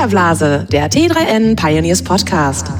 Filterblase, 0.00 0.66
der 0.72 0.90
T3N 0.90 1.56
Pioneers 1.56 2.02
Podcast. 2.02 2.72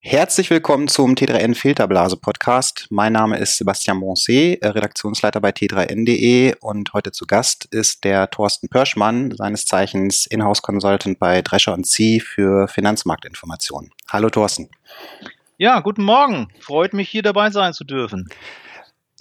Herzlich 0.00 0.50
willkommen 0.50 0.88
zum 0.88 1.14
T3N 1.14 1.54
Filterblase 1.54 2.18
Podcast. 2.18 2.86
Mein 2.90 3.14
Name 3.14 3.38
ist 3.38 3.56
Sebastian 3.56 3.96
Moncé, 3.96 4.60
äh, 4.60 4.68
Redaktionsleiter 4.68 5.40
bei 5.40 5.52
T3N.de 5.52 6.56
und 6.60 6.92
heute 6.92 7.12
zu 7.12 7.24
Gast 7.24 7.64
ist 7.70 8.04
der 8.04 8.28
Thorsten 8.28 8.68
Pörschmann, 8.68 9.34
seines 9.34 9.64
Zeichens 9.64 10.26
Inhouse 10.26 10.60
Consultant 10.60 11.18
bei 11.18 11.40
Drescher 11.40 11.82
C 11.82 12.20
für 12.20 12.68
Finanzmarktinformationen. 12.68 13.90
Hallo 14.10 14.28
Thorsten. 14.28 14.68
Ja, 15.56 15.80
guten 15.80 16.04
Morgen. 16.04 16.48
Freut 16.60 16.92
mich, 16.92 17.08
hier 17.08 17.22
dabei 17.22 17.48
sein 17.48 17.72
zu 17.72 17.84
dürfen. 17.84 18.28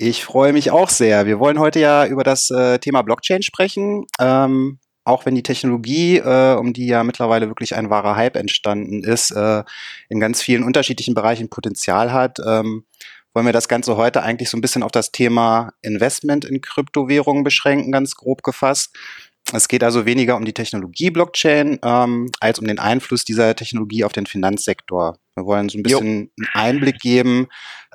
Ich 0.04 0.26
freue 0.26 0.52
mich 0.52 0.72
auch 0.72 0.90
sehr. 0.90 1.28
Wir 1.28 1.40
wollen 1.40 1.60
heute 1.60 1.80
ja 1.80 2.08
über 2.08 2.24
das 2.24 2.50
äh, 2.50 2.80
Thema 2.80 3.04
Blockchain 3.04 3.44
sprechen. 3.44 4.08
Ähm, 4.20 4.80
auch 5.04 5.28
wenn 5.28 5.36
die 5.36 5.44
Technologie, 5.44 6.18
äh, 6.18 6.56
um 6.56 6.74
die 6.74 6.88
ja 6.88 7.04
mittlerweile 7.04 7.50
wirklich 7.50 7.76
ein 7.76 7.92
wahrer 7.92 8.16
Hype 8.16 8.36
entstanden 8.36 9.04
ist, 9.04 9.30
äh, 9.30 9.64
in 10.10 10.20
ganz 10.20 10.42
vielen 10.42 10.64
unterschiedlichen 10.64 11.14
Bereichen 11.14 11.52
Potenzial 11.52 12.12
hat, 12.12 12.40
ähm, 12.44 12.84
wollen 13.36 13.46
wir 13.46 13.54
das 13.54 13.68
Ganze 13.68 13.96
heute 13.96 14.24
eigentlich 14.24 14.50
so 14.50 14.58
ein 14.58 14.62
bisschen 14.62 14.82
auf 14.82 14.92
das 14.92 15.12
Thema 15.12 15.72
Investment 15.84 16.46
in 16.46 16.62
Kryptowährungen 16.62 17.44
beschränken, 17.44 17.92
ganz 17.92 18.16
grob 18.16 18.42
gefasst. 18.42 18.96
Es 19.54 19.68
geht 19.68 19.84
also 19.84 20.08
weniger 20.08 20.36
um 20.36 20.46
die 20.46 20.54
Technologie 20.54 21.12
Blockchain 21.12 21.78
ähm, 21.84 22.32
als 22.40 22.58
um 22.58 22.66
den 22.66 22.80
Einfluss 22.80 23.24
dieser 23.24 23.56
Technologie 23.56 24.04
auf 24.04 24.14
den 24.14 24.26
Finanzsektor. 24.26 25.18
Wir 25.36 25.46
wollen 25.46 25.70
so 25.70 25.78
ein 25.78 25.84
bisschen 25.84 26.06
jo. 26.06 26.10
einen 26.10 26.30
Einblick 26.54 27.00
geben, 27.00 27.48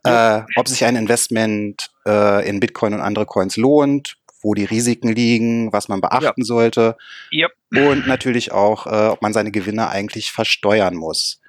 äh, 0.07 0.43
ob 0.57 0.69
sich 0.69 0.85
ein 0.85 0.97
Investment 0.97 1.91
äh, 2.07 2.49
in 2.49 2.61
Bitcoin 2.61 2.95
und 2.95 3.01
andere 3.01 3.27
Coins 3.27 3.57
lohnt, 3.57 4.17
wo 4.43 4.55
die 4.55 4.65
Risiken 4.65 5.09
liegen, 5.09 5.73
was 5.73 5.89
man 5.89 6.01
beachten 6.01 6.41
ja. 6.41 6.45
sollte 6.45 6.97
yep. 7.33 7.51
und 7.73 8.07
natürlich 8.07 8.53
auch, 8.53 8.87
äh, 8.87 9.09
ob 9.09 9.23
man 9.23 9.33
seine 9.33 9.51
Gewinne 9.51 9.89
eigentlich 9.89 10.31
versteuern 10.31 10.95
muss. 10.95 11.41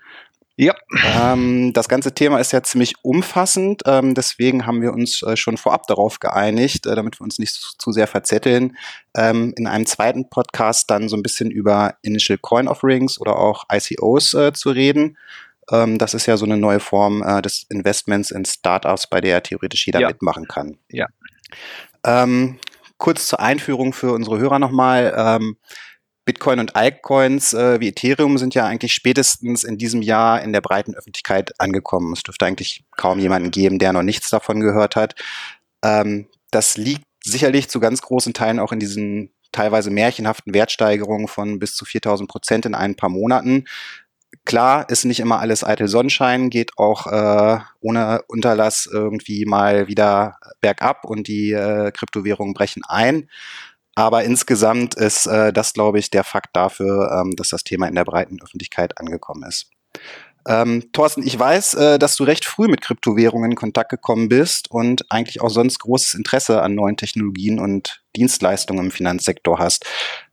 Ja. 0.59 0.73
Ähm, 1.21 1.71
das 1.73 1.87
ganze 1.87 2.15
Thema 2.15 2.39
ist 2.39 2.51
ja 2.51 2.63
ziemlich 2.63 2.95
umfassend, 3.03 3.83
ähm, 3.85 4.15
deswegen 4.15 4.65
haben 4.65 4.81
wir 4.81 4.91
uns 4.91 5.21
äh, 5.21 5.37
schon 5.37 5.55
vorab 5.55 5.85
darauf 5.85 6.19
geeinigt, 6.19 6.87
äh, 6.87 6.95
damit 6.95 7.19
wir 7.19 7.23
uns 7.23 7.37
nicht 7.37 7.53
zu, 7.53 7.77
zu 7.77 7.91
sehr 7.91 8.07
verzetteln, 8.07 8.75
ähm, 9.15 9.53
in 9.55 9.67
einem 9.67 9.85
zweiten 9.85 10.31
Podcast 10.31 10.89
dann 10.89 11.09
so 11.09 11.15
ein 11.15 11.21
bisschen 11.21 11.51
über 11.51 11.97
Initial 12.01 12.39
Coin 12.39 12.67
Offerings 12.67 13.21
oder 13.21 13.37
auch 13.37 13.65
ICOs 13.71 14.33
äh, 14.33 14.51
zu 14.51 14.71
reden. 14.71 15.19
Ähm, 15.71 15.97
das 15.97 16.13
ist 16.13 16.25
ja 16.25 16.37
so 16.37 16.45
eine 16.45 16.57
neue 16.57 16.79
Form 16.79 17.23
äh, 17.23 17.41
des 17.41 17.65
Investments 17.69 18.31
in 18.31 18.45
Startups, 18.45 19.07
bei 19.07 19.21
der 19.21 19.43
theoretisch 19.43 19.85
jeder 19.85 19.99
ja. 19.99 20.07
mitmachen 20.07 20.47
kann. 20.47 20.77
Ja. 20.89 21.07
Ähm, 22.05 22.59
kurz 22.97 23.27
zur 23.27 23.39
Einführung 23.39 23.93
für 23.93 24.11
unsere 24.11 24.39
Hörer 24.39 24.59
nochmal. 24.59 25.13
Ähm, 25.15 25.57
Bitcoin 26.27 26.59
und 26.59 26.75
Altcoins 26.75 27.53
äh, 27.53 27.79
wie 27.79 27.87
Ethereum 27.87 28.37
sind 28.37 28.53
ja 28.53 28.65
eigentlich 28.65 28.91
spätestens 28.91 29.63
in 29.63 29.77
diesem 29.77 30.01
Jahr 30.01 30.41
in 30.41 30.51
der 30.51 30.59
breiten 30.59 30.93
Öffentlichkeit 30.93 31.53
angekommen. 31.57 32.11
Es 32.11 32.21
dürfte 32.21 32.45
eigentlich 32.45 32.83
kaum 32.97 33.17
jemanden 33.17 33.49
geben, 33.49 33.79
der 33.79 33.93
noch 33.93 34.03
nichts 34.03 34.29
davon 34.29 34.59
gehört 34.59 34.97
hat. 34.97 35.15
Ähm, 35.83 36.27
das 36.51 36.75
liegt 36.75 37.05
sicherlich 37.23 37.69
zu 37.69 37.79
ganz 37.79 38.01
großen 38.01 38.33
Teilen 38.33 38.59
auch 38.59 38.73
in 38.73 38.79
diesen 38.79 39.31
teilweise 39.53 39.89
märchenhaften 39.89 40.53
Wertsteigerungen 40.53 41.29
von 41.29 41.59
bis 41.59 41.75
zu 41.75 41.85
4000 41.85 42.29
Prozent 42.29 42.65
in 42.65 42.75
ein 42.75 42.95
paar 42.95 43.09
Monaten. 43.09 43.63
Klar 44.47 44.89
ist 44.89 45.03
nicht 45.03 45.19
immer 45.19 45.41
alles 45.41 45.65
eitel 45.65 45.89
Sonnenschein, 45.89 46.49
geht 46.49 46.77
auch 46.77 47.05
äh, 47.07 47.59
ohne 47.81 48.21
Unterlass 48.29 48.87
irgendwie 48.89 49.43
mal 49.43 49.89
wieder 49.89 50.37
bergab 50.61 51.03
und 51.03 51.27
die 51.27 51.51
äh, 51.51 51.91
Kryptowährungen 51.91 52.53
brechen 52.53 52.83
ein. 52.87 53.29
Aber 53.93 54.23
insgesamt 54.23 54.95
ist 54.95 55.25
äh, 55.25 55.51
das, 55.51 55.73
glaube 55.73 55.99
ich, 55.99 56.11
der 56.11 56.23
Fakt 56.23 56.55
dafür, 56.55 57.11
ähm, 57.11 57.35
dass 57.35 57.49
das 57.49 57.65
Thema 57.65 57.89
in 57.89 57.95
der 57.95 58.05
breiten 58.05 58.41
Öffentlichkeit 58.41 58.97
angekommen 58.97 59.43
ist. 59.43 59.69
Ähm, 60.47 60.93
Thorsten, 60.93 61.27
ich 61.27 61.37
weiß, 61.37 61.73
äh, 61.73 61.99
dass 61.99 62.15
du 62.15 62.23
recht 62.23 62.45
früh 62.45 62.69
mit 62.69 62.79
Kryptowährungen 62.79 63.51
in 63.51 63.57
Kontakt 63.57 63.89
gekommen 63.89 64.29
bist 64.29 64.71
und 64.71 65.11
eigentlich 65.11 65.41
auch 65.41 65.49
sonst 65.49 65.79
großes 65.79 66.13
Interesse 66.13 66.61
an 66.61 66.73
neuen 66.73 66.95
Technologien 66.95 67.59
und 67.59 68.01
Dienstleistungen 68.15 68.85
im 68.85 68.91
Finanzsektor 68.91 69.59
hast. 69.59 69.85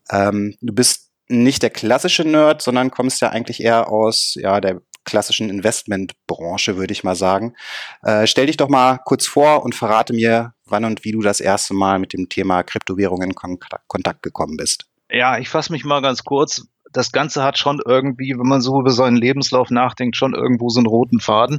Ähm, 0.08 0.54
du 0.60 0.72
bist 0.72 1.03
nicht 1.28 1.62
der 1.62 1.70
klassische 1.70 2.24
Nerd, 2.24 2.62
sondern 2.62 2.90
kommst 2.90 3.20
ja 3.20 3.30
eigentlich 3.30 3.62
eher 3.62 3.88
aus 3.88 4.34
ja, 4.36 4.60
der 4.60 4.80
klassischen 5.04 5.50
Investmentbranche, 5.50 6.76
würde 6.76 6.92
ich 6.92 7.04
mal 7.04 7.14
sagen. 7.14 7.54
Äh, 8.02 8.26
stell 8.26 8.46
dich 8.46 8.56
doch 8.56 8.68
mal 8.68 8.98
kurz 9.04 9.26
vor 9.26 9.62
und 9.62 9.74
verrate 9.74 10.12
mir, 10.12 10.54
wann 10.66 10.84
und 10.84 11.04
wie 11.04 11.12
du 11.12 11.20
das 11.20 11.40
erste 11.40 11.74
Mal 11.74 11.98
mit 11.98 12.12
dem 12.12 12.28
Thema 12.28 12.62
Kryptowährungen 12.62 13.30
in 13.30 13.58
Kontakt 13.86 14.22
gekommen 14.22 14.56
bist. 14.56 14.86
Ja, 15.10 15.38
ich 15.38 15.48
fasse 15.48 15.72
mich 15.72 15.84
mal 15.84 16.00
ganz 16.00 16.24
kurz. 16.24 16.66
Das 16.90 17.12
Ganze 17.12 17.42
hat 17.42 17.58
schon 17.58 17.80
irgendwie, 17.84 18.34
wenn 18.38 18.48
man 18.48 18.60
so 18.60 18.80
über 18.80 18.90
seinen 18.90 19.16
Lebenslauf 19.16 19.70
nachdenkt, 19.70 20.16
schon 20.16 20.34
irgendwo 20.34 20.68
so 20.68 20.80
einen 20.80 20.86
roten 20.86 21.20
Faden. 21.20 21.58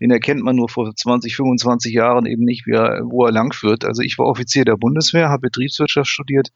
Den 0.00 0.10
erkennt 0.10 0.42
man 0.42 0.56
nur 0.56 0.68
vor 0.68 0.94
20, 0.94 1.36
25 1.36 1.94
Jahren 1.94 2.26
eben 2.26 2.42
nicht, 2.42 2.66
er, 2.66 3.02
wo 3.04 3.24
er 3.24 3.32
lang 3.32 3.52
führt. 3.52 3.84
Also 3.84 4.02
ich 4.02 4.18
war 4.18 4.26
Offizier 4.26 4.64
der 4.64 4.76
Bundeswehr, 4.76 5.28
habe 5.28 5.42
Betriebswirtschaft 5.42 6.08
studiert 6.08 6.50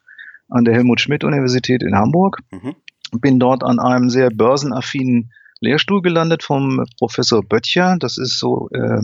an 0.48 0.64
der 0.64 0.74
Helmut 0.74 1.00
Schmidt 1.00 1.24
Universität 1.24 1.82
in 1.82 1.96
Hamburg. 1.96 2.40
Mhm. 2.50 2.74
Bin 3.20 3.38
dort 3.38 3.64
an 3.64 3.78
einem 3.78 4.10
sehr 4.10 4.30
börsenaffinen 4.30 5.32
Lehrstuhl 5.60 6.02
gelandet 6.02 6.42
vom 6.42 6.84
Professor 6.98 7.42
Böttcher. 7.42 7.96
Das 7.98 8.18
ist 8.18 8.38
so 8.38 8.68
äh, 8.70 9.00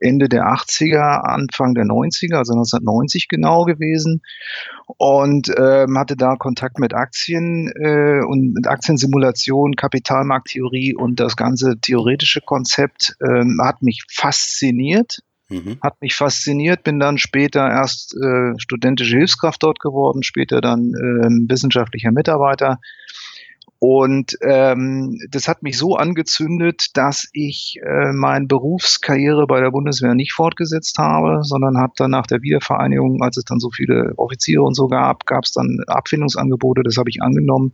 Ende 0.00 0.28
der 0.28 0.44
80er, 0.44 1.22
Anfang 1.22 1.74
der 1.74 1.84
90er, 1.84 2.36
also 2.36 2.52
1990 2.52 3.28
genau 3.28 3.64
gewesen 3.64 4.22
und 4.98 5.52
ähm, 5.56 5.98
hatte 5.98 6.16
da 6.16 6.36
Kontakt 6.36 6.78
mit 6.78 6.94
Aktien 6.94 7.68
äh, 7.68 8.20
und 8.24 8.52
mit 8.52 8.66
Aktiensimulation, 8.66 9.74
Kapitalmarkttheorie 9.74 10.94
und 10.94 11.20
das 11.20 11.36
ganze 11.36 11.78
theoretische 11.80 12.40
Konzept 12.40 13.16
ähm, 13.22 13.58
hat 13.62 13.82
mich 13.82 14.04
fasziniert. 14.10 15.20
Mhm. 15.48 15.78
Hat 15.80 16.00
mich 16.00 16.14
fasziniert, 16.14 16.82
bin 16.82 16.98
dann 16.98 17.18
später 17.18 17.68
erst 17.68 18.16
äh, 18.16 18.58
studentische 18.58 19.16
Hilfskraft 19.16 19.62
dort 19.62 19.80
geworden, 19.80 20.22
später 20.22 20.60
dann 20.60 20.92
äh, 20.94 21.50
wissenschaftlicher 21.50 22.10
Mitarbeiter 22.10 22.78
und 23.78 24.38
ähm, 24.40 25.18
das 25.30 25.48
hat 25.48 25.62
mich 25.62 25.76
so 25.76 25.96
angezündet, 25.96 26.96
dass 26.96 27.28
ich 27.32 27.78
äh, 27.82 28.12
meine 28.12 28.46
Berufskarriere 28.46 29.46
bei 29.46 29.60
der 29.60 29.70
Bundeswehr 29.70 30.14
nicht 30.14 30.32
fortgesetzt 30.32 30.96
habe, 30.98 31.40
sondern 31.42 31.76
habe 31.76 31.92
dann 31.96 32.10
nach 32.10 32.26
der 32.26 32.40
Wiedervereinigung, 32.40 33.22
als 33.22 33.36
es 33.36 33.44
dann 33.44 33.60
so 33.60 33.70
viele 33.70 34.14
Offiziere 34.16 34.62
und 34.62 34.74
so 34.74 34.88
gab, 34.88 35.26
gab 35.26 35.44
es 35.44 35.52
dann 35.52 35.80
Abfindungsangebote, 35.86 36.82
das 36.84 36.96
habe 36.96 37.10
ich 37.10 37.22
angenommen 37.22 37.72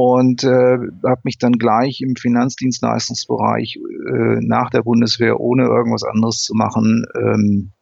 und 0.00 0.44
äh, 0.44 0.78
habe 1.04 1.20
mich 1.24 1.38
dann 1.38 1.54
gleich 1.54 2.00
im 2.02 2.14
Finanzdienstleistungsbereich 2.14 3.78
äh, 3.78 4.38
nach 4.40 4.70
der 4.70 4.82
Bundeswehr, 4.82 5.40
ohne 5.40 5.64
irgendwas 5.64 6.04
anderes 6.04 6.42
zu 6.42 6.54
machen, 6.54 7.04
ähm, 7.16 7.72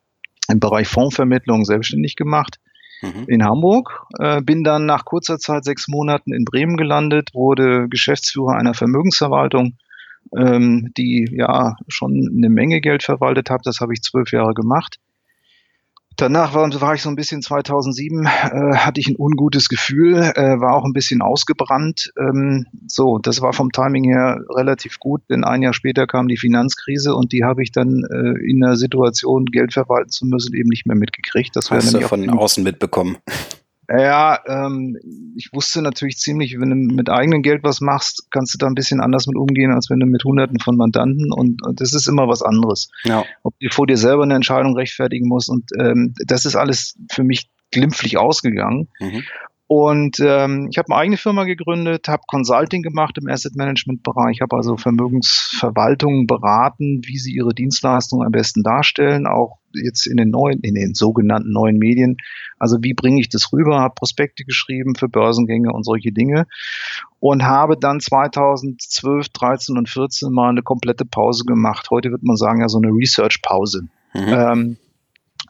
im 0.49 0.59
Bereich 0.59 0.89
Fondsvermittlung 0.89 1.67
selbstständig 1.67 2.17
gemacht 2.17 2.59
mhm. 3.03 3.25
in 3.27 3.45
Hamburg. 3.45 4.07
Äh, 4.19 4.41
bin 4.41 4.65
dann 4.65 4.87
nach 4.87 5.05
kurzer 5.05 5.37
Zeit, 5.37 5.65
sechs 5.65 5.89
Monaten 5.89 6.33
in 6.33 6.47
Bremen 6.47 6.79
gelandet, 6.79 7.35
wurde 7.35 7.87
Geschäftsführer 7.91 8.57
einer 8.57 8.73
Vermögensverwaltung, 8.73 9.77
ähm, 10.35 10.93
die 10.97 11.29
ja 11.31 11.77
schon 11.87 12.31
eine 12.35 12.49
Menge 12.49 12.81
Geld 12.81 13.03
verwaltet 13.03 13.51
hat. 13.51 13.61
Das 13.65 13.81
habe 13.81 13.93
ich 13.93 14.01
zwölf 14.01 14.33
Jahre 14.33 14.55
gemacht. 14.55 14.97
Danach 16.17 16.55
war, 16.55 16.69
war, 16.81 16.95
ich 16.95 17.03
so 17.03 17.11
ein 17.11 17.17
bisschen 17.17 17.43
2007, 17.43 18.25
äh, 18.25 18.29
hatte 18.77 19.01
ich 19.01 19.09
ein 19.09 19.17
ungutes 19.19 19.69
Gefühl, 19.69 20.33
äh, 20.35 20.61
war 20.61 20.75
auch 20.75 20.85
ein 20.85 20.95
bisschen 20.95 21.21
ausgebrannt. 21.21 22.13
Ähm, 22.19 22.67
so, 22.87 23.19
das 23.19 23.43
war 23.43 23.53
vom 23.53 23.71
Timing 23.71 24.05
her 24.05 24.41
relativ 24.49 24.99
gut, 24.99 25.23
denn 25.29 25.45
ein 25.45 25.61
Jahr 25.61 25.75
später 25.75 26.07
kam 26.07 26.29
die 26.29 26.39
Finanzkrise 26.39 27.15
und 27.15 27.33
die 27.33 27.45
habe 27.45 27.63
ich 27.63 27.71
dann 27.71 28.05
äh, 28.11 28.51
in 28.51 28.61
der 28.61 28.77
Situation, 28.77 29.45
Geld 29.47 29.75
verwalten 29.75 30.11
zu 30.11 30.25
müssen, 30.25 30.55
eben 30.55 30.71
nicht 30.71 30.87
mehr 30.87 30.97
mitgekriegt. 30.97 31.55
Das 31.55 31.71
Hast 31.71 31.93
du 31.93 32.01
von 32.01 32.31
außen 32.31 32.65
mitbekommen? 32.65 33.19
Ja, 33.89 34.41
ähm, 34.47 34.99
ich 35.37 35.51
wusste 35.53 35.81
natürlich 35.81 36.19
ziemlich, 36.19 36.59
wenn 36.59 36.71
du 36.71 36.95
mit 36.95 37.09
eigenem 37.09 37.43
Geld 37.43 37.63
was 37.63 37.81
machst, 37.81 38.27
kannst 38.31 38.55
du 38.55 38.59
da 38.59 38.67
ein 38.67 38.75
bisschen 38.75 39.01
anders 39.01 39.27
mit 39.27 39.37
umgehen, 39.37 39.73
als 39.73 39.91
wenn 39.91 40.01
du 40.01 40.07
mit 40.07 40.25
Hunderten 40.25 40.59
von 40.59 40.77
Mandanten 40.77 41.33
und, 41.33 41.65
und 41.65 41.81
das 41.81 41.93
ist 41.93 42.09
immer 42.09 42.27
was 42.29 42.43
anderes. 42.43 42.89
Ja. 43.05 43.25
Ob 43.43 43.55
du 43.61 43.69
vor 43.71 43.87
dir 43.87 43.97
selber 43.97 44.25
eine 44.25 44.35
Entscheidung 44.35 44.77
rechtfertigen 44.77 45.29
musst 45.29 45.49
und 45.49 45.71
ähm, 45.79 46.15
das 46.27 46.45
ist 46.45 46.57
alles 46.57 46.99
für 47.11 47.23
mich 47.23 47.49
glimpflich 47.71 48.19
ausgegangen. 48.19 48.89
Mhm. 48.99 49.23
Und 49.69 50.19
ähm, 50.21 50.69
ich 50.71 50.79
habe 50.79 50.93
eine 50.93 51.01
eigene 51.01 51.17
Firma 51.17 51.43
gegründet, 51.43 52.07
habe 52.07 52.23
Consulting 52.29 52.83
gemacht 52.83 53.19
im 53.19 53.29
Asset 53.29 53.57
Management 53.57 54.05
Bereich, 54.05 54.41
habe 54.41 54.55
also 54.55 54.77
Vermögensverwaltungen 54.77 56.29
beraten, 56.29 57.01
wie 57.05 57.19
sie 57.19 57.33
ihre 57.35 57.53
Dienstleistungen 57.53 58.25
am 58.25 58.31
besten 58.31 58.63
darstellen, 58.63 59.27
auch 59.27 59.59
jetzt 59.75 60.07
in 60.07 60.19
den 60.19 60.31
neuen, 60.31 60.61
in 60.61 60.77
den 60.77 60.95
sogenannten 60.95 61.51
neuen 61.51 61.79
Medien. 61.79 62.17
Also 62.61 62.79
wie 62.83 62.95
bringe 62.95 63.21
ich 63.21 63.29
das 63.29 63.53
rüber? 63.53 63.81
Habe 63.81 63.95
Prospekte 63.97 64.45
geschrieben 64.45 64.95
für 64.95 65.09
Börsengänge 65.09 65.73
und 65.73 65.85
solche 65.85 66.13
Dinge 66.13 66.47
und 67.19 67.43
habe 67.43 67.77
dann 67.77 67.99
2012, 67.99 69.31
13 69.31 69.77
und 69.77 69.89
14 69.89 70.31
mal 70.31 70.51
eine 70.51 70.63
komplette 70.63 71.05
Pause 71.05 71.45
gemacht. 71.45 71.89
Heute 71.91 72.13
wird 72.13 72.23
man 72.23 72.37
sagen 72.37 72.61
ja 72.61 72.69
so 72.69 72.79
eine 72.79 72.93
Research 72.93 73.43
Pause. 73.43 73.89
Mhm. 74.15 74.29
Ähm, 74.29 74.77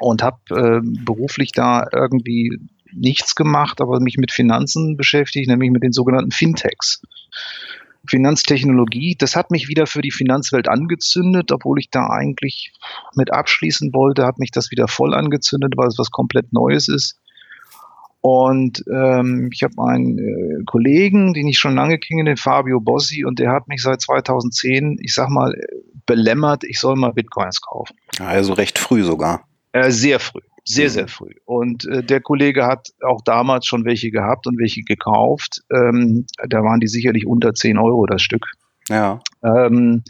und 0.00 0.22
habe 0.22 0.38
äh, 0.50 0.80
beruflich 1.04 1.52
da 1.52 1.86
irgendwie 1.92 2.58
nichts 2.96 3.34
gemacht, 3.34 3.80
aber 3.80 4.00
mich 4.00 4.16
mit 4.16 4.32
Finanzen 4.32 4.96
beschäftigt, 4.96 5.48
nämlich 5.48 5.70
mit 5.70 5.82
den 5.82 5.92
sogenannten 5.92 6.32
Fintechs. 6.32 7.02
Finanztechnologie, 8.08 9.16
das 9.18 9.34
hat 9.34 9.50
mich 9.50 9.68
wieder 9.68 9.86
für 9.86 10.00
die 10.00 10.12
Finanzwelt 10.12 10.68
angezündet, 10.68 11.50
obwohl 11.52 11.78
ich 11.80 11.90
da 11.90 12.06
eigentlich 12.06 12.72
mit 13.14 13.32
abschließen 13.32 13.92
wollte, 13.92 14.24
hat 14.24 14.38
mich 14.38 14.50
das 14.50 14.70
wieder 14.70 14.88
voll 14.88 15.14
angezündet, 15.14 15.74
weil 15.76 15.88
es 15.88 15.98
was 15.98 16.10
komplett 16.10 16.52
Neues 16.52 16.88
ist. 16.88 17.18
Und 18.20 18.82
ähm, 18.92 19.50
ich 19.52 19.62
habe 19.62 19.74
einen 19.88 20.18
äh, 20.18 20.64
Kollegen, 20.64 21.32
den 21.32 21.46
ich 21.46 21.58
schon 21.58 21.76
lange 21.76 21.98
kenne, 21.98 22.24
den 22.24 22.36
Fabio 22.36 22.80
Bossi, 22.80 23.24
und 23.24 23.38
der 23.38 23.52
hat 23.52 23.68
mich 23.68 23.82
seit 23.82 24.00
2010, 24.00 24.98
ich 25.00 25.14
sag 25.14 25.28
mal, 25.28 25.54
belämmert, 26.06 26.64
ich 26.64 26.80
soll 26.80 26.96
mal 26.96 27.12
Bitcoins 27.12 27.60
kaufen. 27.60 27.94
Also 28.18 28.54
recht 28.54 28.78
früh 28.78 29.04
sogar. 29.04 29.46
Äh, 29.72 29.90
sehr 29.90 30.18
früh. 30.18 30.40
Sehr, 30.68 30.90
sehr 30.90 31.06
früh. 31.06 31.30
Und 31.44 31.86
äh, 31.86 32.02
der 32.02 32.20
Kollege 32.20 32.66
hat 32.66 32.88
auch 33.00 33.22
damals 33.24 33.66
schon 33.66 33.84
welche 33.84 34.10
gehabt 34.10 34.48
und 34.48 34.58
welche 34.58 34.82
gekauft. 34.82 35.62
Ähm, 35.70 36.26
da 36.48 36.64
waren 36.64 36.80
die 36.80 36.88
sicherlich 36.88 37.26
unter 37.26 37.54
10 37.54 37.78
Euro 37.78 38.04
das 38.06 38.20
Stück. 38.20 38.46
Ja. 38.88 39.20
Ähm, 39.44 40.02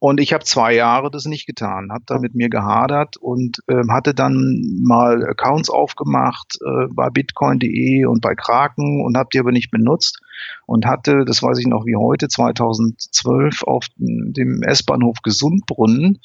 und 0.00 0.20
ich 0.20 0.32
habe 0.32 0.44
zwei 0.44 0.74
Jahre 0.74 1.10
das 1.10 1.24
nicht 1.24 1.46
getan, 1.46 1.90
habe 1.90 2.04
da 2.06 2.20
mit 2.20 2.36
mir 2.36 2.48
gehadert 2.48 3.16
und 3.16 3.58
ähm, 3.68 3.90
hatte 3.90 4.14
dann 4.14 4.80
mal 4.84 5.24
Accounts 5.26 5.70
aufgemacht 5.70 6.56
äh, 6.64 6.86
bei 6.92 7.10
bitcoin.de 7.10 8.04
und 8.04 8.20
bei 8.20 8.36
Kraken 8.36 9.04
und 9.04 9.16
habe 9.16 9.30
die 9.32 9.40
aber 9.40 9.50
nicht 9.50 9.72
benutzt 9.72 10.20
und 10.66 10.86
hatte, 10.86 11.24
das 11.24 11.42
weiß 11.42 11.58
ich 11.58 11.66
noch 11.66 11.84
wie 11.84 11.96
heute, 11.96 12.28
2012 12.28 13.64
auf 13.64 13.86
dem 13.96 14.62
S-Bahnhof 14.62 15.16
Gesundbrunnen 15.24 16.20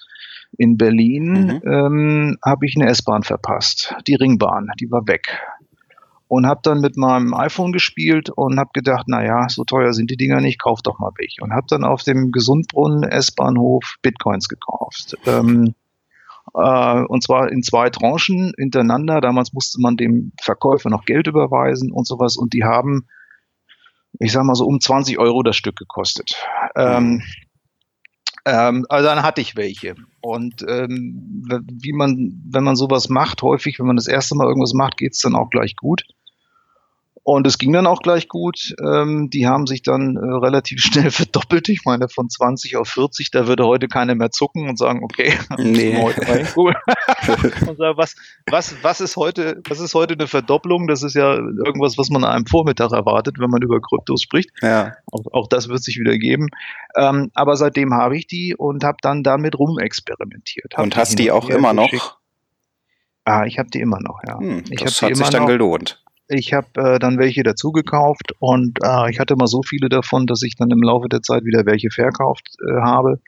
in 0.57 0.77
Berlin 0.77 1.31
mhm. 1.31 1.61
ähm, 1.65 2.37
habe 2.43 2.65
ich 2.65 2.75
eine 2.75 2.89
S-Bahn 2.89 3.23
verpasst, 3.23 3.95
die 4.07 4.15
Ringbahn, 4.15 4.69
die 4.79 4.89
war 4.91 5.07
weg. 5.07 5.39
Und 6.27 6.47
habe 6.47 6.61
dann 6.63 6.79
mit 6.79 6.97
meinem 6.97 7.33
iPhone 7.35 7.71
gespielt 7.73 8.29
und 8.29 8.59
habe 8.59 8.71
gedacht, 8.73 9.07
naja, 9.07 9.47
so 9.49 9.65
teuer 9.65 9.93
sind 9.93 10.09
die 10.09 10.17
Dinger 10.17 10.41
nicht, 10.41 10.59
kauf 10.59 10.81
doch 10.81 10.97
mal 10.97 11.11
welche. 11.17 11.43
Und 11.43 11.53
habe 11.53 11.67
dann 11.69 11.83
auf 11.83 12.01
dem 12.01 12.31
Gesundbrunnen 12.31 13.03
S-Bahnhof 13.03 13.97
Bitcoins 14.01 14.49
gekauft. 14.49 15.15
Ähm, 15.27 15.75
äh, 16.55 17.01
und 17.03 17.23
zwar 17.23 17.51
in 17.51 17.61
zwei 17.61 17.89
Tranchen 17.89 18.53
hintereinander. 18.57 19.21
Damals 19.21 19.53
musste 19.53 19.79
man 19.81 19.95
dem 19.95 20.31
Verkäufer 20.41 20.89
noch 20.89 21.05
Geld 21.05 21.27
überweisen 21.27 21.91
und 21.91 22.07
sowas. 22.07 22.35
Und 22.35 22.53
die 22.53 22.63
haben, 22.63 23.07
ich 24.19 24.31
sag 24.31 24.43
mal 24.43 24.55
so, 24.55 24.65
um 24.65 24.79
20 24.79 25.19
Euro 25.19 25.43
das 25.43 25.55
Stück 25.55 25.75
gekostet. 25.75 26.35
Ähm, 26.75 27.21
ähm, 28.45 28.85
also 28.89 29.07
dann 29.07 29.23
hatte 29.23 29.41
ich 29.41 29.55
welche. 29.55 29.95
Und 30.21 30.65
ähm, 30.67 31.45
wie 31.81 31.93
man, 31.93 32.41
wenn 32.49 32.63
man 32.63 32.75
sowas 32.75 33.09
macht, 33.09 33.41
häufig, 33.41 33.79
wenn 33.79 33.87
man 33.87 33.95
das 33.95 34.07
erste 34.07 34.35
Mal 34.35 34.47
irgendwas 34.47 34.73
macht, 34.73 34.97
geht 34.97 35.13
es 35.13 35.19
dann 35.19 35.35
auch 35.35 35.49
gleich 35.49 35.75
gut. 35.75 36.03
Und 37.25 37.47
es 37.47 37.57
ging 37.57 37.71
dann 37.71 37.87
auch 37.87 38.01
gleich 38.01 38.27
gut. 38.27 38.75
Ähm, 38.83 39.29
die 39.29 39.47
haben 39.47 39.65
sich 39.65 39.81
dann 39.81 40.17
äh, 40.17 40.19
relativ 40.19 40.79
schnell 40.83 41.09
verdoppelt. 41.09 41.69
Ich 41.69 41.85
meine, 41.85 42.09
von 42.09 42.29
20 42.29 42.75
auf 42.75 42.89
40, 42.89 43.31
da 43.31 43.47
würde 43.47 43.65
heute 43.65 43.87
keiner 43.87 44.13
mehr 44.13 44.31
zucken 44.31 44.67
und 44.67 44.77
sagen, 44.77 45.03
okay, 45.03 45.33
nee. 45.57 46.01
heute 46.01 46.27
rein, 46.27 46.47
cool. 46.57 46.75
und 47.67 47.77
sagen, 47.77 47.97
was, 47.97 48.15
was, 48.49 48.75
was 48.81 49.01
ist 49.01 49.15
heute, 49.15 49.61
was 49.67 49.79
ist 49.79 49.93
heute 49.93 50.15
eine 50.15 50.27
Verdopplung? 50.27 50.87
Das 50.87 51.01
ist 51.01 51.15
ja 51.15 51.33
irgendwas, 51.33 51.97
was 51.97 52.09
man 52.09 52.25
an 52.25 52.31
einem 52.31 52.45
Vormittag 52.45 52.91
erwartet, 52.91 53.39
wenn 53.39 53.49
man 53.49 53.61
über 53.61 53.79
Kryptos 53.79 54.21
spricht. 54.21 54.49
Ja. 54.61 54.93
Auch, 55.11 55.23
auch 55.31 55.47
das 55.47 55.69
wird 55.69 55.81
sich 55.81 55.97
wieder 55.97 56.17
geben. 56.17 56.47
Ähm, 56.97 57.31
aber 57.33 57.55
seitdem 57.55 57.93
habe 57.93 58.17
ich 58.17 58.27
die 58.27 58.53
und 58.55 58.83
habe 58.83 58.97
dann 59.01 59.23
damit 59.23 59.57
rumexperimentiert. 59.57 60.77
und 60.77 60.97
hast 60.97 61.17
die 61.19 61.31
auch 61.31 61.49
immer 61.49 61.73
noch? 61.73 61.89
Geschickt. 61.89 62.17
Ah, 63.25 63.45
ich 63.45 63.57
habe 63.57 63.69
die 63.69 63.79
immer 63.79 64.01
noch, 64.01 64.19
ja. 64.27 64.37
Hm, 64.37 64.65
ich 64.69 64.81
das 64.81 65.01
hat 65.01 65.15
sich 65.15 65.29
dann 65.29 65.43
noch. 65.43 65.47
gelohnt. 65.47 66.02
Ich 66.33 66.53
habe 66.53 66.67
äh, 66.75 66.99
dann 66.99 67.17
welche 67.17 67.43
dazu 67.43 67.71
gekauft 67.71 68.33
und 68.39 68.79
äh, 68.83 69.09
ich 69.09 69.19
hatte 69.19 69.35
mal 69.35 69.47
so 69.47 69.61
viele 69.63 69.89
davon, 69.89 70.27
dass 70.27 70.41
ich 70.43 70.55
dann 70.55 70.71
im 70.71 70.81
Laufe 70.81 71.09
der 71.09 71.21
Zeit 71.21 71.45
wieder 71.45 71.65
welche 71.65 71.89
verkauft 71.89 72.55
äh, 72.67 72.81
habe. 72.81 73.21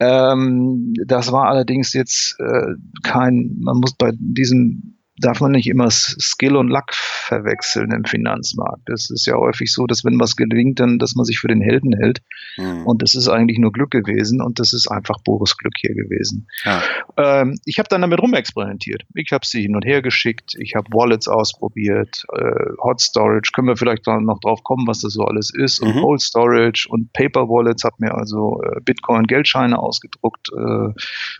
Ähm, 0.00 0.94
das 1.06 1.32
war 1.32 1.48
allerdings 1.48 1.92
jetzt 1.92 2.36
äh, 2.40 2.74
kein, 3.02 3.56
man 3.60 3.78
muss 3.78 3.94
bei 3.94 4.10
diesen 4.14 4.98
darf 5.18 5.40
man 5.40 5.52
nicht 5.52 5.68
immer 5.68 5.90
Skill 5.90 6.56
und 6.56 6.68
Luck 6.68 6.92
verwechseln 7.32 7.92
im 7.92 8.04
Finanzmarkt. 8.04 8.90
Es 8.90 9.08
ist 9.08 9.26
ja 9.26 9.36
häufig 9.36 9.72
so, 9.72 9.86
dass 9.86 10.04
wenn 10.04 10.20
was 10.20 10.36
gelingt, 10.36 10.80
dann, 10.80 10.98
dass 10.98 11.14
man 11.14 11.24
sich 11.24 11.38
für 11.38 11.48
den 11.48 11.62
Helden 11.62 11.94
hält. 11.96 12.20
Mhm. 12.58 12.86
Und 12.86 13.00
das 13.00 13.14
ist 13.14 13.28
eigentlich 13.28 13.58
nur 13.58 13.72
Glück 13.72 13.90
gewesen 13.90 14.42
und 14.42 14.58
das 14.58 14.74
ist 14.74 14.88
einfach 14.88 15.16
Boris 15.24 15.56
Glück 15.56 15.72
hier 15.78 15.94
gewesen. 15.94 16.46
Ja. 16.64 16.82
Ähm, 17.16 17.58
ich 17.64 17.78
habe 17.78 17.88
dann 17.88 18.02
damit 18.02 18.20
rumexperimentiert. 18.20 19.04
Ich 19.14 19.32
habe 19.32 19.46
sie 19.46 19.62
hin 19.62 19.74
und 19.74 19.84
her 19.86 20.02
geschickt. 20.02 20.54
Ich 20.58 20.74
habe 20.74 20.88
Wallets 20.92 21.26
ausprobiert, 21.26 22.24
äh, 22.36 22.72
Hot 22.82 23.00
Storage. 23.00 23.50
Können 23.54 23.68
wir 23.68 23.76
vielleicht 23.76 24.06
noch 24.06 24.40
drauf 24.40 24.62
kommen, 24.62 24.86
was 24.86 25.00
das 25.00 25.14
so 25.14 25.24
alles 25.24 25.52
ist. 25.54 25.80
Und 25.80 25.96
mhm. 25.96 26.00
Cold 26.00 26.20
Storage 26.20 26.86
und 26.90 27.12
Paper 27.14 27.48
Wallets. 27.48 27.84
Habe 27.84 27.96
mir 27.98 28.14
also 28.14 28.60
äh, 28.62 28.80
Bitcoin 28.84 29.26
Geldscheine 29.26 29.78
ausgedruckt 29.78 30.50
äh, 30.54 30.88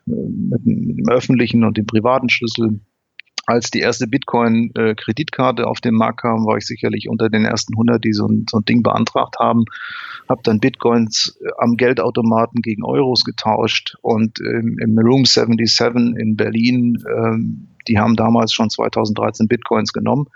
mit, 0.06 0.64
mit 0.64 0.98
dem 0.98 1.08
öffentlichen 1.10 1.64
und 1.64 1.76
dem 1.76 1.86
privaten 1.86 2.30
Schlüssel 2.30 2.80
als 3.46 3.70
die 3.70 3.80
erste 3.80 4.06
Bitcoin-Kreditkarte 4.06 5.66
auf 5.66 5.80
den 5.80 5.94
Markt 5.94 6.20
kam, 6.20 6.46
war 6.46 6.58
ich 6.58 6.66
sicherlich 6.66 7.08
unter 7.08 7.28
den 7.28 7.44
ersten 7.44 7.74
100, 7.74 8.04
die 8.04 8.12
so 8.12 8.26
ein, 8.26 8.46
so 8.48 8.58
ein 8.58 8.64
Ding 8.64 8.82
beantragt 8.82 9.36
haben. 9.40 9.64
Habe 10.28 10.42
dann 10.44 10.60
Bitcoins 10.60 11.38
äh, 11.42 11.48
am 11.58 11.76
Geldautomaten 11.76 12.62
gegen 12.62 12.84
Euros 12.84 13.24
getauscht 13.24 13.96
und 14.00 14.40
ähm, 14.40 14.78
im 14.80 14.98
Room 14.98 15.24
77 15.24 16.16
in 16.16 16.36
Berlin, 16.36 17.02
ähm, 17.08 17.68
die 17.88 17.98
haben 17.98 18.14
damals 18.14 18.52
schon 18.52 18.70
2013 18.70 19.48
Bitcoins 19.48 19.92
genommen. 19.92 20.28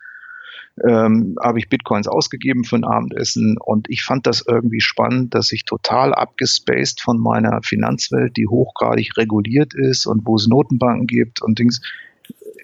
Ähm, 0.87 1.37
habe 1.41 1.59
ich 1.59 1.71
Bitcoins 1.71 2.07
ausgegeben 2.07 2.65
für 2.65 2.77
ein 2.77 2.85
Abendessen 2.85 3.57
und 3.59 3.89
ich 3.89 4.03
fand 4.03 4.27
das 4.27 4.45
irgendwie 4.47 4.83
spannend, 4.83 5.35
dass 5.35 5.51
ich 5.53 5.65
total 5.65 6.13
abgespaced 6.13 7.01
von 7.01 7.19
meiner 7.19 7.63
Finanzwelt, 7.63 8.37
die 8.37 8.47
hochgradig 8.47 9.17
reguliert 9.17 9.73
ist 9.73 10.05
und 10.05 10.27
wo 10.27 10.37
es 10.37 10.49
Notenbanken 10.49 11.07
gibt 11.07 11.41
und 11.41 11.59
Dings, 11.59 11.81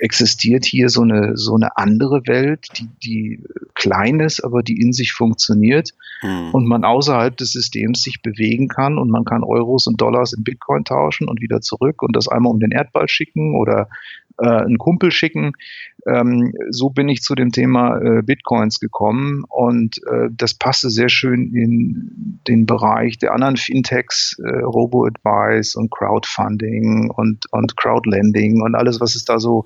existiert 0.00 0.64
hier 0.64 0.88
so 0.88 1.02
eine, 1.02 1.36
so 1.36 1.54
eine 1.54 1.76
andere 1.76 2.26
Welt, 2.26 2.68
die, 2.78 2.88
die 3.02 3.44
klein 3.74 4.20
ist, 4.20 4.44
aber 4.44 4.62
die 4.62 4.80
in 4.80 4.92
sich 4.92 5.12
funktioniert 5.12 5.90
hm. 6.20 6.50
und 6.52 6.66
man 6.66 6.84
außerhalb 6.84 7.36
des 7.36 7.52
Systems 7.52 8.02
sich 8.02 8.22
bewegen 8.22 8.68
kann 8.68 8.98
und 8.98 9.11
man 9.11 9.25
kann 9.25 9.42
Euros 9.42 9.87
und 9.87 10.00
Dollars 10.00 10.32
in 10.32 10.44
Bitcoin 10.44 10.84
tauschen 10.84 11.28
und 11.28 11.40
wieder 11.40 11.61
zurück 11.61 12.02
und 12.02 12.16
das 12.16 12.28
einmal 12.28 12.52
um 12.52 12.61
den 12.61 12.72
Erdball 12.72 13.08
schicken 13.08 13.56
oder 13.56 13.88
äh, 14.38 14.46
einen 14.46 14.78
Kumpel 14.78 15.10
schicken. 15.10 15.52
Ähm, 16.06 16.52
so 16.70 16.90
bin 16.90 17.08
ich 17.08 17.22
zu 17.22 17.34
dem 17.34 17.52
Thema 17.52 17.98
äh, 17.98 18.22
Bitcoins 18.22 18.80
gekommen 18.80 19.44
und 19.48 19.98
äh, 20.06 20.28
das 20.30 20.54
passte 20.54 20.90
sehr 20.90 21.08
schön 21.08 21.54
in 21.54 22.40
den 22.48 22.66
Bereich 22.66 23.18
der 23.18 23.34
anderen 23.34 23.56
Fintechs, 23.56 24.36
äh, 24.44 24.58
Robo-Advice 24.60 25.76
und 25.76 25.90
Crowdfunding 25.90 27.10
und, 27.10 27.46
und 27.52 27.76
Crowdlending 27.76 28.62
und 28.62 28.74
alles, 28.74 29.00
was 29.00 29.14
es 29.14 29.24
da 29.24 29.38
so 29.38 29.64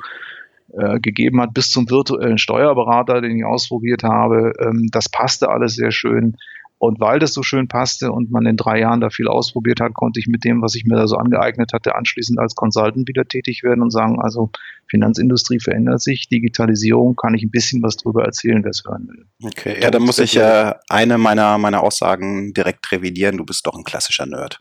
äh, 0.72 1.00
gegeben 1.00 1.40
hat, 1.40 1.54
bis 1.54 1.70
zum 1.70 1.88
virtuellen 1.88 2.38
Steuerberater, 2.38 3.20
den 3.20 3.36
ich 3.38 3.44
ausprobiert 3.44 4.02
habe. 4.02 4.52
Ähm, 4.60 4.88
das 4.90 5.08
passte 5.08 5.48
alles 5.48 5.74
sehr 5.74 5.90
schön. 5.90 6.36
Und 6.78 7.00
weil 7.00 7.18
das 7.18 7.32
so 7.32 7.42
schön 7.42 7.68
passte 7.68 8.12
und 8.12 8.30
man 8.30 8.44
in 8.44 8.56
drei 8.56 8.80
Jahren 8.80 9.00
da 9.00 9.08
viel 9.08 9.28
ausprobiert 9.28 9.80
hat, 9.80 9.94
konnte 9.94 10.20
ich 10.20 10.26
mit 10.26 10.44
dem, 10.44 10.60
was 10.60 10.74
ich 10.74 10.84
mir 10.84 10.96
da 10.96 11.06
so 11.06 11.16
angeeignet 11.16 11.72
hatte, 11.72 11.94
anschließend 11.94 12.38
als 12.38 12.54
Consultant 12.54 13.08
wieder 13.08 13.24
tätig 13.24 13.62
werden 13.62 13.82
und 13.82 13.90
sagen, 13.90 14.20
also 14.20 14.50
Finanzindustrie 14.88 15.58
verändert 15.58 16.02
sich, 16.02 16.28
Digitalisierung, 16.28 17.16
kann 17.16 17.34
ich 17.34 17.42
ein 17.42 17.50
bisschen 17.50 17.82
was 17.82 17.96
drüber 17.96 18.24
erzählen, 18.24 18.62
wer 18.62 18.70
es 18.70 18.82
hören 18.86 19.08
will. 19.08 19.26
Okay, 19.42 19.80
ja, 19.80 19.90
dann 19.90 20.02
muss 20.02 20.18
ich 20.18 20.36
äh, 20.36 20.74
eine 20.88 21.16
meiner, 21.16 21.56
meiner 21.56 21.82
Aussagen 21.82 22.52
direkt 22.52 22.92
revidieren. 22.92 23.38
Du 23.38 23.44
bist 23.44 23.66
doch 23.66 23.74
ein 23.74 23.84
klassischer 23.84 24.26
Nerd. 24.26 24.60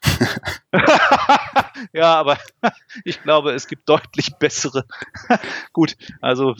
ja, 1.93 2.15
aber 2.15 2.37
ich 3.03 3.21
glaube, 3.21 3.51
es 3.51 3.67
gibt 3.67 3.89
deutlich 3.89 4.35
bessere. 4.39 4.85
Gut, 5.73 5.97
also 6.21 6.55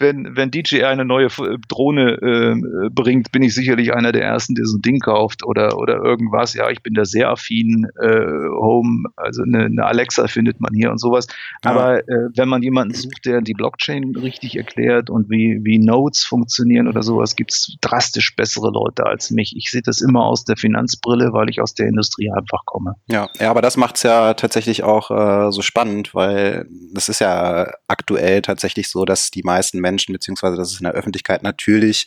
wenn, 0.00 0.36
wenn 0.36 0.50
DJI 0.50 0.84
eine 0.84 1.04
neue 1.04 1.28
Drohne 1.68 2.14
äh, 2.14 2.88
bringt, 2.90 3.32
bin 3.32 3.42
ich 3.42 3.54
sicherlich 3.54 3.92
einer 3.92 4.12
der 4.12 4.24
ersten, 4.24 4.54
der 4.54 4.64
so 4.64 4.78
ein 4.78 4.82
Ding 4.82 4.98
kauft 4.98 5.44
oder, 5.44 5.76
oder 5.78 5.96
irgendwas. 5.96 6.54
Ja, 6.54 6.70
ich 6.70 6.82
bin 6.82 6.94
da 6.94 7.04
sehr 7.04 7.28
affin. 7.28 7.86
Äh, 8.00 8.40
Home, 8.60 9.04
also 9.16 9.42
eine, 9.42 9.64
eine 9.64 9.84
Alexa 9.84 10.26
findet 10.26 10.60
man 10.60 10.74
hier 10.74 10.90
und 10.90 10.98
sowas. 10.98 11.26
Ja. 11.64 11.70
Aber 11.70 11.98
äh, 11.98 12.28
wenn 12.34 12.48
man 12.48 12.62
jemanden 12.62 12.94
sucht, 12.94 13.26
der 13.26 13.40
die 13.40 13.52
Blockchain 13.52 14.14
richtig 14.16 14.56
erklärt 14.56 15.10
und 15.10 15.30
wie, 15.30 15.60
wie 15.62 15.78
Nodes 15.78 16.24
funktionieren 16.24 16.88
oder 16.88 17.02
sowas, 17.02 17.36
gibt 17.36 17.52
es 17.52 17.76
drastisch 17.80 18.34
bessere 18.36 18.70
Leute 18.70 19.04
als 19.04 19.30
mich. 19.30 19.54
Ich 19.56 19.70
sehe 19.70 19.82
das 19.82 20.00
immer 20.00 20.24
aus 20.24 20.44
der 20.44 20.56
Finanzbrille, 20.56 21.32
weil 21.32 21.50
ich 21.50 21.60
aus 21.60 21.74
der 21.74 21.88
Industrie 21.88 22.30
einfach 22.30 22.64
komme. 22.64 22.94
Ja, 23.06 23.28
ja 23.38 23.50
aber 23.50 23.62
das 23.62 23.76
macht 23.76 23.96
es 23.96 24.02
ja 24.02 24.34
tatsächlich 24.34 24.82
auch 24.82 25.10
äh, 25.10 25.52
so 25.52 25.62
spannend, 25.62 26.14
weil 26.14 26.66
es 26.94 27.08
ist 27.08 27.20
ja 27.20 27.70
aktuell 27.88 28.42
tatsächlich 28.42 28.88
so, 28.88 29.04
dass 29.04 29.30
die 29.30 29.42
meisten 29.42 29.78
Menschen 29.78 29.89
Menschen, 29.90 30.12
beziehungsweise 30.12 30.56
dass 30.56 30.72
es 30.72 30.80
in 30.80 30.84
der 30.84 30.94
Öffentlichkeit 30.94 31.42
natürlich 31.42 32.06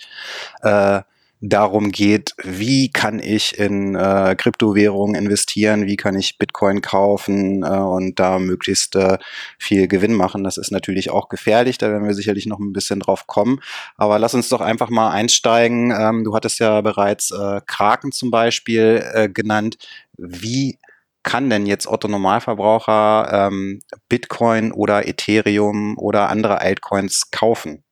äh, 0.61 1.01
darum 1.45 1.91
geht, 1.91 2.33
wie 2.41 2.89
kann 2.89 3.19
ich 3.19 3.59
in 3.59 3.95
äh, 3.95 4.33
Kryptowährungen 4.37 5.13
investieren, 5.13 5.85
wie 5.85 5.97
kann 5.97 6.15
ich 6.15 6.37
Bitcoin 6.37 6.79
kaufen 6.79 7.63
äh, 7.63 7.67
und 7.67 8.17
da 8.17 8.39
möglichst 8.39 8.95
äh, 8.95 9.17
viel 9.59 9.89
Gewinn 9.89 10.13
machen. 10.13 10.45
Das 10.45 10.55
ist 10.55 10.71
natürlich 10.71 11.09
auch 11.09 11.27
gefährlich, 11.27 11.77
da 11.77 11.89
werden 11.89 12.07
wir 12.07 12.13
sicherlich 12.13 12.45
noch 12.45 12.59
ein 12.59 12.71
bisschen 12.71 13.01
drauf 13.01 13.27
kommen. 13.27 13.59
Aber 13.97 14.19
lass 14.19 14.33
uns 14.33 14.47
doch 14.47 14.61
einfach 14.61 14.89
mal 14.89 15.11
einsteigen. 15.11 15.91
Ähm, 15.91 16.23
du 16.23 16.33
hattest 16.33 16.59
ja 16.59 16.79
bereits 16.79 17.31
äh, 17.31 17.59
Kraken 17.67 18.13
zum 18.13 18.31
Beispiel 18.31 19.03
äh, 19.13 19.27
genannt. 19.27 19.77
Wie 20.17 20.77
kann 21.23 21.49
denn 21.49 21.65
jetzt 21.65 21.87
Otto 21.87 22.07
Normalverbraucher 22.07 23.47
ähm, 23.47 23.79
Bitcoin 24.09 24.71
oder 24.71 25.07
Ethereum 25.07 25.97
oder 25.97 26.29
andere 26.29 26.59
Altcoins 26.59 27.31
kaufen? 27.31 27.83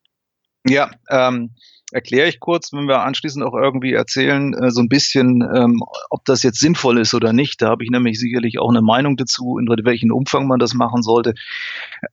Ja, 0.65 0.91
ähm, 1.09 1.55
erkläre 1.91 2.27
ich 2.27 2.39
kurz, 2.39 2.73
wenn 2.73 2.87
wir 2.87 3.01
anschließend 3.01 3.43
auch 3.43 3.53
irgendwie 3.53 3.93
erzählen, 3.93 4.53
äh, 4.53 4.71
so 4.71 4.81
ein 4.81 4.89
bisschen, 4.89 5.41
ähm, 5.53 5.83
ob 6.09 6.25
das 6.25 6.43
jetzt 6.43 6.59
sinnvoll 6.59 6.99
ist 6.99 7.13
oder 7.13 7.33
nicht. 7.33 7.61
Da 7.61 7.69
habe 7.69 7.83
ich 7.83 7.89
nämlich 7.89 8.19
sicherlich 8.19 8.59
auch 8.59 8.69
eine 8.69 8.81
Meinung 8.81 9.17
dazu, 9.17 9.57
in 9.57 9.67
welchem 9.67 10.11
Umfang 10.11 10.47
man 10.47 10.59
das 10.59 10.73
machen 10.73 11.03
sollte. 11.03 11.33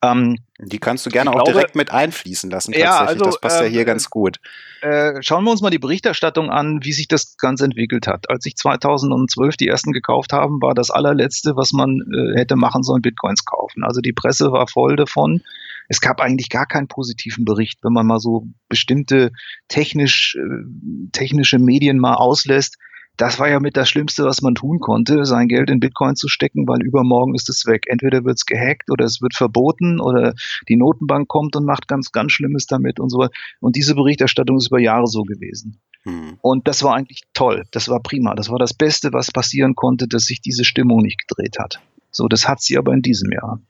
Ähm, 0.02 0.38
die 0.60 0.78
kannst 0.78 1.06
du 1.06 1.10
gerne 1.10 1.30
auch 1.30 1.34
glaube, 1.34 1.52
direkt 1.52 1.76
mit 1.76 1.92
einfließen 1.92 2.50
lassen. 2.50 2.72
Ja, 2.72 2.98
also, 2.98 3.24
das 3.24 3.40
passt 3.40 3.60
ähm, 3.60 3.66
ja 3.66 3.70
hier 3.70 3.84
ganz 3.84 4.10
gut. 4.10 4.38
Äh, 4.80 5.22
schauen 5.22 5.44
wir 5.44 5.50
uns 5.50 5.60
mal 5.60 5.70
die 5.70 5.78
Berichterstattung 5.78 6.50
an, 6.50 6.80
wie 6.82 6.92
sich 6.92 7.08
das 7.08 7.36
Ganze 7.36 7.64
entwickelt 7.64 8.06
hat. 8.06 8.28
Als 8.30 8.44
ich 8.46 8.56
2012 8.56 9.56
die 9.56 9.68
ersten 9.68 9.92
gekauft 9.92 10.32
haben, 10.32 10.60
war 10.60 10.74
das 10.74 10.90
allerletzte, 10.90 11.56
was 11.56 11.72
man 11.72 12.00
äh, 12.12 12.38
hätte 12.38 12.56
machen 12.56 12.82
sollen, 12.82 13.02
Bitcoins 13.02 13.44
kaufen. 13.44 13.84
Also 13.84 14.00
die 14.00 14.12
Presse 14.12 14.50
war 14.50 14.66
voll 14.66 14.96
davon 14.96 15.42
es 15.88 16.00
gab 16.00 16.20
eigentlich 16.20 16.50
gar 16.50 16.66
keinen 16.66 16.86
positiven 16.86 17.44
Bericht, 17.44 17.80
wenn 17.82 17.92
man 17.92 18.06
mal 18.06 18.20
so 18.20 18.46
bestimmte 18.68 19.32
technisch, 19.68 20.36
äh, 20.36 21.10
technische 21.12 21.58
Medien 21.58 21.98
mal 21.98 22.14
auslässt. 22.14 22.76
Das 23.16 23.40
war 23.40 23.48
ja 23.48 23.58
mit 23.58 23.76
das 23.76 23.88
Schlimmste, 23.88 24.24
was 24.24 24.42
man 24.42 24.54
tun 24.54 24.78
konnte, 24.78 25.24
sein 25.24 25.48
Geld 25.48 25.70
in 25.70 25.80
Bitcoin 25.80 26.14
zu 26.14 26.28
stecken, 26.28 26.68
weil 26.68 26.82
übermorgen 26.82 27.34
ist 27.34 27.48
es 27.48 27.66
weg. 27.66 27.86
Entweder 27.88 28.24
wird 28.24 28.36
es 28.36 28.46
gehackt 28.46 28.92
oder 28.92 29.04
es 29.04 29.20
wird 29.20 29.34
verboten 29.34 30.00
oder 30.00 30.34
die 30.68 30.76
Notenbank 30.76 31.26
kommt 31.26 31.56
und 31.56 31.64
macht 31.64 31.88
ganz, 31.88 32.12
ganz 32.12 32.30
Schlimmes 32.30 32.66
damit 32.66 33.00
und 33.00 33.08
so. 33.10 33.26
Und 33.58 33.74
diese 33.74 33.96
Berichterstattung 33.96 34.58
ist 34.58 34.68
über 34.68 34.78
Jahre 34.78 35.08
so 35.08 35.22
gewesen. 35.22 35.80
Hm. 36.04 36.38
Und 36.42 36.68
das 36.68 36.84
war 36.84 36.94
eigentlich 36.94 37.22
toll. 37.34 37.64
Das 37.72 37.88
war 37.88 38.00
prima. 38.00 38.36
Das 38.36 38.50
war 38.50 38.58
das 38.58 38.72
Beste, 38.72 39.12
was 39.12 39.32
passieren 39.32 39.74
konnte, 39.74 40.06
dass 40.06 40.24
sich 40.24 40.40
diese 40.40 40.64
Stimmung 40.64 41.02
nicht 41.02 41.26
gedreht 41.26 41.56
hat. 41.58 41.80
So, 42.12 42.28
das 42.28 42.46
hat 42.46 42.60
sie 42.60 42.78
aber 42.78 42.92
in 42.92 43.02
diesem 43.02 43.32
Jahr. 43.32 43.60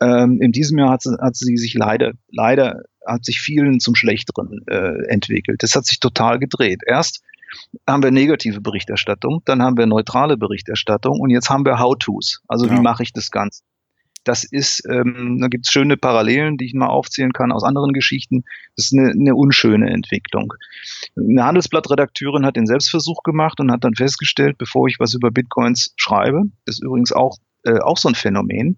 Ähm, 0.00 0.40
in 0.40 0.52
diesem 0.52 0.78
Jahr 0.78 0.90
hat, 0.90 1.04
hat, 1.20 1.36
sie 1.36 1.56
sich 1.56 1.74
leider, 1.74 2.12
leider 2.30 2.82
hat 3.06 3.24
sich 3.24 3.40
vielen 3.40 3.80
zum 3.80 3.94
Schlechteren 3.94 4.60
äh, 4.66 5.06
entwickelt. 5.08 5.62
Das 5.62 5.74
hat 5.74 5.86
sich 5.86 6.00
total 6.00 6.38
gedreht. 6.38 6.80
Erst 6.86 7.22
haben 7.86 8.02
wir 8.02 8.10
negative 8.10 8.60
Berichterstattung, 8.60 9.42
dann 9.44 9.62
haben 9.62 9.76
wir 9.76 9.86
neutrale 9.86 10.36
Berichterstattung 10.36 11.18
und 11.18 11.30
jetzt 11.30 11.50
haben 11.50 11.64
wir 11.64 11.78
How-Tos. 11.78 12.42
Also 12.48 12.66
ja. 12.66 12.76
wie 12.76 12.80
mache 12.80 13.02
ich 13.02 13.12
das 13.12 13.30
Ganze? 13.30 13.62
Das 14.24 14.44
ist, 14.44 14.82
ähm, 14.86 15.38
da 15.40 15.48
gibt 15.48 15.66
es 15.66 15.72
schöne 15.72 15.96
Parallelen, 15.96 16.58
die 16.58 16.66
ich 16.66 16.74
mal 16.74 16.88
aufzählen 16.88 17.32
kann 17.32 17.52
aus 17.52 17.64
anderen 17.64 17.92
Geschichten. 17.92 18.44
Das 18.76 18.86
ist 18.86 18.98
eine, 18.98 19.10
eine 19.10 19.34
unschöne 19.34 19.90
Entwicklung. 19.90 20.52
Eine 21.16 21.44
Handelsblattredakteurin 21.44 22.44
hat 22.44 22.56
den 22.56 22.66
Selbstversuch 22.66 23.22
gemacht 23.22 23.60
und 23.60 23.72
hat 23.72 23.82
dann 23.82 23.94
festgestellt, 23.94 24.58
bevor 24.58 24.88
ich 24.88 25.00
was 25.00 25.14
über 25.14 25.30
Bitcoins 25.30 25.94
schreibe, 25.96 26.42
das 26.66 26.76
ist 26.76 26.84
übrigens 26.84 27.12
auch, 27.12 27.38
äh, 27.64 27.78
auch 27.78 27.96
so 27.96 28.08
ein 28.08 28.14
Phänomen, 28.14 28.76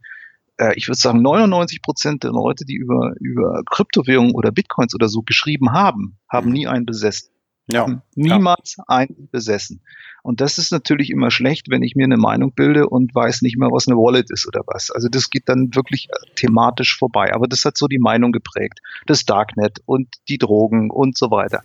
äh, 0.59 0.75
ich 0.76 0.88
würde 0.88 0.99
sagen, 0.99 1.23
99 1.23 1.82
Prozent 1.82 2.25
der 2.25 2.32
Leute, 2.32 2.64
die 2.64 2.75
über, 2.75 3.12
über 3.21 3.62
Kryptowährungen 3.71 4.35
oder 4.35 4.50
Bitcoins 4.50 4.94
oder 4.94 5.09
so 5.09 5.23
geschrieben 5.23 5.73
haben, 5.73 6.18
haben 6.28 6.49
mhm. 6.49 6.52
nie 6.52 6.66
einen 6.66 6.87
besessen. 6.87 7.32
Ja. 7.68 8.02
Niemals 8.16 8.76
ja. 8.78 8.85
einen 8.88 9.28
besessen. 9.30 9.82
Und 10.23 10.40
das 10.40 10.59
ist 10.59 10.73
natürlich 10.73 11.11
immer 11.11 11.30
schlecht, 11.30 11.71
wenn 11.71 11.82
ich 11.82 11.94
mir 11.94 12.04
eine 12.04 12.16
Meinung 12.16 12.54
bilde 12.54 12.88
und 12.88 13.14
weiß 13.14 13.42
nicht 13.42 13.56
mehr, 13.56 13.71
was 13.71 13.87
eine 13.88 13.97
Wallet 13.97 14.30
ist 14.30 14.47
oder 14.47 14.62
was. 14.66 14.90
Also 14.90 15.09
das 15.09 15.30
geht 15.30 15.49
dann 15.49 15.75
wirklich 15.75 16.09
äh, 16.11 16.35
thematisch 16.35 16.97
vorbei. 16.97 17.32
Aber 17.32 17.47
das 17.47 17.64
hat 17.64 17.76
so 17.76 17.87
die 17.87 17.99
Meinung 17.99 18.32
geprägt. 18.32 18.80
Das 19.06 19.25
Darknet 19.25 19.78
und 19.85 20.09
die 20.28 20.38
Drogen 20.38 20.90
und 20.90 21.16
so 21.16 21.30
weiter. 21.30 21.62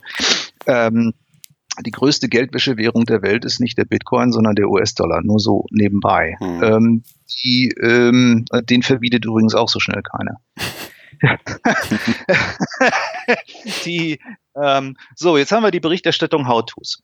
Ähm, 0.66 1.14
die 1.86 1.92
größte 1.92 2.28
Geldwäschewährung 2.28 3.06
der 3.06 3.22
Welt 3.22 3.46
ist 3.46 3.60
nicht 3.60 3.78
der 3.78 3.86
Bitcoin, 3.86 4.32
sondern 4.32 4.56
der 4.56 4.70
US-Dollar, 4.70 5.22
nur 5.24 5.40
so 5.40 5.66
nebenbei. 5.72 6.36
Hm. 6.40 6.64
Ähm, 6.64 7.04
die, 7.44 7.70
ähm, 7.82 8.46
den 8.70 8.84
verbietet 8.84 9.26
übrigens 9.26 9.56
auch 9.56 9.70
so 9.70 9.80
schnell 9.80 10.02
keiner. 10.02 10.40
die, 13.86 14.20
ähm, 14.56 14.96
so, 15.16 15.38
jetzt 15.38 15.52
haben 15.52 15.64
wir 15.64 15.72
die 15.72 15.80
Berichterstattung 15.80 16.48
How-Tos. 16.48 17.04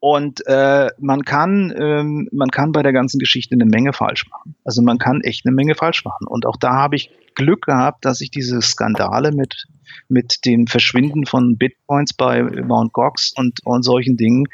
Und 0.00 0.46
äh, 0.46 0.90
man 0.98 1.24
kann 1.24 1.74
ähm, 1.76 2.28
man 2.30 2.50
kann 2.50 2.70
bei 2.70 2.82
der 2.82 2.92
ganzen 2.92 3.18
Geschichte 3.18 3.54
eine 3.54 3.64
Menge 3.64 3.92
falsch 3.92 4.28
machen. 4.30 4.54
Also 4.64 4.80
man 4.82 4.98
kann 4.98 5.22
echt 5.22 5.44
eine 5.44 5.54
Menge 5.54 5.74
falsch 5.74 6.04
machen. 6.04 6.26
Und 6.28 6.46
auch 6.46 6.56
da 6.56 6.74
habe 6.74 6.96
ich 6.96 7.10
Glück 7.34 7.62
gehabt, 7.62 8.04
dass 8.04 8.20
ich 8.20 8.30
diese 8.30 8.62
Skandale 8.62 9.32
mit 9.32 9.66
mit 10.08 10.44
dem 10.44 10.68
Verschwinden 10.68 11.26
von 11.26 11.56
Bitcoins 11.56 12.14
bei 12.14 12.42
Mt. 12.42 12.92
Gox 12.92 13.32
und 13.34 13.58
und 13.64 13.82
solchen 13.82 14.16
Dingen, 14.16 14.46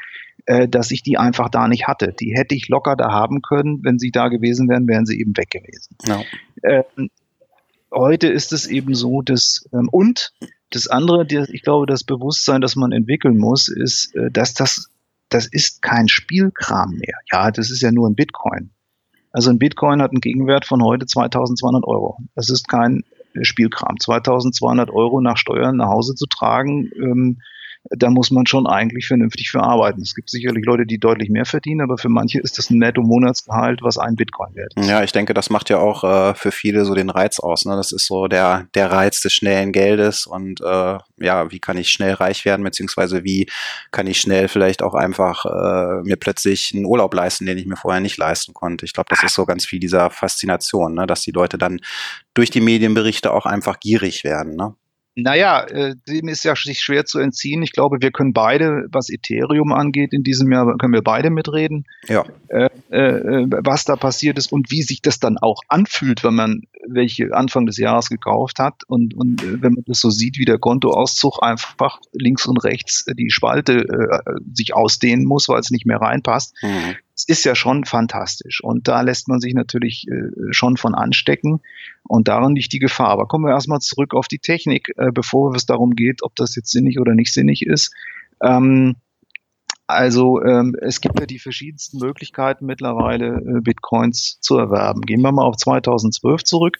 äh, 0.47 0.67
dass 0.67 0.89
ich 0.89 1.03
die 1.03 1.17
einfach 1.17 1.49
da 1.49 1.67
nicht 1.67 1.87
hatte. 1.87 2.13
Die 2.19 2.33
hätte 2.35 2.55
ich 2.55 2.67
locker 2.67 2.95
da 2.95 3.11
haben 3.11 3.43
können. 3.43 3.83
Wenn 3.83 3.99
sie 3.99 4.09
da 4.09 4.29
gewesen 4.29 4.67
wären, 4.67 4.87
wären 4.87 5.05
sie 5.05 5.19
eben 5.19 5.37
weg 5.37 5.51
gewesen. 5.51 5.95
No. 6.07 6.23
Ähm, 6.63 7.11
heute 7.91 8.27
ist 8.29 8.51
es 8.51 8.65
eben 8.65 8.95
so, 8.95 9.21
dass 9.21 9.69
ähm, 9.73 9.89
und 9.91 10.33
das 10.71 10.87
andere, 10.87 11.25
die, 11.25 11.45
ich 11.51 11.61
glaube, 11.61 11.85
das 11.85 12.03
Bewusstsein, 12.03 12.61
das 12.61 12.75
man 12.75 12.91
entwickeln 12.91 13.37
muss, 13.37 13.67
ist, 13.67 14.15
äh, 14.15 14.31
dass 14.31 14.55
das 14.55 14.89
das 15.35 15.47
ist 15.47 15.81
kein 15.81 16.07
Spielkram 16.07 16.91
mehr. 16.91 17.17
Ja, 17.29 17.51
das 17.51 17.69
ist 17.69 17.81
ja 17.81 17.91
nur 17.91 18.09
ein 18.09 18.15
Bitcoin. 18.15 18.71
Also 19.31 19.49
ein 19.49 19.59
Bitcoin 19.59 20.01
hat 20.01 20.11
einen 20.11 20.21
Gegenwert 20.21 20.65
von 20.65 20.81
heute 20.81 21.05
2200 21.05 21.83
Euro. 21.83 22.19
Das 22.35 22.49
ist 22.49 22.69
kein 22.69 23.03
Spielkram. 23.41 23.99
2200 23.99 24.89
Euro 24.91 25.19
nach 25.19 25.35
Steuern 25.35 25.75
nach 25.75 25.89
Hause 25.89 26.15
zu 26.15 26.25
tragen, 26.25 26.89
ähm, 26.95 27.41
da 27.89 28.09
muss 28.09 28.31
man 28.31 28.45
schon 28.45 28.67
eigentlich 28.67 29.07
vernünftig 29.07 29.51
für 29.51 29.61
arbeiten. 29.61 30.01
Es 30.01 30.15
gibt 30.15 30.29
sicherlich 30.29 30.65
Leute, 30.65 30.85
die 30.85 30.97
deutlich 30.97 31.29
mehr 31.29 31.45
verdienen, 31.45 31.81
aber 31.81 31.97
für 31.97 32.09
manche 32.09 32.39
ist 32.39 32.57
das 32.57 32.69
ein 32.69 32.79
Netto-Monatsgehalt, 32.79 33.81
was 33.83 33.97
ein 33.97 34.15
Bitcoin 34.15 34.55
wert 34.55 34.73
ist. 34.75 34.87
Ja, 34.87 35.03
ich 35.03 35.11
denke, 35.11 35.33
das 35.33 35.49
macht 35.49 35.69
ja 35.69 35.77
auch 35.77 36.03
äh, 36.03 36.35
für 36.35 36.51
viele 36.51 36.85
so 36.85 36.95
den 36.95 37.09
Reiz 37.09 37.39
aus. 37.39 37.65
Ne? 37.65 37.75
Das 37.75 37.91
ist 37.91 38.07
so 38.07 38.27
der, 38.27 38.67
der 38.73 38.91
Reiz 38.91 39.21
des 39.21 39.33
schnellen 39.33 39.71
Geldes 39.71 40.25
und 40.25 40.61
äh, 40.61 40.97
ja, 41.17 41.51
wie 41.51 41.59
kann 41.59 41.77
ich 41.77 41.89
schnell 41.89 42.13
reich 42.13 42.45
werden, 42.45 42.63
beziehungsweise 42.63 43.23
wie 43.23 43.47
kann 43.91 44.07
ich 44.07 44.19
schnell 44.19 44.47
vielleicht 44.47 44.81
auch 44.81 44.93
einfach 44.93 45.45
äh, 45.45 46.01
mir 46.03 46.15
plötzlich 46.15 46.71
einen 46.73 46.85
Urlaub 46.85 47.13
leisten, 47.13 47.45
den 47.45 47.57
ich 47.57 47.65
mir 47.65 47.77
vorher 47.77 48.01
nicht 48.01 48.17
leisten 48.17 48.53
konnte. 48.53 48.85
Ich 48.85 48.93
glaube, 48.93 49.09
das 49.09 49.23
ist 49.23 49.35
so 49.35 49.45
ganz 49.45 49.65
viel 49.65 49.79
dieser 49.79 50.09
Faszination, 50.09 50.95
ne? 50.95 51.07
dass 51.07 51.21
die 51.21 51.31
Leute 51.31 51.57
dann 51.57 51.79
durch 52.33 52.49
die 52.49 52.61
Medienberichte 52.61 53.31
auch 53.31 53.45
einfach 53.45 53.79
gierig 53.79 54.23
werden. 54.23 54.55
Ne? 54.55 54.75
Naja, 55.15 55.63
äh, 55.63 55.95
dem 56.09 56.27
ist 56.27 56.43
ja 56.43 56.55
sich 56.55 56.81
schwer 56.81 57.05
zu 57.05 57.19
entziehen. 57.19 57.63
Ich 57.63 57.71
glaube, 57.71 57.97
wir 58.01 58.11
können 58.11 58.33
beide, 58.33 58.85
was 58.91 59.09
Ethereum 59.09 59.71
angeht, 59.71 60.11
in 60.11 60.23
diesem 60.23 60.51
Jahr 60.51 60.77
können 60.77 60.93
wir 60.93 61.01
beide 61.01 61.29
mitreden. 61.29 61.85
Ja. 62.09 62.25
Äh, 62.49 62.69
äh, 62.89 63.47
was 63.63 63.85
da 63.85 63.95
passiert 63.95 64.37
ist 64.37 64.51
und 64.51 64.71
wie 64.71 64.81
sich 64.81 65.01
das 65.01 65.19
dann 65.19 65.37
auch 65.37 65.61
anfühlt, 65.69 66.25
wenn 66.25 66.35
man 66.35 66.63
welche 66.87 67.33
Anfang 67.33 67.65
des 67.65 67.77
Jahres 67.77 68.09
gekauft 68.09 68.59
hat 68.59 68.81
und, 68.87 69.13
und 69.15 69.41
äh, 69.41 69.61
wenn 69.61 69.73
man 69.73 69.83
das 69.87 70.01
so 70.01 70.09
sieht, 70.09 70.37
wie 70.37 70.45
der 70.45 70.59
Kontoauszug 70.59 71.41
einfach 71.41 71.99
links 72.11 72.45
und 72.45 72.57
rechts 72.57 73.05
die 73.17 73.31
Spalte 73.31 73.73
äh, 73.73 74.19
sich 74.53 74.73
ausdehnen 74.73 75.25
muss, 75.25 75.47
weil 75.47 75.61
es 75.61 75.71
nicht 75.71 75.85
mehr 75.85 76.01
reinpasst. 76.01 76.53
Mhm. 76.61 76.95
Es 77.15 77.23
ist 77.27 77.45
ja 77.45 77.55
schon 77.55 77.85
fantastisch 77.85 78.61
und 78.61 78.87
da 78.87 79.01
lässt 79.01 79.27
man 79.29 79.39
sich 79.39 79.53
natürlich 79.53 80.07
äh, 80.09 80.51
schon 80.51 80.75
von 80.75 80.93
anstecken 80.93 81.61
und 82.03 82.27
darin 82.27 82.55
liegt 82.55 82.73
die 82.73 82.79
Gefahr. 82.79 83.07
Aber 83.07 83.25
kommen 83.25 83.45
wir 83.45 83.53
erstmal 83.53 83.79
zurück 83.79 84.13
auf 84.13 84.27
die 84.27 84.39
Technik, 84.39 84.89
äh, 84.97 85.11
bevor 85.13 85.55
es 85.55 85.65
darum 85.65 85.91
geht, 85.91 86.23
ob 86.23 86.35
das 86.35 86.55
jetzt 86.55 86.71
sinnig 86.71 86.99
oder 86.99 87.15
nicht 87.15 87.33
sinnig 87.33 87.65
ist. 87.65 87.93
Ähm, 88.41 88.97
also 89.87 90.41
ähm, 90.41 90.75
es 90.81 90.99
gibt 90.99 91.19
ja 91.19 91.27
die 91.27 91.37
verschiedensten 91.37 91.99
Möglichkeiten 91.99 92.65
mittlerweile, 92.65 93.37
äh, 93.37 93.61
Bitcoins 93.61 94.39
zu 94.41 94.57
erwerben. 94.57 95.01
Gehen 95.01 95.21
wir 95.21 95.31
mal 95.31 95.43
auf 95.43 95.57
2012 95.57 96.43
zurück. 96.43 96.77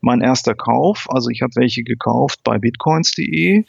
Mein 0.00 0.20
erster 0.20 0.54
Kauf, 0.54 1.06
also 1.10 1.30
ich 1.30 1.42
habe 1.42 1.52
welche 1.56 1.82
gekauft 1.82 2.40
bei 2.44 2.58
bitcoins.de. 2.58 3.64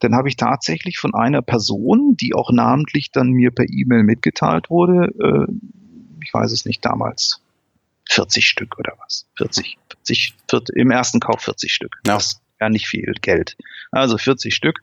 Dann 0.00 0.14
habe 0.14 0.28
ich 0.28 0.36
tatsächlich 0.36 0.98
von 0.98 1.14
einer 1.14 1.42
Person, 1.42 2.16
die 2.16 2.34
auch 2.34 2.50
namentlich 2.52 3.10
dann 3.10 3.30
mir 3.30 3.50
per 3.50 3.66
E-Mail 3.68 4.04
mitgeteilt 4.04 4.70
wurde, 4.70 5.12
äh, 5.20 5.52
ich 6.22 6.32
weiß 6.32 6.52
es 6.52 6.64
nicht 6.64 6.84
damals, 6.84 7.40
40 8.10 8.46
Stück 8.46 8.78
oder 8.78 8.94
was? 9.04 9.26
40, 9.36 9.78
40, 9.88 10.34
40 10.48 10.76
im 10.76 10.90
ersten 10.90 11.20
Kauf 11.20 11.42
40 11.42 11.72
Stück. 11.72 11.96
Ja. 12.06 12.14
Das 12.14 12.40
ja 12.60 12.68
nicht 12.68 12.88
viel 12.88 13.14
Geld. 13.20 13.56
Also 13.90 14.18
40 14.18 14.54
Stück. 14.54 14.82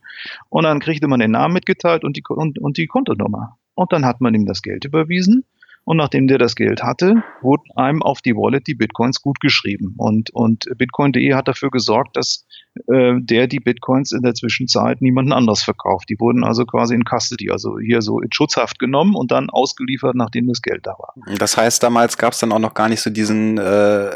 Und 0.50 0.63
dann 0.63 0.79
kriegte 0.79 1.07
man 1.07 1.19
den 1.19 1.31
Namen 1.31 1.53
mitgeteilt 1.53 2.03
und 2.03 2.17
die, 2.17 2.24
und, 2.27 2.60
und 2.60 2.77
die 2.77 2.88
Kontonummer. 2.88 3.57
Und 3.74 3.91
dann 3.91 4.05
hat 4.05 4.22
man 4.22 4.34
ihm 4.34 4.45
das 4.45 4.62
Geld 4.62 4.86
überwiesen. 4.86 5.43
Und 5.86 5.98
nachdem 5.98 6.27
der 6.27 6.39
das 6.39 6.56
Geld 6.56 6.82
hatte, 6.82 7.24
wurden 7.42 7.70
einem 7.75 8.01
auf 8.01 8.22
die 8.22 8.36
Wallet 8.36 8.65
die 8.65 8.74
Bitcoins 8.74 9.22
gut 9.22 9.39
geschrieben. 9.39 9.94
Und, 9.98 10.32
und 10.32 10.65
Bitcoin.de 10.77 11.36
hat 11.36 11.48
dafür 11.48 11.70
gesorgt, 11.70 12.18
dass 12.18 12.46
äh, 12.92 13.13
der 13.20 13.46
die 13.46 13.60
Bitcoins 13.60 14.12
in 14.12 14.24
der 14.24 14.34
Zwischenzeit 14.34 15.01
niemanden 15.01 15.32
anders 15.32 15.62
verkauft. 15.62 16.10
Die 16.10 16.20
wurden 16.20 16.44
also 16.44 16.65
quasi 16.65 16.96
in 16.96 17.04
Custody, 17.04 17.51
also 17.51 17.77
hier 17.77 18.01
so 18.01 18.20
in 18.20 18.32
Schutzhaft 18.32 18.80
genommen 18.80 19.15
und 19.15 19.32
dann 19.32 19.51
ausgeliefert, 19.51 20.15
nachdem 20.15 20.48
das 20.48 20.63
Geld 20.63 20.88
da 20.88 20.96
war. 20.98 21.13
Das 21.38 21.56
heißt, 21.56 21.84
damals 21.84 22.18
gab 22.18 22.34
es 22.34 22.39
dann 22.39 22.51
auch 22.51 22.60
noch 22.60 22.74
gar 22.74 22.89
nicht 22.89 23.01
so 23.01 23.12
diesen 23.12 23.60
äh, 23.60 24.10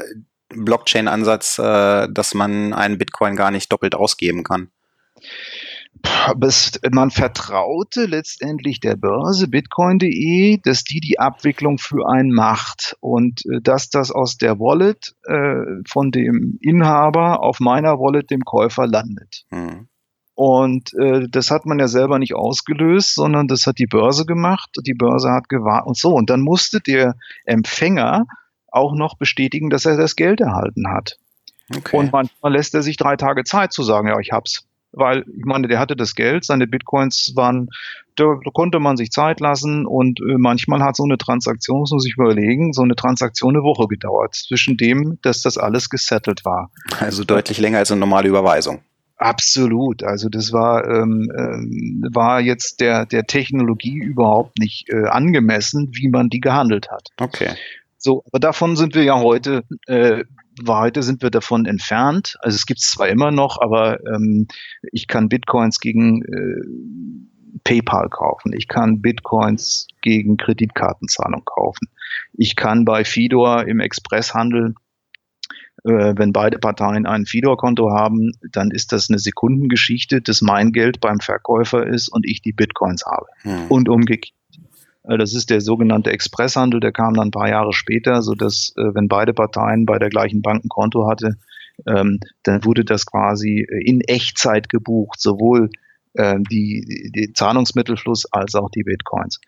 Blockchain-Ansatz, 0.49 1.59
äh, 1.59 2.07
dass 2.11 2.33
man 2.33 2.73
einen 2.73 2.97
Bitcoin 2.97 3.35
gar 3.35 3.51
nicht 3.51 3.71
doppelt 3.71 3.93
ausgeben 3.93 4.43
kann. 4.43 4.71
Man 6.91 7.11
vertraute 7.11 8.05
letztendlich 8.05 8.79
der 8.79 8.95
Börse 8.95 9.47
bitcoin.de, 9.47 10.59
dass 10.63 10.83
die 10.83 10.99
die 10.99 11.19
Abwicklung 11.19 11.77
für 11.77 12.07
einen 12.07 12.31
macht 12.31 12.95
und 12.99 13.41
äh, 13.45 13.61
dass 13.61 13.89
das 13.89 14.11
aus 14.11 14.37
der 14.37 14.59
Wallet 14.59 15.15
äh, 15.25 15.83
von 15.87 16.11
dem 16.11 16.57
Inhaber 16.61 17.41
auf 17.41 17.59
meiner 17.59 17.99
Wallet 17.99 18.31
dem 18.31 18.41
Käufer 18.41 18.87
landet. 18.87 19.45
Mhm. 19.51 19.87
Und 20.35 20.93
äh, 20.93 21.27
das 21.29 21.51
hat 21.51 21.65
man 21.65 21.79
ja 21.79 21.89
selber 21.89 22.17
nicht 22.17 22.33
ausgelöst, 22.33 23.15
sondern 23.15 23.49
das 23.49 23.67
hat 23.67 23.77
die 23.77 23.87
Börse 23.87 24.25
gemacht. 24.25 24.69
Die 24.85 24.93
Börse 24.93 25.31
hat 25.31 25.49
gewartet 25.49 25.87
und 25.87 25.97
so. 25.97 26.13
Und 26.13 26.29
dann 26.29 26.39
musste 26.39 26.79
der 26.79 27.15
Empfänger 27.43 28.25
auch 28.71 28.93
noch 28.93 29.17
bestätigen, 29.17 29.69
dass 29.69 29.85
er 29.85 29.97
das 29.97 30.15
Geld 30.15 30.39
erhalten 30.39 30.89
hat. 30.89 31.17
Okay. 31.75 31.97
Und 31.97 32.13
manchmal 32.13 32.53
lässt 32.53 32.73
er 32.73 32.83
sich 32.83 32.95
drei 32.95 33.17
Tage 33.17 33.43
Zeit 33.43 33.73
zu 33.73 33.83
sagen, 33.83 34.07
ja, 34.07 34.17
ich 34.19 34.31
hab's 34.31 34.68
weil 34.91 35.23
ich 35.37 35.45
meine, 35.45 35.67
der 35.67 35.79
hatte 35.79 35.95
das 35.95 36.15
Geld, 36.15 36.45
seine 36.45 36.67
Bitcoins 36.67 37.33
waren, 37.35 37.69
da, 38.15 38.37
konnte 38.53 38.79
man 38.79 38.97
sich 38.97 39.11
Zeit 39.11 39.39
lassen 39.39 39.85
und 39.85 40.19
äh, 40.19 40.37
manchmal 40.37 40.81
hat 40.81 40.95
so 40.95 41.03
eine 41.03 41.17
Transaktion, 41.17 41.79
muss 41.79 41.91
man 41.91 41.99
sich 41.99 42.15
überlegen, 42.17 42.73
so 42.73 42.81
eine 42.81 42.95
Transaktion 42.95 43.55
eine 43.55 43.63
Woche 43.63 43.87
gedauert, 43.87 44.35
zwischen 44.35 44.77
dem, 44.77 45.19
dass 45.21 45.41
das 45.41 45.57
alles 45.57 45.89
gesettelt 45.89 46.43
war. 46.45 46.71
Also 46.99 47.23
deutlich 47.23 47.59
länger 47.59 47.79
als 47.79 47.91
eine 47.91 47.99
normale 47.99 48.27
Überweisung. 48.27 48.81
Absolut. 49.19 50.01
Also 50.03 50.29
das 50.29 50.53
war, 50.53 50.87
ähm, 50.87 51.29
ähm, 51.37 52.07
war 52.13 52.39
jetzt 52.39 52.79
der, 52.79 53.05
der 53.05 53.25
Technologie 53.25 53.97
überhaupt 53.97 54.57
nicht 54.57 54.87
äh, 54.89 55.07
angemessen, 55.07 55.89
wie 55.91 56.07
man 56.07 56.29
die 56.29 56.39
gehandelt 56.39 56.89
hat. 56.89 57.09
Okay. 57.19 57.49
So, 57.97 58.23
aber 58.31 58.39
davon 58.39 58.77
sind 58.77 58.95
wir 58.95 59.03
ja 59.03 59.19
heute 59.19 59.65
äh, 59.87 60.23
Heute 60.67 61.03
sind 61.03 61.21
wir 61.21 61.29
davon 61.29 61.65
entfernt. 61.65 62.37
Also 62.41 62.55
es 62.55 62.65
gibt 62.65 62.79
es 62.79 62.91
zwar 62.91 63.07
immer 63.09 63.31
noch, 63.31 63.59
aber 63.61 63.99
ähm, 64.05 64.47
ich 64.91 65.07
kann 65.07 65.29
Bitcoins 65.29 65.79
gegen 65.79 66.23
äh, 66.23 67.59
PayPal 67.63 68.09
kaufen. 68.09 68.53
Ich 68.53 68.67
kann 68.67 69.01
Bitcoins 69.01 69.87
gegen 70.01 70.37
Kreditkartenzahlung 70.37 71.43
kaufen. 71.45 71.87
Ich 72.33 72.55
kann 72.55 72.85
bei 72.85 73.03
Fidor 73.03 73.67
im 73.67 73.79
Expresshandel 73.79 74.75
äh, 75.85 76.13
wenn 76.17 76.33
beide 76.33 76.59
Parteien 76.59 77.05
ein 77.05 77.25
Fidor-Konto 77.25 77.91
haben, 77.91 78.31
dann 78.51 78.71
ist 78.71 78.91
das 78.91 79.09
eine 79.09 79.19
Sekundengeschichte, 79.19 80.21
dass 80.21 80.41
mein 80.41 80.71
Geld 80.71 80.99
beim 80.99 81.19
Verkäufer 81.19 81.87
ist 81.87 82.09
und 82.09 82.25
ich 82.25 82.41
die 82.41 82.51
Bitcoins 82.51 83.05
habe. 83.05 83.27
Hm. 83.43 83.67
Und 83.69 83.89
umgekehrt. 83.89 84.33
Äh, 85.09 85.17
das 85.17 85.33
ist 85.33 85.49
der 85.49 85.61
sogenannte 85.61 86.11
Expresshandel, 86.11 86.79
der 86.79 86.91
kam 86.91 87.15
dann 87.15 87.29
ein 87.29 87.31
paar 87.31 87.49
Jahre 87.49 87.73
später, 87.73 88.21
so 88.21 88.33
dass 88.33 88.73
äh, 88.77 88.93
wenn 88.93 89.07
beide 89.07 89.33
Parteien 89.33 89.85
bei 89.85 89.99
der 89.99 90.09
gleichen 90.09 90.41
Bank 90.41 90.63
ein 90.63 90.69
Konto 90.69 91.09
hatte, 91.09 91.35
ähm, 91.87 92.19
dann 92.43 92.63
wurde 92.63 92.85
das 92.85 93.05
quasi 93.05 93.65
äh, 93.67 93.83
in 93.83 94.01
Echtzeit 94.01 94.69
gebucht, 94.69 95.19
sowohl 95.19 95.69
die, 96.15 97.11
die 97.15 97.33
Zahlungsmittelfluss 97.33 98.25
als 98.31 98.55
auch 98.55 98.71
die 98.71 98.81
Bitcoins. 98.81 99.39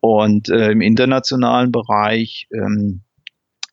Und 0.00 0.48
im 0.48 0.80
internationalen 0.80 1.70
Bereich 1.70 2.48
ähm, 2.50 3.02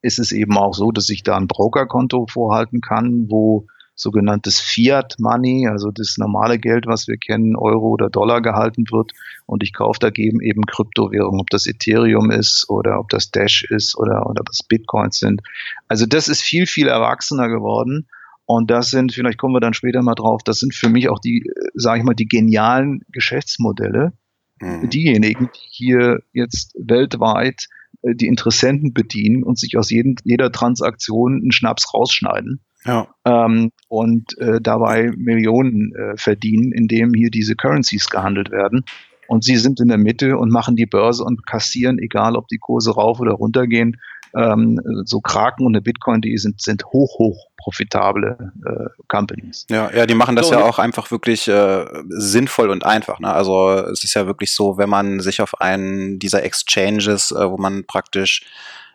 ist 0.01 0.19
es 0.19 0.33
eben 0.33 0.57
auch 0.57 0.73
so, 0.73 0.91
dass 0.91 1.09
ich 1.09 1.23
da 1.23 1.37
ein 1.37 1.47
Brokerkonto 1.47 2.27
vorhalten 2.29 2.81
kann, 2.81 3.27
wo 3.29 3.67
sogenanntes 3.95 4.59
Fiat 4.59 5.15
Money, 5.19 5.67
also 5.67 5.89
das 5.89 6.17
normale 6.17 6.59
Geld, 6.59 6.85
was 6.85 7.07
wir 7.07 7.17
kennen, 7.17 7.55
Euro 7.55 7.87
oder 7.87 8.09
Dollar 8.09 8.41
gehalten 8.41 8.85
wird. 8.91 9.13
Und 9.45 9.63
ich 9.63 9.73
kaufe 9.73 9.99
dagegen 9.99 10.41
eben 10.41 10.65
Kryptowährungen, 10.65 11.39
ob 11.39 11.49
das 11.49 11.65
Ethereum 11.65 12.29
ist 12.29 12.69
oder 12.69 12.99
ob 12.99 13.09
das 13.09 13.31
Dash 13.31 13.63
ist 13.63 13.97
oder, 13.97 14.29
oder 14.29 14.43
das 14.45 14.63
Bitcoins 14.67 15.19
sind. 15.19 15.41
Also 15.87 16.05
das 16.05 16.27
ist 16.27 16.41
viel, 16.41 16.67
viel 16.67 16.87
erwachsener 16.87 17.47
geworden. 17.47 18.07
Und 18.45 18.69
das 18.69 18.91
sind, 18.91 19.13
vielleicht 19.13 19.39
kommen 19.39 19.55
wir 19.55 19.61
dann 19.61 19.73
später 19.73 20.03
mal 20.03 20.13
drauf, 20.13 20.43
das 20.43 20.59
sind 20.59 20.75
für 20.75 20.89
mich 20.89 21.09
auch 21.09 21.19
die, 21.19 21.49
sage 21.73 21.99
ich 21.99 22.05
mal, 22.05 22.13
die 22.13 22.27
genialen 22.27 23.01
Geschäftsmodelle. 23.11 24.13
Mhm. 24.61 24.89
Diejenigen, 24.89 25.49
die 25.55 25.67
hier 25.69 26.19
jetzt 26.31 26.75
weltweit 26.77 27.67
äh, 28.03 28.13
die 28.13 28.27
Interessenten 28.27 28.93
bedienen 28.93 29.43
und 29.43 29.57
sich 29.57 29.77
aus 29.77 29.89
jeden, 29.89 30.15
jeder 30.23 30.51
Transaktion 30.51 31.41
einen 31.41 31.51
Schnaps 31.51 31.93
rausschneiden 31.93 32.64
ja. 32.85 33.07
ähm, 33.25 33.71
und 33.87 34.37
äh, 34.37 34.61
dabei 34.61 35.11
Millionen 35.15 35.93
äh, 35.95 36.17
verdienen, 36.17 36.71
indem 36.71 37.13
hier 37.13 37.29
diese 37.29 37.55
Currencies 37.55 38.09
gehandelt 38.09 38.51
werden. 38.51 38.85
Und 39.27 39.43
sie 39.43 39.57
sind 39.57 39.79
in 39.79 39.87
der 39.87 39.97
Mitte 39.97 40.37
und 40.37 40.51
machen 40.51 40.75
die 40.75 40.85
Börse 40.85 41.23
und 41.23 41.47
kassieren, 41.47 41.97
egal 41.99 42.35
ob 42.35 42.47
die 42.47 42.59
Kurse 42.59 42.91
rauf 42.93 43.19
oder 43.19 43.31
runter 43.31 43.65
gehen. 43.67 43.99
Ähm, 44.35 44.79
so 45.05 45.21
Kraken 45.21 45.65
und 45.65 45.75
eine 45.75 45.81
Bitcoin, 45.81 46.21
die 46.21 46.37
sind, 46.37 46.61
sind 46.61 46.85
hoch, 46.85 47.17
hoch 47.17 47.47
profitable 47.65 48.51
äh, 48.63 49.03
Companies. 49.07 49.65
Ja, 49.71 49.91
ja, 49.91 50.05
die 50.05 50.13
machen 50.13 50.35
das 50.35 50.49
so, 50.49 50.53
ja 50.53 50.63
auch 50.63 50.77
einfach 50.77 51.09
wirklich 51.09 51.47
äh, 51.47 51.85
sinnvoll 52.09 52.69
und 52.69 52.85
einfach. 52.85 53.19
Ne? 53.19 53.33
Also 53.33 53.73
es 53.91 54.03
ist 54.03 54.13
ja 54.13 54.27
wirklich 54.27 54.53
so, 54.53 54.77
wenn 54.77 54.89
man 54.89 55.19
sich 55.19 55.41
auf 55.41 55.59
einen 55.59 56.19
dieser 56.19 56.43
Exchanges, 56.43 57.31
äh, 57.31 57.49
wo 57.49 57.57
man 57.57 57.85
praktisch 57.85 58.45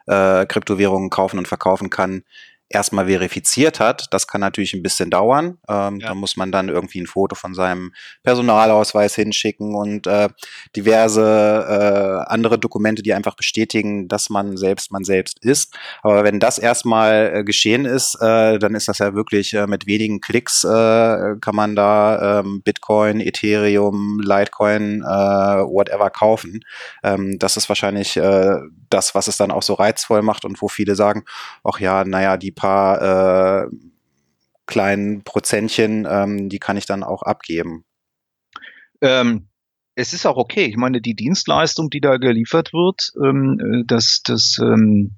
äh, 0.07 0.47
Kryptowährungen 0.47 1.11
kaufen 1.11 1.39
und 1.39 1.49
verkaufen 1.49 1.91
kann, 1.91 2.23
erstmal 2.71 3.07
verifiziert 3.07 3.81
hat. 3.81 4.07
Das 4.13 4.29
kann 4.29 4.41
natürlich 4.41 4.75
ein 4.75 4.83
bisschen 4.83 5.11
dauern. 5.11 5.59
Ähm, 5.69 5.99
ja. 5.99 6.09
Da 6.09 6.15
muss 6.15 6.37
man 6.37 6.53
dann 6.53 6.69
irgendwie 6.69 7.01
ein 7.01 7.09
Foto 7.09 7.35
von 7.35 7.53
seinem 7.53 7.93
Personalausweis 8.23 9.17
hinschicken 9.17 9.75
und 9.75 10.07
äh, 10.07 10.29
diverse 10.77 12.25
äh, 12.27 12.33
andere 12.33 12.59
Dokumente, 12.59 13.03
die 13.03 13.13
einfach 13.13 13.35
bestätigen, 13.35 14.07
dass 14.07 14.31
man 14.31 14.57
selbst 14.57 14.93
man 14.93 15.03
selbst 15.03 15.45
ist. 15.45 15.75
Aber 16.03 16.23
wenn 16.23 16.39
das 16.39 16.59
erstmal 16.59 17.33
äh, 17.35 17.45
geschehen 17.45 17.85
ist, 17.85 18.15
äh, 18.21 18.59
dann 18.61 18.77
ist 18.77 18.87
das 18.87 18.99
ja 18.99 19.15
wirklich 19.15 19.53
äh, 19.53 19.67
mit 19.67 19.87
wenigen 19.87 20.21
Klicks 20.21 20.63
äh, 20.63 21.37
kann 21.41 21.57
man 21.57 21.75
da 21.75 22.41
ähm, 22.41 22.63
Bitcoin, 22.63 23.21
Ethereum, 23.21 24.21
Litecoin, 24.21 25.01
whatever 25.03 26.11
kaufen. 26.11 26.61
Ähm, 27.03 27.39
das 27.39 27.57
ist 27.57 27.69
wahrscheinlich 27.69 28.19
das, 28.91 29.15
was 29.15 29.29
es 29.29 29.37
dann 29.37 29.51
auch 29.51 29.63
so 29.63 29.75
reizvoll 29.75 30.23
macht 30.23 30.45
und 30.45 30.61
wo 30.61 30.69
viele 30.69 30.95
sagen, 30.95 31.25
ach 31.65 31.81
ja, 31.81 32.05
naja, 32.05 32.37
die 32.37 32.51
paar 32.61 33.65
äh, 33.65 33.69
kleinen 34.67 35.23
Prozentchen, 35.25 36.07
ähm, 36.09 36.49
die 36.49 36.59
kann 36.59 36.77
ich 36.77 36.87
dann 36.87 37.03
auch 37.03 37.23
abgeben. 37.23 37.85
Ähm, 39.01 39.49
es 39.95 40.13
ist 40.13 40.27
auch 40.27 40.37
okay. 40.37 40.65
Ich 40.67 40.77
meine, 40.77 41.01
die 41.01 41.15
Dienstleistung, 41.15 41.91
die 41.91 42.01
da 42.01 42.17
geliefert 42.17 42.73
wird, 42.73 43.13
ähm, 43.23 43.59
äh, 43.61 43.85
dass, 43.87 44.23
dass, 44.25 44.59
ähm, 44.63 45.17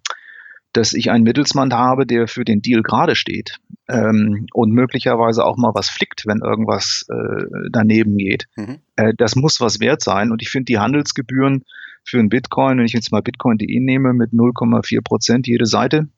dass 0.72 0.92
ich 0.94 1.10
einen 1.10 1.24
Mittelsmann 1.24 1.72
habe, 1.72 2.06
der 2.06 2.28
für 2.28 2.44
den 2.44 2.62
Deal 2.62 2.82
gerade 2.82 3.14
steht 3.14 3.58
ähm, 3.88 4.46
und 4.54 4.72
möglicherweise 4.72 5.44
auch 5.44 5.56
mal 5.56 5.72
was 5.74 5.90
flickt, 5.90 6.24
wenn 6.26 6.38
irgendwas 6.38 7.04
äh, 7.10 7.44
daneben 7.70 8.16
geht. 8.16 8.46
Mhm. 8.56 8.78
Äh, 8.96 9.12
das 9.16 9.36
muss 9.36 9.60
was 9.60 9.80
wert 9.80 10.02
sein. 10.02 10.30
Und 10.30 10.42
ich 10.42 10.48
finde 10.48 10.66
die 10.66 10.78
Handelsgebühren 10.78 11.64
für 12.04 12.18
einen 12.18 12.30
Bitcoin, 12.30 12.78
wenn 12.78 12.86
ich 12.86 12.94
jetzt 12.94 13.12
mal 13.12 13.22
bitcoin.de 13.22 13.80
nehme, 13.80 14.14
mit 14.14 14.30
0,4 14.30 15.02
Prozent 15.02 15.46
jede 15.46 15.66
Seite, 15.66 16.08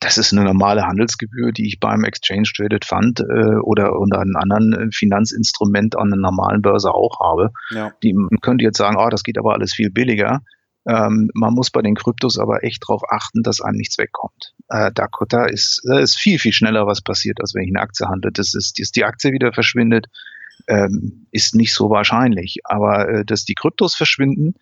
das 0.00 0.18
ist 0.18 0.32
eine 0.32 0.44
normale 0.44 0.86
Handelsgebühr, 0.86 1.52
die 1.52 1.66
ich 1.66 1.80
beim 1.80 2.04
Exchange 2.04 2.48
Traded 2.56 2.84
Fund 2.84 3.20
äh, 3.20 3.56
oder 3.62 3.98
unter 3.98 4.20
einem 4.20 4.36
anderen 4.36 4.72
äh, 4.72 4.92
Finanzinstrument 4.92 5.96
an 5.96 6.12
einer 6.12 6.22
normalen 6.22 6.62
Börse 6.62 6.92
auch 6.92 7.20
habe. 7.20 7.52
Ja. 7.70 7.92
Die, 8.02 8.12
man 8.12 8.40
könnte 8.40 8.64
jetzt 8.64 8.78
sagen, 8.78 8.96
oh, 8.98 9.08
das 9.08 9.22
geht 9.22 9.38
aber 9.38 9.54
alles 9.54 9.74
viel 9.74 9.90
billiger. 9.90 10.40
Ähm, 10.86 11.30
man 11.34 11.54
muss 11.54 11.70
bei 11.70 11.80
den 11.82 11.94
Kryptos 11.94 12.38
aber 12.38 12.64
echt 12.64 12.82
darauf 12.82 13.02
achten, 13.08 13.42
dass 13.42 13.60
einem 13.60 13.76
nichts 13.76 13.98
wegkommt. 13.98 14.54
Äh, 14.68 14.90
Dakota 14.92 15.44
ist, 15.46 15.80
da 15.84 15.98
ist 15.98 16.18
viel, 16.18 16.38
viel 16.38 16.52
schneller 16.52 16.86
was 16.86 17.00
passiert, 17.00 17.40
als 17.40 17.54
wenn 17.54 17.62
ich 17.62 17.70
eine 17.70 17.80
Aktie 17.80 18.08
handle. 18.08 18.32
Das 18.32 18.54
ist, 18.54 18.78
dass 18.80 18.90
die 18.90 19.04
Aktie 19.04 19.32
wieder 19.32 19.52
verschwindet, 19.52 20.06
ähm, 20.66 21.26
ist 21.30 21.54
nicht 21.54 21.72
so 21.72 21.90
wahrscheinlich. 21.90 22.58
Aber 22.64 23.08
äh, 23.08 23.24
dass 23.24 23.44
die 23.44 23.54
Kryptos 23.54 23.94
verschwinden, 23.94 24.54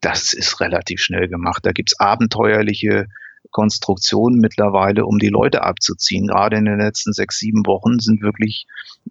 das 0.00 0.32
ist 0.32 0.60
relativ 0.60 1.00
schnell 1.00 1.28
gemacht. 1.28 1.64
Da 1.64 1.72
gibt's 1.72 1.98
abenteuerliche 1.98 3.06
Konstruktionen 3.50 4.38
mittlerweile, 4.38 5.04
um 5.06 5.18
die 5.18 5.28
Leute 5.28 5.62
abzuziehen. 5.62 6.26
Gerade 6.26 6.56
in 6.56 6.64
den 6.64 6.78
letzten 6.78 7.12
sechs, 7.12 7.38
sieben 7.38 7.66
Wochen 7.66 7.98
sind 7.98 8.22
wirklich 8.22 8.66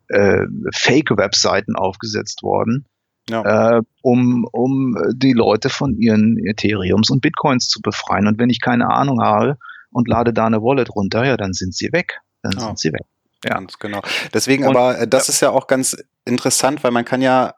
äh, 0.09 0.45
Fake-Webseiten 0.73 1.75
aufgesetzt 1.75 2.43
worden, 2.43 2.85
ja. 3.29 3.77
äh, 3.77 3.81
um, 4.01 4.45
um 4.51 4.97
die 5.13 5.33
Leute 5.33 5.69
von 5.69 5.97
ihren 5.97 6.37
Ethereums 6.37 7.09
und 7.09 7.21
Bitcoins 7.21 7.67
zu 7.67 7.81
befreien. 7.81 8.27
Und 8.27 8.39
wenn 8.39 8.49
ich 8.49 8.61
keine 8.61 8.89
Ahnung 8.89 9.21
habe 9.21 9.57
und 9.91 10.07
lade 10.07 10.33
da 10.33 10.45
eine 10.45 10.61
Wallet 10.61 10.93
runter, 10.95 11.25
ja, 11.25 11.37
dann 11.37 11.53
sind 11.53 11.75
sie 11.75 11.89
weg. 11.91 12.19
Dann 12.41 12.53
ja. 12.53 12.59
sind 12.59 12.79
sie 12.79 12.93
weg. 12.93 13.05
Ja, 13.43 13.55
ganz 13.55 13.77
genau. 13.77 14.01
Deswegen 14.33 14.65
und, 14.65 14.75
aber, 14.75 14.99
äh, 14.99 15.07
das 15.07 15.27
ja. 15.27 15.31
ist 15.31 15.41
ja 15.41 15.49
auch 15.51 15.67
ganz 15.67 15.97
interessant, 16.25 16.83
weil 16.83 16.91
man 16.91 17.05
kann 17.05 17.21
ja 17.21 17.53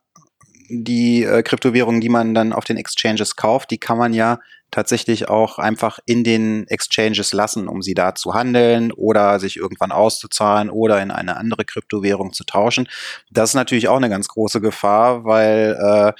die 0.69 1.23
äh, 1.23 1.43
Kryptowährungen, 1.43 2.01
die 2.01 2.09
man 2.09 2.33
dann 2.33 2.53
auf 2.53 2.65
den 2.65 2.77
Exchanges 2.77 3.35
kauft, 3.35 3.71
die 3.71 3.77
kann 3.77 3.97
man 3.97 4.13
ja 4.13 4.39
tatsächlich 4.71 5.29
auch 5.29 5.59
einfach 5.59 5.99
in 6.05 6.23
den 6.23 6.67
Exchanges 6.67 7.33
lassen, 7.33 7.67
um 7.67 7.81
sie 7.81 7.93
da 7.93 8.15
zu 8.15 8.33
handeln 8.33 8.91
oder 8.91 9.39
sich 9.39 9.57
irgendwann 9.57 9.91
auszuzahlen 9.91 10.69
oder 10.69 11.01
in 11.01 11.11
eine 11.11 11.37
andere 11.37 11.65
Kryptowährung 11.65 12.33
zu 12.33 12.43
tauschen. 12.43 12.87
Das 13.31 13.51
ist 13.51 13.55
natürlich 13.55 13.87
auch 13.87 13.97
eine 13.97 14.09
ganz 14.09 14.27
große 14.27 14.61
Gefahr, 14.61 15.23
weil 15.23 15.77
äh, 15.79 16.13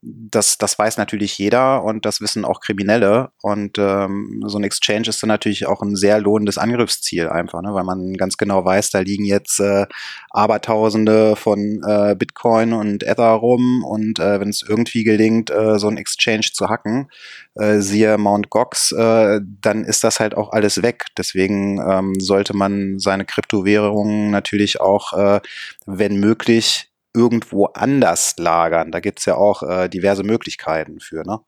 das, 0.00 0.58
das 0.58 0.78
weiß 0.78 0.96
natürlich 0.96 1.36
jeder 1.38 1.82
und 1.82 2.04
das 2.04 2.20
wissen 2.20 2.44
auch 2.44 2.60
Kriminelle. 2.60 3.30
Und 3.42 3.78
ähm, 3.78 4.42
so 4.46 4.58
ein 4.58 4.64
Exchange 4.64 5.08
ist 5.08 5.22
dann 5.22 5.28
natürlich 5.28 5.66
auch 5.66 5.82
ein 5.82 5.96
sehr 5.96 6.20
lohnendes 6.20 6.58
Angriffsziel 6.58 7.28
einfach, 7.28 7.62
ne? 7.62 7.74
weil 7.74 7.84
man 7.84 8.14
ganz 8.14 8.36
genau 8.36 8.64
weiß, 8.64 8.90
da 8.90 9.00
liegen 9.00 9.24
jetzt 9.24 9.58
äh, 9.60 9.86
Abertausende 10.30 11.34
von 11.36 11.82
äh, 11.84 12.14
Bitcoin 12.14 12.72
und 12.72 13.02
Ether 13.02 13.30
rum 13.30 13.84
und 13.84 14.20
äh, 14.20 14.40
wenn 14.40 14.50
es 14.50 14.62
irgendwie 14.62 15.02
gelingt, 15.02 15.50
äh, 15.50 15.78
so 15.78 15.88
ein 15.88 15.96
Exchange 15.96 16.48
zu 16.52 16.68
hacken, 16.68 17.08
äh, 17.54 17.80
siehe 17.80 18.18
Mount 18.18 18.50
Gox, 18.50 18.92
äh, 18.92 19.40
dann 19.60 19.84
ist 19.84 20.04
das 20.04 20.20
halt 20.20 20.36
auch 20.36 20.52
alles 20.52 20.82
weg. 20.82 21.06
Deswegen 21.16 21.80
ähm, 21.80 22.14
sollte 22.20 22.54
man 22.56 22.98
seine 23.00 23.24
Kryptowährungen 23.24 24.30
natürlich 24.30 24.80
auch, 24.80 25.12
äh, 25.12 25.40
wenn 25.86 26.20
möglich, 26.20 26.87
irgendwo 27.14 27.66
anders 27.66 28.34
lagern. 28.38 28.92
Da 28.92 29.00
gibt's 29.00 29.24
ja 29.24 29.36
auch 29.36 29.62
äh, 29.62 29.88
diverse 29.88 30.22
Möglichkeiten 30.22 31.00
für, 31.00 31.22
ne? 31.24 31.40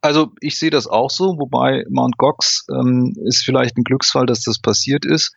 Also 0.00 0.32
ich 0.40 0.58
sehe 0.58 0.70
das 0.70 0.86
auch 0.86 1.10
so, 1.10 1.38
wobei 1.38 1.84
Mount 1.90 2.16
Gox 2.16 2.64
ähm, 2.70 3.14
ist 3.24 3.44
vielleicht 3.44 3.76
ein 3.76 3.84
Glücksfall, 3.84 4.24
dass 4.24 4.42
das 4.42 4.58
passiert 4.58 5.04
ist. 5.04 5.34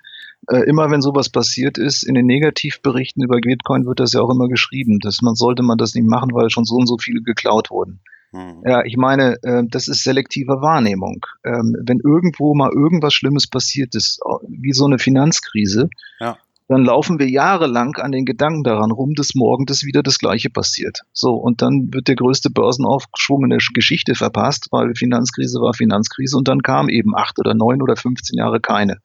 Äh, 0.49 0.63
immer 0.63 0.89
wenn 0.89 1.01
sowas 1.01 1.29
passiert 1.29 1.77
ist, 1.77 2.03
in 2.03 2.15
den 2.15 2.25
Negativberichten 2.25 3.21
über 3.21 3.39
Bitcoin 3.41 3.85
wird 3.85 3.99
das 3.99 4.13
ja 4.13 4.21
auch 4.21 4.29
immer 4.29 4.47
geschrieben, 4.47 4.99
dass 4.99 5.21
man 5.21 5.35
sollte 5.35 5.61
man 5.63 5.77
das 5.77 5.93
nicht 5.93 6.07
machen, 6.07 6.31
weil 6.33 6.49
schon 6.49 6.63
so 6.63 6.75
und 6.75 6.87
so 6.87 6.97
viele 6.97 7.21
geklaut 7.21 7.69
wurden. 7.69 7.99
Hm. 8.31 8.61
Ja, 8.65 8.85
ich 8.85 8.95
meine, 8.95 9.37
äh, 9.43 9.63
das 9.67 9.89
ist 9.89 10.03
selektive 10.03 10.61
Wahrnehmung. 10.61 11.25
Ähm, 11.43 11.75
wenn 11.85 11.99
irgendwo 11.99 12.55
mal 12.55 12.71
irgendwas 12.71 13.13
Schlimmes 13.13 13.47
passiert 13.47 13.93
ist, 13.95 14.21
wie 14.47 14.71
so 14.71 14.85
eine 14.85 14.99
Finanzkrise, 14.99 15.89
ja 16.21 16.37
dann 16.69 16.85
laufen 16.85 17.17
wir 17.17 17.27
jahrelang 17.27 17.95
an 17.95 18.11
den 18.11 18.25
Gedanken 18.25 18.63
daran 18.63 18.91
rum, 18.91 19.15
dass 19.15 19.33
morgen 19.33 19.65
das 19.65 19.83
wieder 19.83 20.03
das 20.03 20.19
Gleiche 20.19 20.51
passiert. 20.51 21.01
So, 21.13 21.33
und 21.33 21.63
dann 21.63 21.91
wird 21.91 22.07
der 22.07 22.15
größte 22.15 22.51
Börsenaufschwung 22.51 23.43
in 23.43 23.49
der 23.49 23.59
Geschichte 23.73 24.13
verpasst, 24.13 24.67
weil 24.69 24.93
Finanzkrise 24.93 25.59
war 25.59 25.73
Finanzkrise 25.73 26.37
und 26.37 26.47
dann 26.47 26.61
kam 26.61 26.87
eben 26.87 27.15
acht 27.15 27.39
oder 27.39 27.55
neun 27.55 27.81
oder 27.81 27.95
15 27.95 28.37
Jahre 28.37 28.59
keine. 28.59 28.97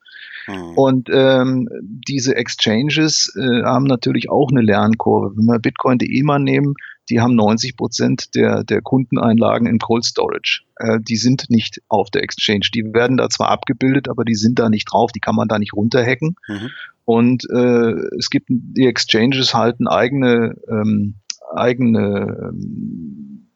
Mhm. 0.46 0.76
Und 0.76 1.08
ähm, 1.10 1.68
diese 1.82 2.36
Exchanges 2.36 3.34
äh, 3.34 3.62
haben 3.62 3.84
natürlich 3.84 4.30
auch 4.30 4.50
eine 4.50 4.60
Lernkurve. 4.60 5.34
Wenn 5.34 5.46
wir 5.46 5.58
Bitcoin.de 5.58 6.22
mal 6.22 6.38
nehmen, 6.38 6.74
die 7.10 7.20
haben 7.20 7.34
90 7.34 7.76
Prozent 7.76 8.34
der, 8.34 8.64
der 8.64 8.80
Kundeneinlagen 8.80 9.66
in 9.66 9.78
Cold 9.78 10.04
Storage. 10.04 10.62
Äh, 10.76 11.00
die 11.00 11.16
sind 11.16 11.50
nicht 11.50 11.82
auf 11.88 12.10
der 12.10 12.22
Exchange. 12.22 12.68
Die 12.74 12.94
werden 12.94 13.16
da 13.16 13.28
zwar 13.28 13.48
abgebildet, 13.48 14.08
aber 14.08 14.24
die 14.24 14.34
sind 14.34 14.58
da 14.58 14.68
nicht 14.68 14.86
drauf. 14.92 15.12
Die 15.12 15.20
kann 15.20 15.34
man 15.34 15.48
da 15.48 15.58
nicht 15.58 15.74
runterhacken. 15.74 16.36
Mhm. 16.48 16.70
Und 17.04 17.44
äh, 17.50 17.92
es 18.18 18.30
gibt 18.30 18.46
die 18.48 18.86
Exchanges 18.86 19.52
halten 19.54 19.86
eigene 19.86 20.56
ähm, 20.68 21.16
eigene 21.54 22.50
ähm, 22.50 23.48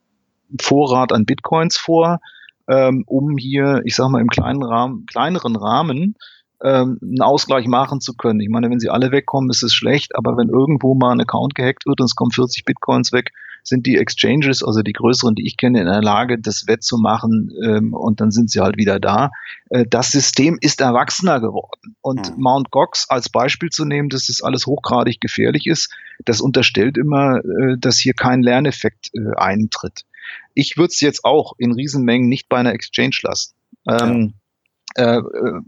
Vorrat 0.60 1.12
an 1.12 1.26
Bitcoins 1.26 1.76
vor, 1.76 2.20
ähm, 2.68 3.04
um 3.06 3.36
hier, 3.36 3.82
ich 3.84 3.94
sag 3.94 4.08
mal, 4.10 4.20
im 4.20 4.28
kleinen 4.28 4.62
Rahmen, 4.62 5.06
kleineren 5.06 5.56
Rahmen 5.56 6.16
ähm, 6.62 6.98
einen 7.02 7.22
Ausgleich 7.22 7.66
machen 7.66 8.00
zu 8.00 8.14
können. 8.14 8.40
Ich 8.40 8.48
meine, 8.48 8.70
wenn 8.70 8.80
sie 8.80 8.90
alle 8.90 9.12
wegkommen, 9.12 9.50
ist 9.50 9.62
es 9.62 9.74
schlecht, 9.74 10.16
aber 10.16 10.36
wenn 10.36 10.48
irgendwo 10.48 10.94
mal 10.94 11.12
ein 11.12 11.20
Account 11.20 11.54
gehackt 11.54 11.86
wird 11.86 12.00
und 12.00 12.06
es 12.06 12.16
kommen 12.16 12.32
40 12.32 12.64
Bitcoins 12.64 13.12
weg, 13.12 13.32
sind 13.62 13.86
die 13.86 13.96
Exchanges, 13.96 14.62
also 14.62 14.82
die 14.82 14.92
größeren, 14.92 15.34
die 15.34 15.46
ich 15.46 15.56
kenne, 15.56 15.80
in 15.80 15.86
der 15.86 16.02
Lage, 16.02 16.38
das 16.38 16.66
wettzumachen 16.66 17.52
ähm, 17.64 17.92
und 17.92 18.20
dann 18.20 18.30
sind 18.30 18.50
sie 18.50 18.60
halt 18.60 18.76
wieder 18.76 18.98
da. 18.98 19.30
Äh, 19.68 19.84
das 19.88 20.10
System 20.10 20.58
ist 20.60 20.80
erwachsener 20.80 21.40
geworden. 21.40 21.96
Und 22.00 22.36
mhm. 22.36 22.42
Mount 22.42 22.70
Gox 22.70 23.08
als 23.08 23.28
Beispiel 23.28 23.68
zu 23.68 23.84
nehmen, 23.84 24.08
dass 24.08 24.26
das 24.26 24.42
alles 24.42 24.66
hochgradig 24.66 25.20
gefährlich 25.20 25.66
ist, 25.66 25.92
das 26.24 26.40
unterstellt 26.40 26.96
immer, 26.96 27.38
äh, 27.38 27.76
dass 27.78 27.98
hier 27.98 28.14
kein 28.14 28.42
Lerneffekt 28.42 29.10
äh, 29.14 29.36
eintritt. 29.36 30.04
Ich 30.54 30.76
würde 30.76 30.90
es 30.92 31.00
jetzt 31.00 31.24
auch 31.24 31.52
in 31.58 31.72
Riesenmengen 31.72 32.28
nicht 32.28 32.48
bei 32.48 32.58
einer 32.58 32.72
Exchange 32.72 33.16
lassen. 33.22 33.54
Ähm, 33.86 34.34
ja. 34.96 35.16
äh, 35.16 35.18
äh 35.18 35.60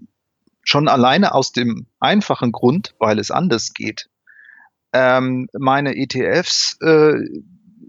schon 0.70 0.86
alleine 0.86 1.34
aus 1.34 1.50
dem 1.52 1.86
einfachen 1.98 2.52
Grund, 2.52 2.94
weil 3.00 3.18
es 3.18 3.32
anders 3.32 3.74
geht. 3.74 4.08
Ähm, 4.92 5.48
meine 5.52 5.96
ETFs, 5.96 6.78
äh, 6.80 7.14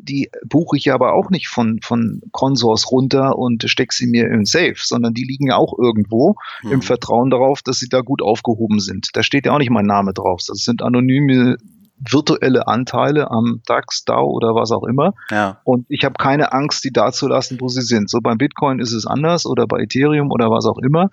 die 0.04 0.32
buche 0.48 0.78
ich 0.78 0.92
aber 0.92 1.14
auch 1.14 1.30
nicht 1.30 1.48
von, 1.48 1.80
von 1.84 2.22
Consors 2.32 2.92
runter 2.92 3.38
und 3.38 3.70
stecke 3.70 3.94
sie 3.94 4.08
mir 4.08 4.28
im 4.32 4.46
Safe, 4.46 4.76
sondern 4.78 5.14
die 5.14 5.24
liegen 5.24 5.48
ja 5.48 5.58
auch 5.58 5.78
irgendwo 5.78 6.38
hm. 6.62 6.72
im 6.72 6.82
Vertrauen 6.82 7.30
darauf, 7.30 7.62
dass 7.62 7.78
sie 7.78 7.88
da 7.88 8.02
gut 8.02 8.24
aufgehoben 8.24 8.80
sind. 8.80 9.10
Da 9.14 9.22
steht 9.22 9.46
ja 9.46 9.52
auch 9.52 9.60
nicht 9.60 9.70
mein 9.70 9.86
Name 9.86 10.14
drauf. 10.14 10.42
Das 10.48 10.58
sind 10.60 10.82
anonyme 10.82 11.58
virtuelle 12.00 12.68
Anteile 12.68 13.30
am 13.30 13.62
DAX, 13.68 14.06
DAO 14.06 14.26
oder 14.32 14.56
was 14.56 14.72
auch 14.72 14.86
immer. 14.86 15.14
Ja. 15.30 15.62
Und 15.64 15.86
ich 15.88 16.04
habe 16.04 16.16
keine 16.18 16.52
Angst, 16.52 16.84
die 16.84 16.92
da 16.92 17.12
zu 17.12 17.28
lassen, 17.28 17.62
wo 17.62 17.68
sie 17.68 17.84
sind. 17.84 18.10
So 18.10 18.22
beim 18.22 18.40
Bitcoin 18.40 18.80
ist 18.80 18.92
es 18.92 19.06
anders 19.06 19.46
oder 19.46 19.68
bei 19.68 19.82
Ethereum 19.82 20.32
oder 20.32 20.50
was 20.50 20.66
auch 20.66 20.80
immer. 20.80 21.12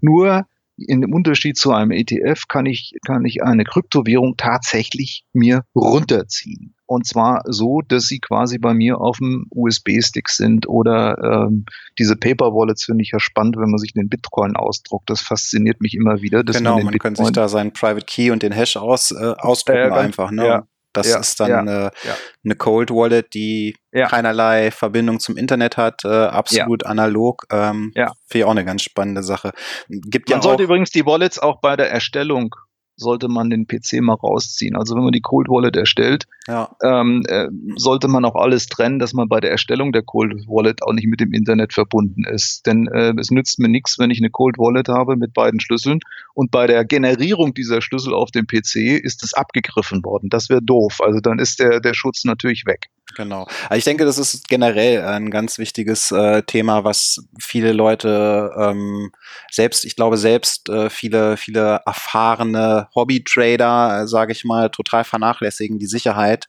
Nur 0.00 0.44
in 0.76 1.00
dem 1.00 1.12
Unterschied 1.12 1.56
zu 1.56 1.72
einem 1.72 1.90
ETF 1.90 2.48
kann 2.48 2.66
ich, 2.66 2.94
kann 3.06 3.24
ich 3.24 3.42
eine 3.42 3.64
Kryptowährung 3.64 4.36
tatsächlich 4.36 5.24
mir 5.32 5.64
runterziehen. 5.74 6.74
Und 6.86 7.06
zwar 7.06 7.42
so, 7.46 7.80
dass 7.80 8.04
sie 8.06 8.18
quasi 8.18 8.58
bei 8.58 8.74
mir 8.74 9.00
auf 9.00 9.18
dem 9.18 9.46
USB-Stick 9.50 10.28
sind 10.28 10.68
oder 10.68 11.46
ähm, 11.46 11.64
diese 11.98 12.16
Paper-Wallets 12.16 12.84
finde 12.84 13.02
ich 13.02 13.10
ja 13.12 13.20
spannend, 13.20 13.56
wenn 13.56 13.70
man 13.70 13.78
sich 13.78 13.94
den 13.94 14.08
Bitcoin 14.08 14.54
ausdruckt. 14.54 15.08
Das 15.08 15.20
fasziniert 15.20 15.80
mich 15.80 15.94
immer 15.94 16.20
wieder. 16.20 16.44
genau, 16.44 16.76
man, 16.76 16.86
man 16.86 16.98
kann 16.98 17.14
sich 17.14 17.30
da 17.30 17.48
seinen 17.48 17.72
Private 17.72 18.04
Key 18.04 18.30
und 18.30 18.42
den 18.42 18.52
Hash 18.52 18.76
aus, 18.76 19.12
äh, 19.12 19.34
ausdrucken 19.38 19.92
äh, 19.92 19.94
einfach. 19.94 20.30
Ne? 20.30 20.46
Ja, 20.46 20.66
das 20.94 21.08
ja, 21.08 21.18
ist 21.18 21.38
dann 21.40 21.50
ja, 21.50 21.58
eine, 21.58 21.90
ja. 22.04 22.16
eine 22.44 22.56
Cold 22.56 22.90
Wallet, 22.90 23.34
die 23.34 23.76
keinerlei 23.92 24.70
Verbindung 24.70 25.20
zum 25.20 25.36
Internet 25.36 25.76
hat, 25.76 26.04
äh, 26.04 26.08
absolut 26.08 26.86
analog. 26.86 27.44
Ähm, 27.50 27.92
ja. 27.94 28.12
Finde 28.26 28.38
ich 28.38 28.44
auch 28.44 28.50
eine 28.50 28.64
ganz 28.64 28.82
spannende 28.82 29.22
Sache. 29.22 29.52
Gibt 29.88 30.30
Man 30.30 30.42
sollte 30.42 30.64
übrigens 30.64 30.90
die 30.90 31.06
Wallets 31.06 31.38
auch 31.38 31.60
bei 31.60 31.76
der 31.76 31.90
Erstellung 31.90 32.54
sollte 32.96 33.28
man 33.28 33.50
den 33.50 33.66
PC 33.66 34.00
mal 34.00 34.14
rausziehen. 34.14 34.76
Also 34.76 34.94
wenn 34.94 35.02
man 35.02 35.12
die 35.12 35.20
Cold 35.20 35.48
Wallet 35.48 35.76
erstellt, 35.76 36.26
ja. 36.46 36.74
ähm, 36.82 37.22
äh, 37.28 37.48
sollte 37.76 38.08
man 38.08 38.24
auch 38.24 38.36
alles 38.36 38.66
trennen, 38.66 38.98
dass 38.98 39.12
man 39.12 39.28
bei 39.28 39.40
der 39.40 39.50
Erstellung 39.50 39.92
der 39.92 40.02
Cold 40.02 40.46
Wallet 40.46 40.82
auch 40.82 40.92
nicht 40.92 41.06
mit 41.06 41.20
dem 41.20 41.32
Internet 41.32 41.72
verbunden 41.72 42.24
ist. 42.24 42.66
Denn 42.66 42.86
äh, 42.88 43.12
es 43.18 43.30
nützt 43.30 43.58
mir 43.58 43.68
nichts, 43.68 43.98
wenn 43.98 44.10
ich 44.10 44.18
eine 44.18 44.30
Cold 44.30 44.58
Wallet 44.58 44.88
habe 44.88 45.16
mit 45.16 45.32
beiden 45.34 45.60
Schlüsseln 45.60 46.00
und 46.34 46.50
bei 46.50 46.66
der 46.66 46.84
Generierung 46.84 47.54
dieser 47.54 47.80
Schlüssel 47.82 48.14
auf 48.14 48.30
dem 48.30 48.46
PC 48.46 49.00
ist 49.02 49.22
es 49.22 49.34
abgegriffen 49.34 50.04
worden. 50.04 50.28
Das 50.28 50.48
wäre 50.48 50.62
doof. 50.62 51.00
Also 51.00 51.20
dann 51.20 51.38
ist 51.38 51.60
der, 51.60 51.80
der 51.80 51.94
Schutz 51.94 52.24
natürlich 52.24 52.66
weg. 52.66 52.88
Genau. 53.14 53.46
Also 53.68 53.78
ich 53.78 53.84
denke, 53.84 54.04
das 54.04 54.18
ist 54.18 54.48
generell 54.48 55.02
ein 55.04 55.30
ganz 55.30 55.58
wichtiges 55.58 56.10
äh, 56.10 56.42
Thema, 56.42 56.84
was 56.84 57.24
viele 57.38 57.72
Leute 57.72 58.52
ähm, 58.58 59.12
selbst, 59.50 59.84
ich 59.84 59.96
glaube 59.96 60.16
selbst 60.16 60.68
äh, 60.68 60.90
viele, 60.90 61.36
viele 61.36 61.80
erfahrene 61.86 62.88
Hobby-Trader, 62.94 64.02
äh, 64.02 64.06
sage 64.06 64.32
ich 64.32 64.44
mal, 64.44 64.70
total 64.70 65.04
vernachlässigen 65.04 65.78
die 65.78 65.86
Sicherheit, 65.86 66.48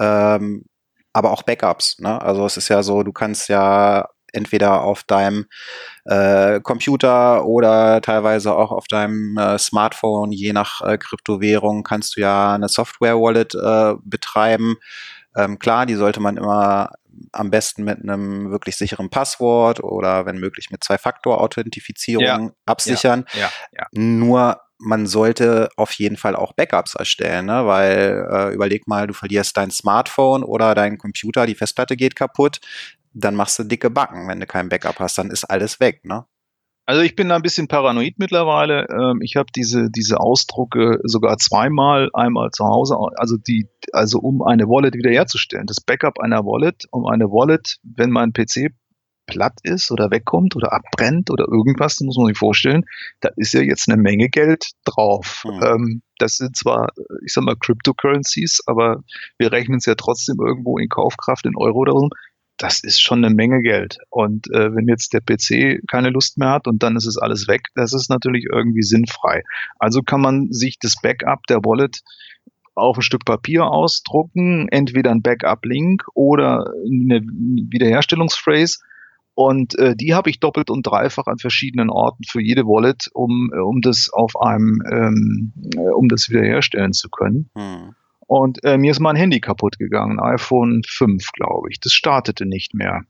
ähm, 0.00 0.64
aber 1.12 1.30
auch 1.30 1.42
Backups. 1.42 1.98
Ne? 1.98 2.20
Also 2.20 2.46
es 2.46 2.56
ist 2.56 2.68
ja 2.68 2.82
so, 2.82 3.02
du 3.02 3.12
kannst 3.12 3.48
ja 3.48 4.08
entweder 4.32 4.82
auf 4.82 5.04
deinem 5.04 5.46
äh, 6.04 6.60
Computer 6.60 7.44
oder 7.44 8.00
teilweise 8.00 8.54
auch 8.54 8.72
auf 8.72 8.88
deinem 8.88 9.36
äh, 9.38 9.58
Smartphone, 9.58 10.32
je 10.32 10.52
nach 10.52 10.80
äh, 10.82 10.98
Kryptowährung, 10.98 11.82
kannst 11.82 12.16
du 12.16 12.22
ja 12.22 12.54
eine 12.54 12.68
Software-Wallet 12.68 13.54
äh, 13.54 13.94
betreiben. 14.04 14.76
Ähm, 15.36 15.58
klar, 15.58 15.86
die 15.86 15.94
sollte 15.94 16.20
man 16.20 16.36
immer 16.36 16.90
am 17.32 17.50
besten 17.50 17.84
mit 17.84 18.02
einem 18.02 18.50
wirklich 18.50 18.76
sicheren 18.76 19.10
Passwort 19.10 19.82
oder 19.82 20.26
wenn 20.26 20.38
möglich 20.38 20.70
mit 20.70 20.82
Zwei-Faktor-Authentifizierung 20.82 22.24
ja, 22.24 22.50
absichern. 22.66 23.24
Ja, 23.34 23.50
ja. 23.72 23.86
Nur 23.92 24.60
man 24.78 25.06
sollte 25.06 25.68
auf 25.76 25.92
jeden 25.92 26.16
Fall 26.16 26.34
auch 26.34 26.52
Backups 26.54 26.94
erstellen, 26.94 27.46
ne? 27.46 27.66
weil 27.66 28.26
äh, 28.30 28.54
überleg 28.54 28.88
mal, 28.88 29.06
du 29.06 29.14
verlierst 29.14 29.56
dein 29.56 29.70
Smartphone 29.70 30.42
oder 30.42 30.74
dein 30.74 30.98
Computer, 30.98 31.46
die 31.46 31.54
Festplatte 31.54 31.96
geht 31.96 32.16
kaputt, 32.16 32.60
dann 33.12 33.36
machst 33.36 33.58
du 33.58 33.64
dicke 33.64 33.90
Backen. 33.90 34.28
Wenn 34.28 34.40
du 34.40 34.46
kein 34.46 34.68
Backup 34.68 34.98
hast, 34.98 35.18
dann 35.18 35.30
ist 35.30 35.44
alles 35.44 35.78
weg. 35.80 36.04
Ne? 36.04 36.24
Also 36.84 37.02
ich 37.02 37.14
bin 37.14 37.28
da 37.28 37.36
ein 37.36 37.42
bisschen 37.42 37.68
paranoid 37.68 38.14
mittlerweile. 38.18 38.86
Ähm, 38.90 39.20
ich 39.22 39.36
habe 39.36 39.46
diese, 39.54 39.88
diese 39.90 40.18
Ausdrucke 40.18 40.98
sogar 41.04 41.38
zweimal, 41.38 42.10
einmal 42.12 42.50
zu 42.50 42.64
Hause, 42.64 42.96
also 43.16 43.36
die, 43.36 43.68
also 43.92 44.18
um 44.18 44.42
eine 44.42 44.64
Wallet 44.64 44.94
wiederherzustellen. 44.94 45.66
Das 45.66 45.80
Backup 45.80 46.18
einer 46.18 46.44
Wallet, 46.44 46.86
um 46.90 47.06
eine 47.06 47.26
Wallet, 47.26 47.78
wenn 47.82 48.10
mein 48.10 48.32
PC 48.32 48.72
platt 49.26 49.58
ist 49.62 49.90
oder 49.90 50.10
wegkommt 50.10 50.56
oder 50.56 50.72
abbrennt 50.72 51.30
oder 51.30 51.46
irgendwas, 51.48 52.00
muss 52.00 52.16
man 52.16 52.26
sich 52.26 52.38
vorstellen, 52.38 52.84
da 53.20 53.30
ist 53.36 53.54
ja 53.54 53.60
jetzt 53.60 53.88
eine 53.88 54.00
Menge 54.00 54.28
Geld 54.28 54.72
drauf. 54.84 55.44
Mhm. 55.46 55.62
Ähm, 55.62 56.02
das 56.18 56.36
sind 56.36 56.56
zwar, 56.56 56.88
ich 57.24 57.32
sag 57.32 57.44
mal, 57.44 57.56
Cryptocurrencies, 57.56 58.62
aber 58.66 59.02
wir 59.38 59.52
rechnen 59.52 59.78
es 59.78 59.86
ja 59.86 59.94
trotzdem 59.94 60.36
irgendwo 60.44 60.78
in 60.78 60.88
Kaufkraft 60.88 61.46
in 61.46 61.56
Euro 61.56 61.78
oder 61.78 61.92
so. 61.92 62.08
Das 62.62 62.84
ist 62.84 63.00
schon 63.00 63.24
eine 63.24 63.34
Menge 63.34 63.60
Geld. 63.60 63.98
Und 64.08 64.48
äh, 64.52 64.72
wenn 64.72 64.86
jetzt 64.86 65.12
der 65.12 65.20
PC 65.20 65.82
keine 65.88 66.10
Lust 66.10 66.38
mehr 66.38 66.50
hat 66.50 66.68
und 66.68 66.82
dann 66.84 66.94
ist 66.94 67.06
es 67.06 67.18
alles 67.18 67.48
weg, 67.48 67.62
das 67.74 67.92
ist 67.92 68.08
natürlich 68.08 68.46
irgendwie 68.50 68.82
sinnfrei. 68.82 69.42
Also 69.80 70.02
kann 70.02 70.20
man 70.20 70.52
sich 70.52 70.78
das 70.78 70.94
Backup 71.02 71.44
der 71.48 71.58
Wallet 71.58 72.02
auf 72.76 72.96
ein 72.96 73.02
Stück 73.02 73.24
Papier 73.24 73.66
ausdrucken, 73.66 74.68
entweder 74.70 75.10
ein 75.10 75.22
Backup-Link 75.22 76.04
oder 76.14 76.72
eine 76.86 77.20
Wiederherstellungsphrase 77.20 78.78
und 79.34 79.76
äh, 79.78 79.96
die 79.96 80.14
habe 80.14 80.30
ich 80.30 80.38
doppelt 80.38 80.70
und 80.70 80.86
dreifach 80.86 81.26
an 81.26 81.38
verschiedenen 81.38 81.90
Orten 81.90 82.22
für 82.24 82.40
jede 82.40 82.64
Wallet, 82.64 83.08
um, 83.12 83.50
äh, 83.52 83.58
um 83.58 83.80
das 83.80 84.08
auf 84.12 84.40
einem, 84.40 84.82
ähm, 84.88 85.52
äh, 85.74 85.90
um 85.90 86.08
das 86.08 86.30
wiederherstellen 86.30 86.92
zu 86.92 87.08
können. 87.08 87.50
Hm. 87.56 87.94
Und 88.32 88.64
äh, 88.64 88.78
mir 88.78 88.92
ist 88.92 88.98
mein 88.98 89.14
Handy 89.14 89.40
kaputt 89.40 89.78
gegangen, 89.78 90.18
iPhone 90.18 90.80
5, 90.88 91.32
glaube 91.32 91.68
ich. 91.70 91.80
Das 91.80 91.92
startete 91.92 92.46
nicht 92.46 92.72
mehr. 92.72 93.02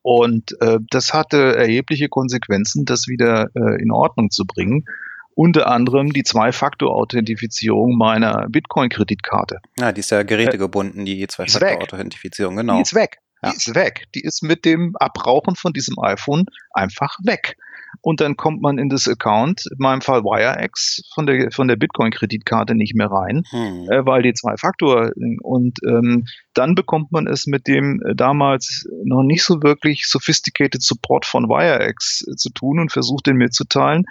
Und 0.00 0.58
äh, 0.62 0.78
das 0.88 1.12
hatte 1.12 1.54
erhebliche 1.54 2.08
Konsequenzen, 2.08 2.86
das 2.86 3.06
wieder 3.06 3.50
äh, 3.54 3.82
in 3.82 3.90
Ordnung 3.90 4.30
zu 4.30 4.46
bringen. 4.46 4.86
Unter 5.34 5.70
anderem 5.70 6.10
die 6.10 6.22
Zwei-Faktor-Authentifizierung 6.22 7.98
meiner 7.98 8.46
Bitcoin-Kreditkarte. 8.48 9.58
Ja, 9.78 9.92
die 9.92 10.00
ist 10.00 10.10
ja 10.10 10.22
gerätegebunden, 10.22 11.04
die 11.04 11.26
Zwei-Faktor-Authentifizierung, 11.26 12.56
genau. 12.56 12.76
Die 12.76 12.82
ist 12.82 12.94
weg. 12.94 13.18
Ja. 13.42 13.50
Die 13.50 13.56
ist 13.56 13.74
weg. 13.74 14.06
Die 14.14 14.22
ist 14.22 14.42
mit 14.42 14.64
dem 14.64 14.96
Abrauchen 14.96 15.54
von 15.54 15.74
diesem 15.74 15.98
iPhone 15.98 16.46
einfach 16.72 17.18
weg. 17.24 17.58
Und 18.00 18.20
dann 18.20 18.36
kommt 18.36 18.62
man 18.62 18.78
in 18.78 18.88
das 18.88 19.08
Account, 19.08 19.64
in 19.70 19.76
meinem 19.78 20.00
Fall 20.00 20.22
WireX, 20.22 21.02
von 21.14 21.26
der, 21.26 21.50
von 21.50 21.68
der 21.68 21.76
Bitcoin-Kreditkarte 21.76 22.74
nicht 22.74 22.94
mehr 22.94 23.10
rein, 23.10 23.42
hm. 23.50 23.90
äh, 23.90 24.06
weil 24.06 24.22
die 24.22 24.32
zwei 24.34 24.56
Faktor 24.56 25.10
und 25.42 25.78
ähm, 25.86 26.24
dann 26.54 26.74
bekommt 26.74 27.12
man 27.12 27.26
es 27.26 27.46
mit 27.46 27.66
dem 27.66 28.00
äh, 28.06 28.14
damals 28.14 28.88
noch 29.04 29.22
nicht 29.22 29.44
so 29.44 29.62
wirklich 29.62 30.06
sophisticated 30.06 30.82
Support 30.82 31.26
von 31.26 31.48
WireX 31.48 32.26
äh, 32.26 32.36
zu 32.36 32.50
tun 32.50 32.80
und 32.80 32.92
versucht 32.92 33.26
den 33.26 33.36
mitzuteilen, 33.36 34.04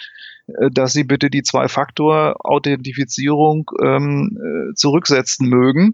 äh, 0.48 0.70
dass 0.72 0.94
sie 0.94 1.04
bitte 1.04 1.30
die 1.30 1.44
Zwei-Faktor-Authentifizierung 1.44 3.70
ähm, 3.82 4.38
äh, 4.38 4.74
zurücksetzen 4.76 5.48
mögen 5.48 5.94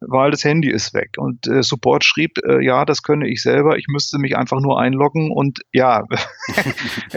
weil 0.00 0.30
das 0.30 0.44
Handy 0.44 0.70
ist 0.70 0.94
weg. 0.94 1.10
Und 1.16 1.46
äh, 1.46 1.62
Support 1.62 2.04
schrieb, 2.04 2.38
äh, 2.46 2.64
ja, 2.64 2.84
das 2.84 3.02
könne 3.02 3.28
ich 3.28 3.42
selber, 3.42 3.76
ich 3.76 3.86
müsste 3.88 4.18
mich 4.18 4.36
einfach 4.36 4.60
nur 4.60 4.80
einloggen 4.80 5.30
und 5.32 5.60
ja, 5.72 6.04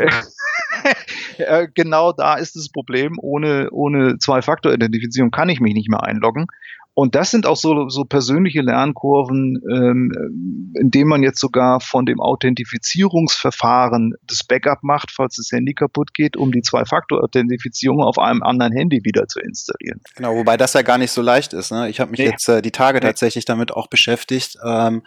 äh, 1.37 1.67
genau 1.73 2.11
da 2.11 2.35
ist 2.35 2.55
das 2.55 2.69
Problem. 2.69 3.17
Ohne, 3.21 3.69
ohne 3.71 4.17
Zwei-Faktor-Identifizierung 4.17 5.31
kann 5.31 5.49
ich 5.49 5.59
mich 5.59 5.73
nicht 5.73 5.89
mehr 5.89 6.03
einloggen. 6.03 6.47
Und 6.93 7.15
das 7.15 7.31
sind 7.31 7.45
auch 7.45 7.55
so, 7.55 7.87
so 7.87 8.03
persönliche 8.03 8.61
Lernkurven, 8.61 9.61
ähm, 9.71 10.73
indem 10.77 11.07
man 11.07 11.23
jetzt 11.23 11.39
sogar 11.39 11.79
von 11.79 12.05
dem 12.05 12.19
Authentifizierungsverfahren 12.19 14.13
das 14.27 14.43
Backup 14.43 14.79
macht, 14.83 15.11
falls 15.11 15.35
das 15.35 15.51
Handy 15.51 15.73
kaputt 15.73 16.13
geht, 16.13 16.35
um 16.35 16.51
die 16.51 16.61
Zwei-Faktor-Authentifizierung 16.61 18.01
auf 18.01 18.17
einem 18.17 18.43
anderen 18.43 18.73
Handy 18.73 18.99
wieder 19.05 19.27
zu 19.27 19.39
installieren. 19.39 20.01
Genau, 20.15 20.35
wobei 20.35 20.57
das 20.57 20.73
ja 20.73 20.81
gar 20.81 20.97
nicht 20.97 21.11
so 21.11 21.21
leicht 21.21 21.53
ist. 21.53 21.71
Ne? 21.71 21.89
Ich 21.89 22.01
habe 22.01 22.11
mich 22.11 22.19
nee. 22.19 22.25
jetzt 22.25 22.49
äh, 22.49 22.61
die 22.61 22.71
Tage 22.71 22.99
nee. 22.99 23.05
tatsächlich 23.05 23.45
damit 23.45 23.71
auch 23.71 23.87
beschäftigt. 23.87 24.57
Ähm, 24.65 25.03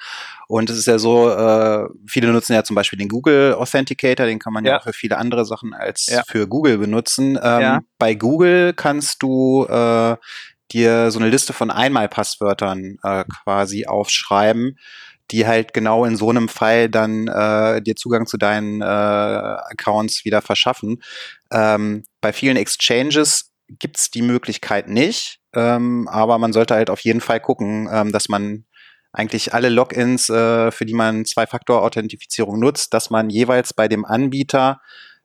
und 0.48 0.70
es 0.70 0.78
ist 0.78 0.86
ja 0.86 0.98
so, 0.98 1.30
äh, 1.30 1.86
viele 2.06 2.32
nutzen 2.32 2.54
ja 2.54 2.64
zum 2.64 2.76
Beispiel 2.76 2.98
den 2.98 3.08
Google 3.08 3.54
Authenticator, 3.54 4.24
den 4.24 4.38
kann 4.38 4.54
man 4.54 4.64
ja, 4.64 4.72
ja 4.72 4.78
auch 4.78 4.84
für 4.84 4.92
viele 4.94 5.18
andere 5.18 5.44
Sachen 5.44 5.74
als 5.74 6.06
ja. 6.06 6.22
für 6.26 6.48
Google 6.48 6.78
benutzen. 6.78 7.38
Ähm, 7.42 7.60
ja. 7.60 7.80
Bei 7.98 8.14
Google 8.14 8.72
kannst 8.72 9.22
du 9.22 9.66
äh, 9.66 10.16
dir 10.72 11.10
so 11.10 11.18
eine 11.18 11.28
Liste 11.28 11.52
von 11.52 11.70
Einmalpasswörtern 11.70 12.98
äh, 13.02 13.24
quasi 13.24 13.86
aufschreiben, 13.86 14.78
die 15.30 15.46
halt 15.46 15.72
genau 15.72 16.04
in 16.04 16.16
so 16.16 16.30
einem 16.30 16.48
Fall 16.48 16.88
dann 16.88 17.28
äh, 17.28 17.80
dir 17.80 17.96
Zugang 17.96 18.26
zu 18.26 18.36
deinen 18.36 18.82
äh, 18.82 18.84
Accounts 18.84 20.24
wieder 20.24 20.42
verschaffen. 20.42 21.02
Ähm, 21.50 22.04
bei 22.20 22.32
vielen 22.32 22.56
Exchanges 22.56 23.52
gibt's 23.68 24.10
die 24.10 24.22
Möglichkeit 24.22 24.88
nicht, 24.88 25.40
ähm, 25.54 26.08
aber 26.08 26.38
man 26.38 26.52
sollte 26.52 26.74
halt 26.74 26.90
auf 26.90 27.00
jeden 27.00 27.20
Fall 27.20 27.40
gucken, 27.40 27.88
ähm, 27.90 28.12
dass 28.12 28.28
man 28.28 28.64
eigentlich 29.12 29.54
alle 29.54 29.68
Logins, 29.68 30.28
äh, 30.28 30.70
für 30.70 30.84
die 30.84 30.94
man 30.94 31.24
Zwei-Faktor-Authentifizierung 31.24 32.58
nutzt, 32.58 32.92
dass 32.92 33.10
man 33.10 33.30
jeweils 33.30 33.72
bei 33.72 33.88
dem 33.88 34.04
Anbieter 34.04 34.80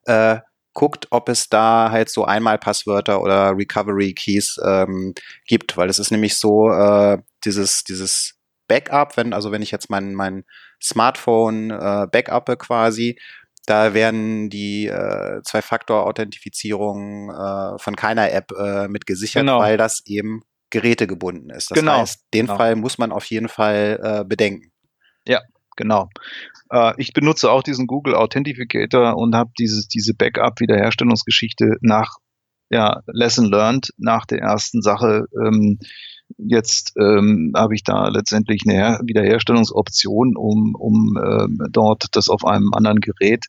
äh, 0.06 0.38
guckt, 0.74 1.08
ob 1.10 1.30
es 1.30 1.50
da 1.50 1.90
halt 1.92 2.10
so 2.10 2.26
Einmalpasswörter 2.26 3.22
oder 3.22 3.58
Recovery 3.58 4.14
Keys 4.14 4.60
ähm, 4.64 5.14
gibt, 5.46 5.78
weil 5.78 5.90
es 5.90 6.00
ist 6.00 6.12
nämlich 6.12 6.36
so, 6.36 6.70
äh, 6.72 7.18
dieses, 7.44 7.84
dieses 7.84 8.36
Backup, 8.68 9.18
wenn, 9.18 9.34
also 9.34 9.52
wenn 9.52 9.62
ich 9.62 9.72
jetzt 9.72 9.90
mein, 9.90 10.14
mein 10.14 10.46
Smartphone 10.82 11.72
äh, 11.72 12.08
backuppe 12.12 12.56
quasi, 12.58 13.20
da 13.66 13.94
werden 13.94 14.50
die 14.50 14.88
äh, 14.88 15.42
Zwei-Faktor-Authentifizierung 15.44 17.30
äh, 17.30 17.78
von 17.78 17.96
keiner 17.96 18.32
App 18.32 18.52
äh, 18.58 18.88
mit 18.88 19.06
gesichert, 19.06 19.42
genau. 19.42 19.60
weil 19.60 19.78
das 19.78 20.02
eben 20.06 20.44
gerätegebunden 20.70 21.50
ist. 21.50 21.72
Das 21.72 21.80
genau. 21.80 22.00
heißt, 22.00 22.26
den 22.34 22.46
genau. 22.46 22.58
Fall 22.58 22.76
muss 22.76 22.98
man 22.98 23.12
auf 23.12 23.26
jeden 23.26 23.50
Fall 23.50 24.00
äh, 24.02 24.24
bedenken. 24.24 24.72
Ja, 25.28 25.42
genau. 25.80 26.10
Äh, 26.72 26.94
ich 26.98 27.14
benutze 27.14 27.50
auch 27.50 27.64
diesen 27.64 27.88
Google 27.88 28.14
Authenticator 28.14 29.18
und 29.18 29.34
habe 29.36 29.52
dieses, 29.58 29.88
diese 29.88 30.14
Backup-Wiederherstellungsgeschichte 30.14 31.78
nach 31.82 32.18
ja, 32.70 33.02
Lesson 33.08 33.46
Learned, 33.46 33.92
nach 33.98 34.28
der 34.28 34.40
ersten 34.40 34.84
Sache. 34.84 35.26
Ähm, 35.44 35.80
jetzt 36.38 36.94
ähm, 37.00 37.54
habe 37.56 37.74
ich 37.74 37.84
da 37.84 38.10
letztendlich 38.10 38.62
eine 38.68 38.76
Her 38.76 39.00
Wiederherstellungsoption, 39.04 40.36
um, 40.36 40.76
um 40.76 41.18
ähm, 41.18 41.58
dort 41.72 42.06
das 42.12 42.30
auf 42.30 42.46
einem 42.46 42.72
anderen 42.76 43.00
Gerät 43.00 43.46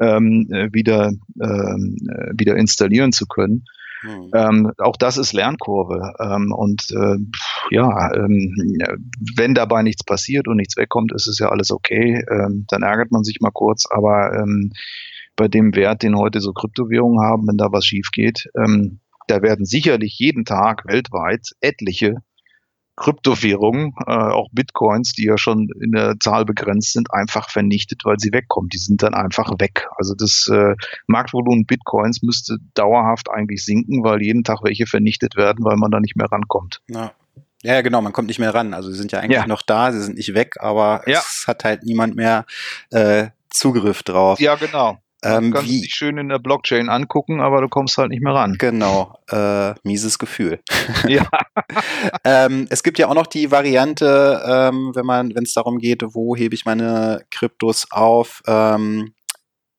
ähm, 0.00 0.48
wieder, 0.72 1.10
ähm, 1.38 1.96
wieder 2.32 2.56
installieren 2.56 3.12
zu 3.12 3.26
können. 3.26 3.64
Mhm. 4.02 4.30
Ähm, 4.34 4.72
auch 4.78 4.96
das 4.96 5.16
ist 5.16 5.32
Lernkurve. 5.32 6.14
Ähm, 6.18 6.52
und 6.52 6.90
äh, 6.90 7.18
ja, 7.72 8.14
ähm, 8.14 8.54
wenn 9.36 9.54
dabei 9.54 9.82
nichts 9.82 10.04
passiert 10.04 10.46
und 10.46 10.56
nichts 10.56 10.76
wegkommt, 10.76 11.12
ist 11.14 11.26
es 11.26 11.38
ja 11.38 11.48
alles 11.48 11.70
okay. 11.70 12.22
Ähm, 12.30 12.66
dann 12.68 12.82
ärgert 12.82 13.10
man 13.10 13.24
sich 13.24 13.40
mal 13.40 13.50
kurz, 13.50 13.86
aber 13.90 14.34
ähm, 14.34 14.72
bei 15.36 15.48
dem 15.48 15.74
Wert, 15.74 16.02
den 16.02 16.16
heute 16.16 16.40
so 16.40 16.52
Kryptowährungen 16.52 17.24
haben, 17.24 17.48
wenn 17.48 17.56
da 17.56 17.72
was 17.72 17.86
schief 17.86 18.10
geht, 18.12 18.50
ähm, 18.56 19.00
da 19.26 19.40
werden 19.40 19.64
sicherlich 19.64 20.18
jeden 20.18 20.44
Tag 20.44 20.84
weltweit 20.86 21.48
etliche 21.60 22.16
Kryptowährungen, 22.96 23.94
äh, 24.06 24.12
auch 24.12 24.50
Bitcoins, 24.52 25.12
die 25.12 25.24
ja 25.24 25.38
schon 25.38 25.70
in 25.80 25.92
der 25.92 26.16
Zahl 26.20 26.44
begrenzt 26.44 26.92
sind, 26.92 27.12
einfach 27.12 27.48
vernichtet, 27.48 28.04
weil 28.04 28.18
sie 28.18 28.32
wegkommen. 28.32 28.68
Die 28.68 28.78
sind 28.78 29.02
dann 29.02 29.14
einfach 29.14 29.50
weg. 29.58 29.88
Also 29.96 30.14
das 30.14 30.46
äh, 30.52 30.74
Marktvolumen 31.06 31.64
Bitcoins 31.64 32.22
müsste 32.22 32.58
dauerhaft 32.74 33.30
eigentlich 33.30 33.64
sinken, 33.64 34.04
weil 34.04 34.22
jeden 34.22 34.44
Tag 34.44 34.58
welche 34.62 34.86
vernichtet 34.86 35.36
werden, 35.36 35.64
weil 35.64 35.76
man 35.76 35.90
da 35.90 36.00
nicht 36.00 36.16
mehr 36.16 36.30
rankommt. 36.30 36.82
Ja. 36.88 37.12
Ja, 37.62 37.80
genau, 37.80 38.00
man 38.02 38.12
kommt 38.12 38.28
nicht 38.28 38.38
mehr 38.38 38.54
ran. 38.54 38.74
Also 38.74 38.90
sie 38.90 38.98
sind 38.98 39.12
ja 39.12 39.20
eigentlich 39.20 39.38
ja. 39.38 39.46
noch 39.46 39.62
da, 39.62 39.92
sie 39.92 40.02
sind 40.02 40.16
nicht 40.16 40.34
weg, 40.34 40.56
aber 40.60 41.02
ja. 41.06 41.20
es 41.20 41.44
hat 41.46 41.64
halt 41.64 41.84
niemand 41.84 42.16
mehr 42.16 42.44
äh, 42.90 43.28
Zugriff 43.50 44.02
drauf. 44.02 44.40
Ja, 44.40 44.56
genau. 44.56 44.98
Ähm, 45.24 45.52
du 45.52 45.58
kannst 45.58 45.70
wie, 45.70 45.82
dich 45.82 45.94
schön 45.94 46.18
in 46.18 46.28
der 46.28 46.40
Blockchain 46.40 46.88
angucken, 46.88 47.40
aber 47.40 47.60
du 47.60 47.68
kommst 47.68 47.96
halt 47.96 48.10
nicht 48.10 48.22
mehr 48.22 48.34
ran. 48.34 48.56
Genau, 48.58 49.16
äh, 49.30 49.74
mieses 49.84 50.18
Gefühl. 50.18 50.60
Ja. 51.06 51.28
ähm, 52.24 52.66
es 52.70 52.82
gibt 52.82 52.98
ja 52.98 53.08
auch 53.08 53.14
noch 53.14 53.28
die 53.28 53.50
Variante, 53.50 54.42
ähm, 54.44 54.92
wenn 54.94 55.06
man, 55.06 55.34
wenn 55.34 55.44
es 55.44 55.54
darum 55.54 55.78
geht, 55.78 56.02
wo 56.02 56.34
hebe 56.34 56.54
ich 56.54 56.64
meine 56.64 57.24
Kryptos 57.30 57.86
auf, 57.90 58.42
ähm, 58.46 59.14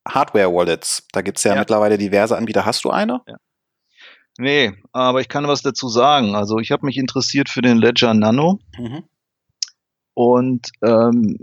Hardware-Wallets. 0.08 1.08
Da 1.12 1.22
gibt 1.22 1.38
es 1.38 1.44
ja, 1.44 1.54
ja, 1.54 1.60
mittlerweile 1.60 1.98
diverse 1.98 2.38
Anbieter. 2.38 2.66
Hast 2.66 2.84
du 2.86 2.92
eine? 2.92 3.22
Ja. 3.28 3.36
Nee, 4.38 4.74
aber 4.92 5.22
ich 5.22 5.30
kann 5.30 5.48
was 5.48 5.62
dazu 5.62 5.90
sagen. 5.90 6.36
Also 6.36 6.60
ich 6.60 6.72
habe 6.72 6.86
mich 6.86 6.98
interessiert 6.98 7.50
für 7.50 7.62
den 7.62 7.78
Ledger 7.78 8.14
Nano. 8.14 8.60
Mhm. 8.78 9.04
Und 10.16 10.72
ähm, 10.84 11.36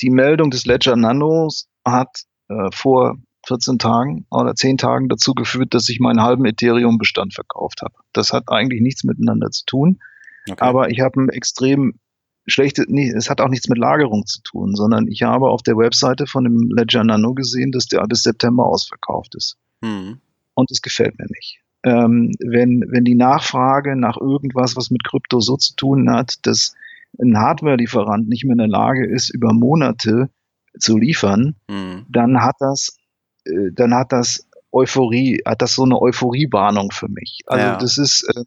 die 0.00 0.10
Meldung 0.10 0.50
des 0.50 0.64
Ledger 0.64 0.96
Nanos 0.96 1.68
hat 1.86 2.24
äh, 2.48 2.70
vor 2.72 3.16
14 3.46 3.78
Tagen 3.78 4.26
oder 4.30 4.54
10 4.54 4.78
Tagen 4.78 5.08
dazu 5.08 5.34
geführt, 5.34 5.74
dass 5.74 5.88
ich 5.88 6.00
meinen 6.00 6.22
halben 6.22 6.46
Ethereum-Bestand 6.46 7.34
verkauft 7.34 7.82
habe. 7.82 7.94
Das 8.12 8.32
hat 8.32 8.48
eigentlich 8.48 8.80
nichts 8.80 9.04
miteinander 9.04 9.50
zu 9.50 9.64
tun. 9.66 10.00
Okay. 10.48 10.60
Aber 10.60 10.90
ich 10.90 11.00
habe 11.00 11.20
ein 11.20 11.28
extrem 11.28 11.98
schlechte, 12.46 12.84
nee, 12.88 13.10
es 13.10 13.30
hat 13.30 13.40
auch 13.40 13.48
nichts 13.48 13.68
mit 13.68 13.78
Lagerung 13.78 14.26
zu 14.26 14.42
tun, 14.42 14.74
sondern 14.74 15.08
ich 15.08 15.22
habe 15.22 15.48
auf 15.48 15.62
der 15.62 15.76
Webseite 15.76 16.26
von 16.26 16.44
dem 16.44 16.70
Ledger 16.74 17.04
Nano 17.04 17.34
gesehen, 17.34 17.72
dass 17.72 17.86
der 17.86 18.02
bis 18.06 18.22
September 18.22 18.66
ausverkauft 18.66 19.34
ist. 19.34 19.56
Hm. 19.82 20.20
Und 20.54 20.70
es 20.70 20.82
gefällt 20.82 21.18
mir 21.18 21.26
nicht. 21.28 21.63
Ähm, 21.84 22.32
wenn, 22.40 22.84
wenn 22.88 23.04
die 23.04 23.14
Nachfrage 23.14 23.94
nach 23.94 24.16
irgendwas, 24.16 24.76
was 24.76 24.90
mit 24.90 25.04
Krypto 25.04 25.40
so 25.40 25.56
zu 25.56 25.76
tun 25.76 26.10
hat, 26.10 26.34
dass 26.42 26.74
ein 27.20 27.38
Hardware-Lieferant 27.38 28.28
nicht 28.28 28.44
mehr 28.44 28.54
in 28.54 28.58
der 28.58 28.68
Lage 28.68 29.06
ist, 29.06 29.28
über 29.28 29.52
Monate 29.52 30.30
zu 30.78 30.98
liefern, 30.98 31.56
mhm. 31.68 32.06
dann 32.08 32.42
hat 32.42 32.56
das, 32.58 32.96
äh, 33.44 33.70
dann 33.72 33.94
hat 33.94 34.12
das 34.12 34.48
Euphorie, 34.72 35.40
hat 35.46 35.62
das 35.62 35.74
so 35.74 35.84
eine 35.84 36.00
Euphoriewarnung 36.00 36.90
für 36.90 37.08
mich. 37.08 37.40
Also 37.46 37.66
ja. 37.66 37.76
das 37.76 37.98
ist, 37.98 38.24
äh, 38.34 38.44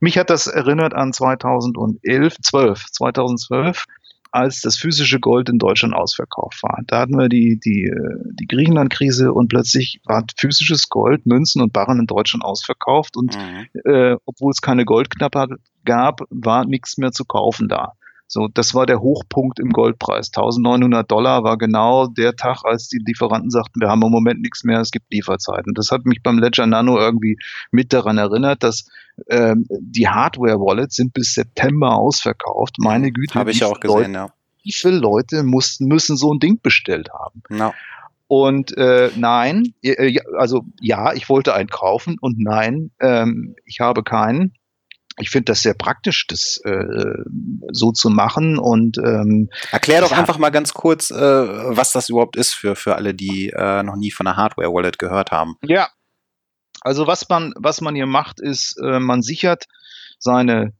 mich 0.00 0.16
hat 0.16 0.30
das 0.30 0.46
erinnert 0.46 0.94
an 0.94 1.12
2011, 1.12 2.36
12, 2.40 2.86
2012, 2.92 3.84
als 4.30 4.60
das 4.60 4.76
physische 4.76 5.20
Gold 5.20 5.48
in 5.48 5.58
Deutschland 5.58 5.94
ausverkauft 5.94 6.62
war. 6.62 6.80
Da 6.86 7.00
hatten 7.00 7.16
wir 7.18 7.28
die, 7.28 7.58
die, 7.64 7.90
die 8.34 8.46
Griechenland-Krise 8.46 9.32
und 9.32 9.48
plötzlich 9.48 10.00
war 10.04 10.24
physisches 10.36 10.88
Gold, 10.88 11.26
Münzen 11.26 11.62
und 11.62 11.72
Barren 11.72 12.00
in 12.00 12.06
Deutschland 12.06 12.44
ausverkauft 12.44 13.16
und 13.16 13.36
mhm. 13.36 13.66
äh, 13.90 14.16
obwohl 14.26 14.50
es 14.50 14.60
keine 14.60 14.84
Goldknappheit 14.84 15.50
gab, 15.84 16.20
war 16.30 16.64
nichts 16.64 16.98
mehr 16.98 17.12
zu 17.12 17.24
kaufen 17.24 17.68
da. 17.68 17.92
So, 18.30 18.46
das 18.46 18.74
war 18.74 18.84
der 18.84 19.00
Hochpunkt 19.00 19.58
im 19.58 19.70
Goldpreis. 19.70 20.30
1900 20.36 21.10
Dollar 21.10 21.44
war 21.44 21.56
genau 21.56 22.06
der 22.06 22.36
Tag, 22.36 22.62
als 22.64 22.88
die 22.88 23.02
Lieferanten 23.04 23.50
sagten, 23.50 23.80
wir 23.80 23.88
haben 23.88 24.02
im 24.02 24.10
Moment 24.10 24.42
nichts 24.42 24.64
mehr, 24.64 24.80
es 24.80 24.90
gibt 24.90 25.10
Lieferzeiten. 25.10 25.72
Das 25.72 25.90
hat 25.90 26.04
mich 26.04 26.22
beim 26.22 26.38
Ledger 26.38 26.66
Nano 26.66 26.98
irgendwie 26.98 27.38
mit 27.70 27.94
daran 27.94 28.18
erinnert, 28.18 28.62
dass 28.62 28.86
ähm, 29.30 29.66
die 29.70 30.08
Hardware-Wallets 30.08 30.96
sind 30.96 31.14
bis 31.14 31.32
September 31.32 31.96
ausverkauft. 31.96 32.76
Meine 32.78 33.12
Güte. 33.12 33.34
Habe 33.34 33.50
ich 33.50 33.64
auch 33.64 33.80
gesehen, 33.80 33.96
Leute, 33.96 34.12
ja. 34.12 34.28
Wie 34.62 34.72
viele 34.72 34.98
Leute 34.98 35.42
mussten, 35.42 35.86
müssen 35.86 36.18
so 36.18 36.34
ein 36.34 36.38
Ding 36.38 36.60
bestellt 36.60 37.08
haben? 37.10 37.42
No. 37.48 37.72
Und 38.26 38.76
äh, 38.76 39.10
nein, 39.16 39.72
äh, 39.80 40.18
also 40.36 40.66
ja, 40.82 41.14
ich 41.14 41.30
wollte 41.30 41.54
einen 41.54 41.70
kaufen 41.70 42.18
und 42.20 42.38
nein, 42.38 42.90
ähm, 43.00 43.56
ich 43.64 43.80
habe 43.80 44.02
keinen 44.02 44.52
ich 45.18 45.30
finde 45.30 45.46
das 45.46 45.62
sehr 45.62 45.74
praktisch, 45.74 46.26
das 46.26 46.60
äh, 46.64 47.22
so 47.70 47.92
zu 47.92 48.10
machen 48.10 48.58
und 48.58 48.98
ähm, 48.98 49.50
erklär 49.70 50.00
doch 50.00 50.10
ja. 50.10 50.18
einfach 50.18 50.38
mal 50.38 50.50
ganz 50.50 50.74
kurz, 50.74 51.10
äh, 51.10 51.16
was 51.16 51.92
das 51.92 52.08
überhaupt 52.08 52.36
ist 52.36 52.54
für 52.54 52.76
für 52.76 52.96
alle, 52.96 53.14
die 53.14 53.50
äh, 53.50 53.82
noch 53.82 53.96
nie 53.96 54.10
von 54.10 54.26
einer 54.26 54.36
Hardware 54.36 54.72
Wallet 54.72 54.98
gehört 54.98 55.30
haben. 55.30 55.56
Ja, 55.62 55.88
also 56.80 57.06
was 57.06 57.28
man 57.28 57.52
was 57.56 57.80
man 57.80 57.94
hier 57.94 58.06
macht, 58.06 58.40
ist, 58.40 58.76
äh, 58.82 59.00
man 59.00 59.22
sichert 59.22 59.64
seine 60.18 60.72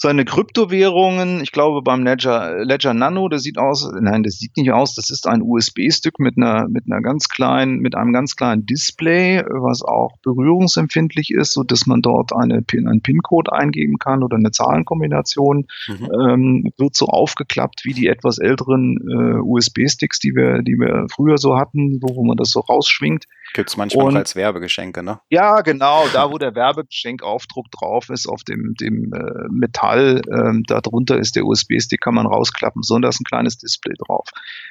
seine 0.00 0.24
Kryptowährungen, 0.24 1.40
ich 1.42 1.50
glaube 1.50 1.82
beim 1.82 2.04
Ledger, 2.04 2.64
Ledger 2.64 2.94
Nano, 2.94 3.28
das 3.28 3.42
sieht 3.42 3.58
aus, 3.58 3.90
nein, 4.00 4.22
das 4.22 4.38
sieht 4.38 4.56
nicht 4.56 4.70
aus, 4.70 4.94
das 4.94 5.10
ist 5.10 5.26
ein 5.26 5.42
USB-Stick 5.42 6.20
mit 6.20 6.36
einer, 6.36 6.68
mit 6.68 6.84
einer 6.86 7.02
ganz 7.02 7.28
kleinen, 7.28 7.80
mit 7.80 7.96
einem 7.96 8.12
ganz 8.12 8.36
kleinen 8.36 8.64
Display, 8.64 9.42
was 9.48 9.82
auch 9.82 10.12
berührungsempfindlich 10.22 11.32
ist, 11.32 11.52
so 11.52 11.64
dass 11.64 11.86
man 11.86 12.00
dort 12.00 12.32
eine 12.32 12.62
PIN, 12.62 12.86
einen 12.86 13.02
PIN-Code 13.02 13.52
eingeben 13.52 13.98
kann 13.98 14.22
oder 14.22 14.36
eine 14.36 14.52
Zahlenkombination, 14.52 15.66
mhm. 15.88 16.08
ähm, 16.12 16.72
wird 16.78 16.94
so 16.94 17.06
aufgeklappt 17.06 17.80
wie 17.84 17.92
die 17.92 18.06
etwas 18.06 18.38
älteren 18.38 18.98
äh, 18.98 19.40
USB-Sticks, 19.40 20.20
die 20.20 20.30
wir, 20.36 20.62
die 20.62 20.78
wir 20.78 21.06
früher 21.12 21.38
so 21.38 21.58
hatten, 21.58 21.98
wo, 22.00 22.14
wo 22.14 22.24
man 22.24 22.36
das 22.36 22.50
so 22.50 22.60
rausschwingt. 22.60 23.24
Gibt 23.52 23.70
es 23.70 23.76
manchmal 23.76 24.06
und, 24.06 24.16
als 24.16 24.36
Werbegeschenke, 24.36 25.02
ne? 25.02 25.20
Ja, 25.30 25.62
genau, 25.62 26.04
da 26.12 26.30
wo 26.30 26.38
der 26.38 26.54
Werbegeschenkaufdruck 26.54 27.70
drauf 27.72 28.10
ist, 28.10 28.28
auf 28.28 28.44
dem, 28.44 28.74
dem 28.78 29.12
äh, 29.12 29.48
Metall, 29.50 29.87
ähm, 29.96 30.62
darunter 30.66 31.18
ist 31.18 31.36
der 31.36 31.46
USB-Stick, 31.46 32.00
kann 32.00 32.14
man 32.14 32.26
rausklappen, 32.26 32.82
sondern 32.82 33.10
ist 33.10 33.20
ein 33.20 33.24
kleines 33.24 33.58
Display 33.58 33.94
drauf. 34.06 34.26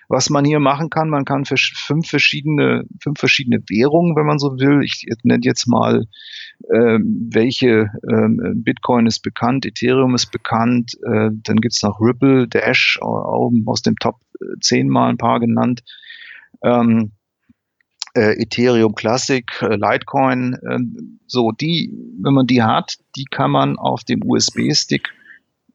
Was 0.09 0.29
man 0.29 0.45
hier 0.45 0.59
machen 0.59 0.89
kann, 0.89 1.09
man 1.09 1.25
kann 1.25 1.45
fünf 1.45 2.07
verschiedene, 2.07 2.83
fünf 3.01 3.19
verschiedene 3.19 3.59
Währungen, 3.67 4.15
wenn 4.15 4.25
man 4.25 4.39
so 4.39 4.59
will. 4.59 4.81
Ich 4.83 5.05
nenne 5.23 5.41
jetzt 5.43 5.67
mal, 5.67 6.05
ähm, 6.73 7.29
welche 7.31 7.89
ähm, 8.09 8.63
Bitcoin 8.63 9.05
ist 9.05 9.21
bekannt, 9.21 9.65
Ethereum 9.65 10.15
ist 10.15 10.31
bekannt, 10.31 10.93
äh, 11.05 11.29
dann 11.31 11.57
gibt's 11.57 11.83
noch 11.83 11.99
Ripple, 11.99 12.47
Dash, 12.47 12.99
aus 13.01 13.81
dem 13.81 13.95
Top 13.95 14.17
10 14.61 14.87
mal 14.87 15.09
ein 15.09 15.17
paar 15.17 15.39
genannt. 15.39 15.83
Ähm, 16.63 17.11
äh, 18.17 18.41
Ethereum 18.41 18.95
Classic, 18.95 19.45
äh, 19.61 19.75
Litecoin, 19.75 20.53
äh, 20.53 20.79
so 21.27 21.51
die, 21.51 21.93
wenn 22.21 22.33
man 22.33 22.47
die 22.47 22.63
hat, 22.63 22.97
die 23.15 23.25
kann 23.25 23.51
man 23.51 23.77
auf 23.77 24.03
dem 24.03 24.21
USB-Stick 24.25 25.07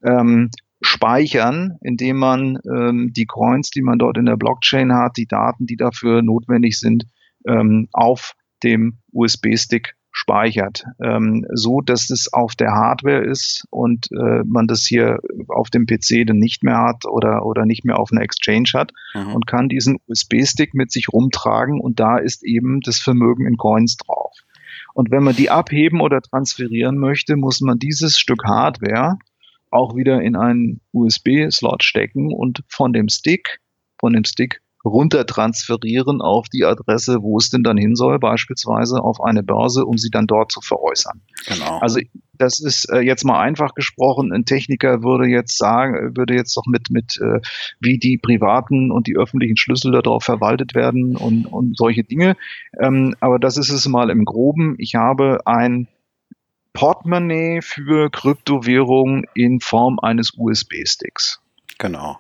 ähm, 0.03 0.51
speichern, 0.81 1.79
indem 1.81 2.17
man 2.17 2.59
ähm, 2.67 3.13
die 3.17 3.27
Coins, 3.27 3.71
die 3.71 3.83
man 3.83 3.99
dort 3.99 4.19
in 4.19 4.27
der 4.27 4.37
Blockchain 4.37 4.93
hat, 4.93 5.17
die 5.17 5.29
Daten, 5.29 5.67
die 5.67 5.77
dafür 5.77 6.23
notwendig 6.23 6.81
sind, 6.81 7.05
ähm, 7.47 7.89
auf 7.93 8.35
dem 8.65 8.99
USB-Stick 9.13 9.95
speichert, 10.13 10.85
ähm, 11.03 11.47
so 11.53 11.81
dass 11.81 12.11
es 12.11 12.33
auf 12.33 12.55
der 12.55 12.73
Hardware 12.73 13.25
ist 13.25 13.67
und 13.71 14.09
äh, 14.13 14.43
man 14.45 14.67
das 14.67 14.85
hier 14.85 15.19
auf 15.49 15.71
dem 15.71 15.87
PC 15.87 16.27
dann 16.27 16.39
nicht 16.39 16.63
mehr 16.63 16.79
hat 16.79 17.07
oder, 17.07 17.45
oder 17.47 17.65
nicht 17.65 17.85
mehr 17.85 17.99
auf 17.99 18.11
einer 18.13 18.21
Exchange 18.21 18.71
hat 18.75 18.93
mhm. 19.15 19.35
und 19.35 19.47
kann 19.47 19.69
diesen 19.69 19.99
USB-Stick 20.07 20.75
mit 20.75 20.93
sich 20.93 21.09
rumtragen 21.09 21.81
und 21.81 21.99
da 21.99 22.19
ist 22.19 22.45
eben 22.45 22.81
das 22.83 22.99
Vermögen 22.99 23.47
in 23.47 23.57
Coins 23.57 23.97
drauf. 23.97 24.33
Und 24.95 25.11
wenn 25.11 25.25
man 25.25 25.35
die 25.35 25.51
abheben 25.51 26.01
oder 26.01 26.21
transferieren 26.21 26.99
möchte, 26.99 27.37
muss 27.37 27.63
man 27.63 27.79
dieses 27.79 28.19
Stück 28.19 28.45
Hardware 28.45 29.19
auch 29.71 29.97
wieder 29.97 30.21
in 30.21 30.37
einen 30.37 30.83
USB-Slot 30.93 31.83
stecken 31.83 32.33
und 32.33 32.63
von 32.69 32.93
dem 32.93 33.09
Stick, 33.09 33.61
von 33.99 34.13
dem 34.13 34.25
Stick 34.25 34.61
runter 34.85 35.27
transferieren 35.27 36.21
auf 36.21 36.49
die 36.49 36.65
Adresse, 36.65 37.23
wo 37.23 37.39
es 37.39 37.51
denn 37.51 37.63
dann 37.63 37.77
hin 37.77 37.95
soll, 37.95 38.19
beispielsweise 38.19 39.01
auf 39.03 39.23
eine 39.23 39.43
Börse, 39.43 39.85
um 39.85 39.99
sie 39.99 40.11
dann 40.11 40.27
dort 40.27 40.53
zu 40.53 40.61
veräußern. 40.61 41.23
Genau. 41.47 41.79
Also 41.79 42.01
das 42.33 42.59
ist 42.59 42.91
äh, 42.91 43.01
jetzt 43.01 43.25
mal 43.25 43.41
einfach 43.41 43.75
gesprochen. 43.75 44.33
Ein 44.33 44.45
Techniker 44.45 45.03
würde 45.03 45.29
jetzt 45.29 45.57
sagen, 45.57 46.17
würde 46.17 46.35
jetzt 46.35 46.57
doch 46.57 46.67
mit 46.67 46.91
mit 46.91 47.19
äh, 47.21 47.41
wie 47.81 47.99
die 47.99 48.19
privaten 48.19 48.91
und 48.91 49.07
die 49.07 49.17
öffentlichen 49.17 49.57
Schlüssel 49.57 49.93
darauf 49.93 50.25
verwaltet 50.25 50.75
werden 50.75 51.17
und 51.17 51.47
und 51.47 51.77
solche 51.77 52.05
Dinge. 52.05 52.37
Ähm, 52.81 53.15
aber 53.21 53.39
das 53.39 53.57
ist 53.57 53.71
es 53.71 53.87
mal 53.87 54.11
im 54.11 54.25
Groben. 54.25 54.75
Ich 54.79 54.95
habe 54.95 55.47
ein 55.47 55.87
Portemonnaie 56.73 57.61
für 57.63 58.11
Kryptowährung 58.11 59.25
in 59.35 59.61
Form 59.61 59.99
eines 60.01 60.33
USB-Sticks. 60.37 61.41
Genau. 61.79 62.19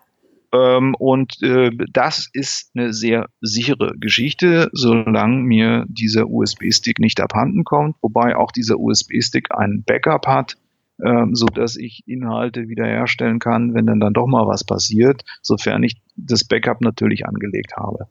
Ähm, 0.53 0.95
und 0.99 1.43
äh, 1.43 1.71
das 1.91 2.29
ist 2.33 2.71
eine 2.75 2.93
sehr 2.93 3.27
sichere 3.41 3.95
Geschichte, 3.99 4.69
solange 4.73 5.43
mir 5.43 5.87
dieser 5.88 6.29
USB-Stick 6.29 6.99
nicht 6.99 7.21
abhanden 7.21 7.65
kommt, 7.65 7.97
wobei 8.03 8.37
auch 8.37 8.53
dieser 8.53 8.79
USB-Stick 8.79 9.49
einen 9.55 9.83
Backup 9.83 10.27
hat, 10.27 10.57
ähm, 11.03 11.35
so 11.35 11.47
dass 11.47 11.77
ich 11.77 12.03
Inhalte 12.07 12.69
wiederherstellen 12.69 13.38
kann, 13.38 13.73
wenn 13.73 13.87
dann 13.87 14.01
dann 14.01 14.12
doch 14.12 14.27
mal 14.27 14.47
was 14.47 14.65
passiert, 14.65 15.23
sofern 15.41 15.83
ich 15.83 16.03
das 16.17 16.45
Backup 16.45 16.83
natürlich 16.83 17.27
angelegt 17.27 17.73
habe. 17.77 18.09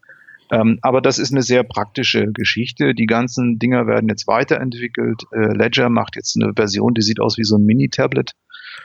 Ähm, 0.51 0.79
aber 0.81 0.99
das 1.01 1.19
ist 1.19 1.31
eine 1.31 1.43
sehr 1.43 1.63
praktische 1.63 2.31
Geschichte. 2.33 2.93
Die 2.93 3.05
ganzen 3.05 3.57
Dinger 3.59 3.87
werden 3.87 4.09
jetzt 4.09 4.27
weiterentwickelt. 4.27 5.23
Äh, 5.31 5.55
Ledger 5.55 5.89
macht 5.89 6.17
jetzt 6.17 6.35
eine 6.35 6.53
Version, 6.55 6.93
die 6.93 7.01
sieht 7.01 7.21
aus 7.21 7.37
wie 7.37 7.45
so 7.45 7.55
ein 7.57 7.65
Mini-Tablet. 7.65 8.33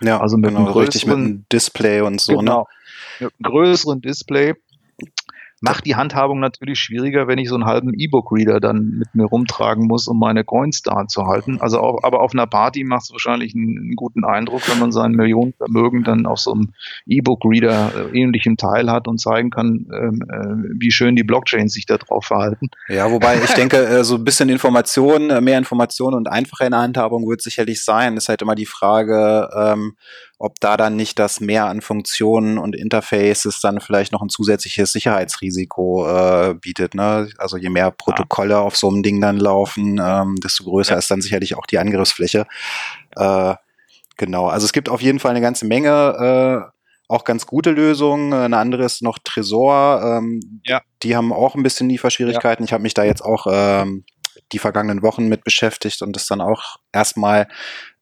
Ja, 0.01 0.21
also 0.21 0.37
mit 0.37 0.51
genau, 0.51 0.61
einem 0.61 0.73
größeren, 0.73 0.85
richtig 0.85 1.07
mit 1.07 1.17
einem 1.17 1.45
Display 1.51 2.03
und 2.03 2.21
so. 2.21 2.35
Ne? 2.35 2.39
Genau. 2.39 2.69
Größeren 3.43 4.01
Display 4.01 4.55
Macht 5.63 5.87
die 5.87 5.97
Handhabung 5.97 6.39
natürlich 6.39 6.79
schwieriger, 6.79 7.29
wenn 7.29 7.39
ich 7.39 7.49
so 7.49 7.55
einen 7.55 7.65
halben 7.65 7.95
E-Book-Reader 7.95 8.61
dann 8.61 8.99
mit 8.99 9.15
mir 9.15 9.25
rumtragen 9.25 9.87
muss, 9.87 10.07
um 10.07 10.19
meine 10.19 10.45
Coins 10.45 10.83
da 10.83 11.07
zu 11.09 11.27
halten. 11.27 11.63
Also 11.63 11.81
auch, 11.81 12.05
aber 12.05 12.21
auf 12.21 12.35
einer 12.35 12.47
Party 12.47 12.85
macht 12.85 13.05
es 13.05 13.13
wahrscheinlich 13.13 13.55
einen, 13.55 13.79
einen, 13.79 13.97
guten 13.97 14.27
Eindruck, 14.27 14.69
wenn 14.69 14.79
man 14.79 14.93
sein 14.93 15.13
Millionenvermögen 15.13 16.05
dann 16.05 16.27
auf 16.27 16.41
so 16.41 16.53
einem 16.53 16.75
E-Book-Reader 17.07 18.11
äh, 18.13 18.19
ähnlichem 18.21 18.59
Teil 18.59 18.91
hat 18.91 19.09
und 19.09 19.19
zeigen 19.19 19.49
kann, 19.49 19.89
ähm, 19.95 20.21
äh, 20.31 20.79
wie 20.79 20.91
schön 20.91 21.17
die 21.17 21.25
Blockchains 21.25 21.73
sich 21.73 21.87
da 21.87 21.97
drauf 21.97 22.27
verhalten. 22.27 22.69
Ja, 22.89 23.11
wobei 23.11 23.43
ich 23.43 23.51
denke, 23.55 23.79
äh, 23.79 24.05
so 24.05 24.17
ein 24.17 24.25
bisschen 24.25 24.51
Information, 24.51 25.31
äh, 25.31 25.41
mehr 25.41 25.57
Information 25.57 26.13
und 26.13 26.29
einfacher 26.29 26.67
in 26.67 26.73
der 26.73 26.81
Handhabung 26.81 27.27
wird 27.27 27.41
sicherlich 27.41 27.83
sein. 27.83 28.19
Ist 28.19 28.29
halt 28.29 28.43
immer 28.43 28.57
die 28.57 28.67
Frage, 28.67 29.49
ähm, 29.57 29.97
ob 30.39 30.61
da 30.61 30.77
dann 30.77 30.97
nicht 30.97 31.19
das 31.19 31.41
Mehr 31.41 31.67
an 31.67 31.81
Funktionen 31.81 32.59
und 32.59 32.77
Interfaces 32.77 33.61
dann 33.61 33.81
vielleicht 33.81 34.13
noch 34.13 34.21
ein 34.21 34.29
zusätzliches 34.29 34.93
Sicherheitsrisiko 34.93 36.07
äh, 36.09 36.55
bietet. 36.55 36.95
Ne? 36.95 37.31
Also 37.39 37.57
je 37.57 37.71
mehr 37.71 37.91
Protokolle 37.91 38.55
ja. 38.55 38.61
auf 38.61 38.77
so 38.77 38.89
einem 38.89 39.03
Ding 39.03 39.21
dann 39.21 39.39
laufen, 39.39 40.01
ähm, 40.03 40.37
desto 40.37 40.65
größer 40.65 40.93
ja. 40.93 40.99
ist 40.99 41.11
dann 41.11 41.23
sicherlich 41.23 41.57
auch 41.57 41.67
die 41.67 41.79
Angriffsfläche. 41.79 42.47
Äh, 43.17 43.55
genau, 44.19 44.49
also 44.49 44.67
es 44.67 44.73
gibt 44.73 44.91
auf 44.91 45.01
jeden 45.01 45.21
Fall 45.21 45.31
eine 45.31 45.41
ganze 45.41 45.65
Menge. 45.67 46.69
Äh, 46.71 46.77
auch 47.09 47.25
ganz 47.25 47.47
gute 47.47 47.71
Lösungen. 47.71 48.33
Eine 48.33 48.59
andere 48.59 48.85
ist 48.85 49.01
noch 49.01 49.19
Tresor. 49.23 50.03
Ähm, 50.03 50.61
ja. 50.65 50.83
Die 51.03 51.17
haben 51.17 51.33
auch 51.33 51.55
ein 51.55 51.63
bisschen 51.63 51.89
Lieferschwierigkeiten. 51.89 52.65
Ja. 52.65 52.67
Ich 52.67 52.73
habe 52.73 52.83
mich 52.83 52.95
da 52.95 53.05
jetzt 53.05 53.25
auch 53.25 53.47
ähm, 53.49 54.05
die 54.53 54.59
vergangenen 54.59 55.03
Wochen 55.03 55.29
mit 55.29 55.45
beschäftigt 55.45 56.03
und 56.03 56.15
das 56.15 56.27
dann 56.27 56.41
auch 56.41 56.77
erstmal 56.93 57.49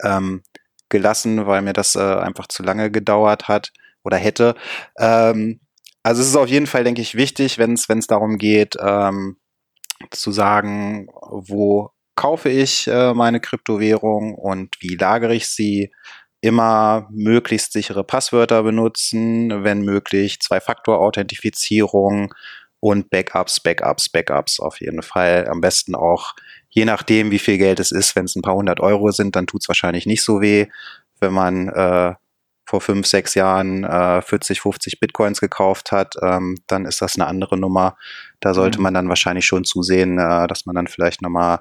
ähm, 0.02 0.42
gelassen, 0.88 1.46
weil 1.46 1.62
mir 1.62 1.72
das 1.72 1.94
äh, 1.94 2.00
einfach 2.00 2.46
zu 2.48 2.62
lange 2.62 2.90
gedauert 2.90 3.48
hat 3.48 3.72
oder 4.02 4.16
hätte. 4.16 4.54
Ähm, 4.98 5.60
also 6.02 6.20
es 6.22 6.28
ist 6.28 6.36
auf 6.36 6.48
jeden 6.48 6.66
Fall, 6.66 6.84
denke 6.84 7.00
ich, 7.00 7.14
wichtig, 7.14 7.58
wenn 7.58 7.72
es 7.72 8.06
darum 8.06 8.38
geht, 8.38 8.76
ähm, 8.80 9.38
zu 10.10 10.32
sagen, 10.32 11.08
wo 11.22 11.90
kaufe 12.16 12.48
ich 12.48 12.86
äh, 12.86 13.14
meine 13.14 13.40
Kryptowährung 13.40 14.34
und 14.34 14.76
wie 14.80 14.96
lagere 14.96 15.34
ich 15.34 15.48
sie 15.48 15.92
immer 16.40 17.08
möglichst 17.10 17.72
sichere 17.72 18.04
Passwörter 18.04 18.62
benutzen, 18.62 19.64
wenn 19.64 19.80
möglich 19.80 20.40
Zwei-Faktor-Authentifizierung 20.40 22.34
und 22.80 23.08
Backups, 23.08 23.60
Backups, 23.60 24.10
Backups 24.10 24.60
auf 24.60 24.78
jeden 24.80 25.00
Fall. 25.00 25.48
Am 25.48 25.62
besten 25.62 25.94
auch, 25.94 26.34
je 26.74 26.84
nachdem, 26.84 27.30
wie 27.30 27.38
viel 27.38 27.56
Geld 27.56 27.78
es 27.78 27.92
ist, 27.92 28.16
wenn 28.16 28.24
es 28.24 28.34
ein 28.34 28.42
paar 28.42 28.56
hundert 28.56 28.80
Euro 28.80 29.12
sind, 29.12 29.36
dann 29.36 29.46
tut 29.46 29.62
es 29.62 29.68
wahrscheinlich 29.68 30.06
nicht 30.06 30.24
so 30.24 30.40
weh. 30.40 30.66
Wenn 31.20 31.32
man 31.32 31.68
äh, 31.68 32.14
vor 32.66 32.80
fünf, 32.80 33.06
sechs 33.06 33.34
Jahren 33.34 33.84
äh, 33.84 34.20
40, 34.20 34.60
50 34.60 34.98
Bitcoins 34.98 35.40
gekauft 35.40 35.92
hat, 35.92 36.14
ähm, 36.20 36.56
dann 36.66 36.84
ist 36.84 37.00
das 37.00 37.14
eine 37.14 37.26
andere 37.26 37.56
Nummer. 37.56 37.96
Da 38.40 38.54
sollte 38.54 38.78
mhm. 38.78 38.82
man 38.82 38.94
dann 38.94 39.08
wahrscheinlich 39.08 39.46
schon 39.46 39.64
zusehen, 39.64 40.18
äh, 40.18 40.48
dass 40.48 40.66
man 40.66 40.74
dann 40.74 40.88
vielleicht 40.88 41.22
nochmal 41.22 41.60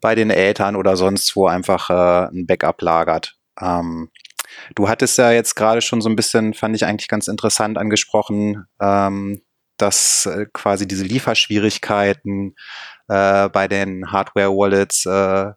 bei 0.00 0.14
den 0.14 0.30
Eltern 0.30 0.76
oder 0.76 0.96
sonst 0.96 1.34
wo 1.34 1.48
einfach 1.48 1.90
äh, 1.90 2.28
ein 2.28 2.46
Backup 2.46 2.80
lagert. 2.80 3.36
Ähm, 3.60 4.10
du 4.76 4.88
hattest 4.88 5.18
ja 5.18 5.32
jetzt 5.32 5.56
gerade 5.56 5.82
schon 5.82 6.00
so 6.00 6.08
ein 6.08 6.16
bisschen, 6.16 6.54
fand 6.54 6.76
ich 6.76 6.86
eigentlich 6.86 7.08
ganz 7.08 7.26
interessant 7.26 7.76
angesprochen, 7.76 8.66
ähm, 8.80 9.42
dass 9.76 10.26
äh, 10.26 10.46
quasi 10.52 10.86
diese 10.86 11.04
Lieferschwierigkeiten 11.04 12.54
äh, 13.08 13.48
bei 13.48 13.68
den 13.68 14.10
Hardware-Wallets 14.12 15.06
äh, 15.06 15.52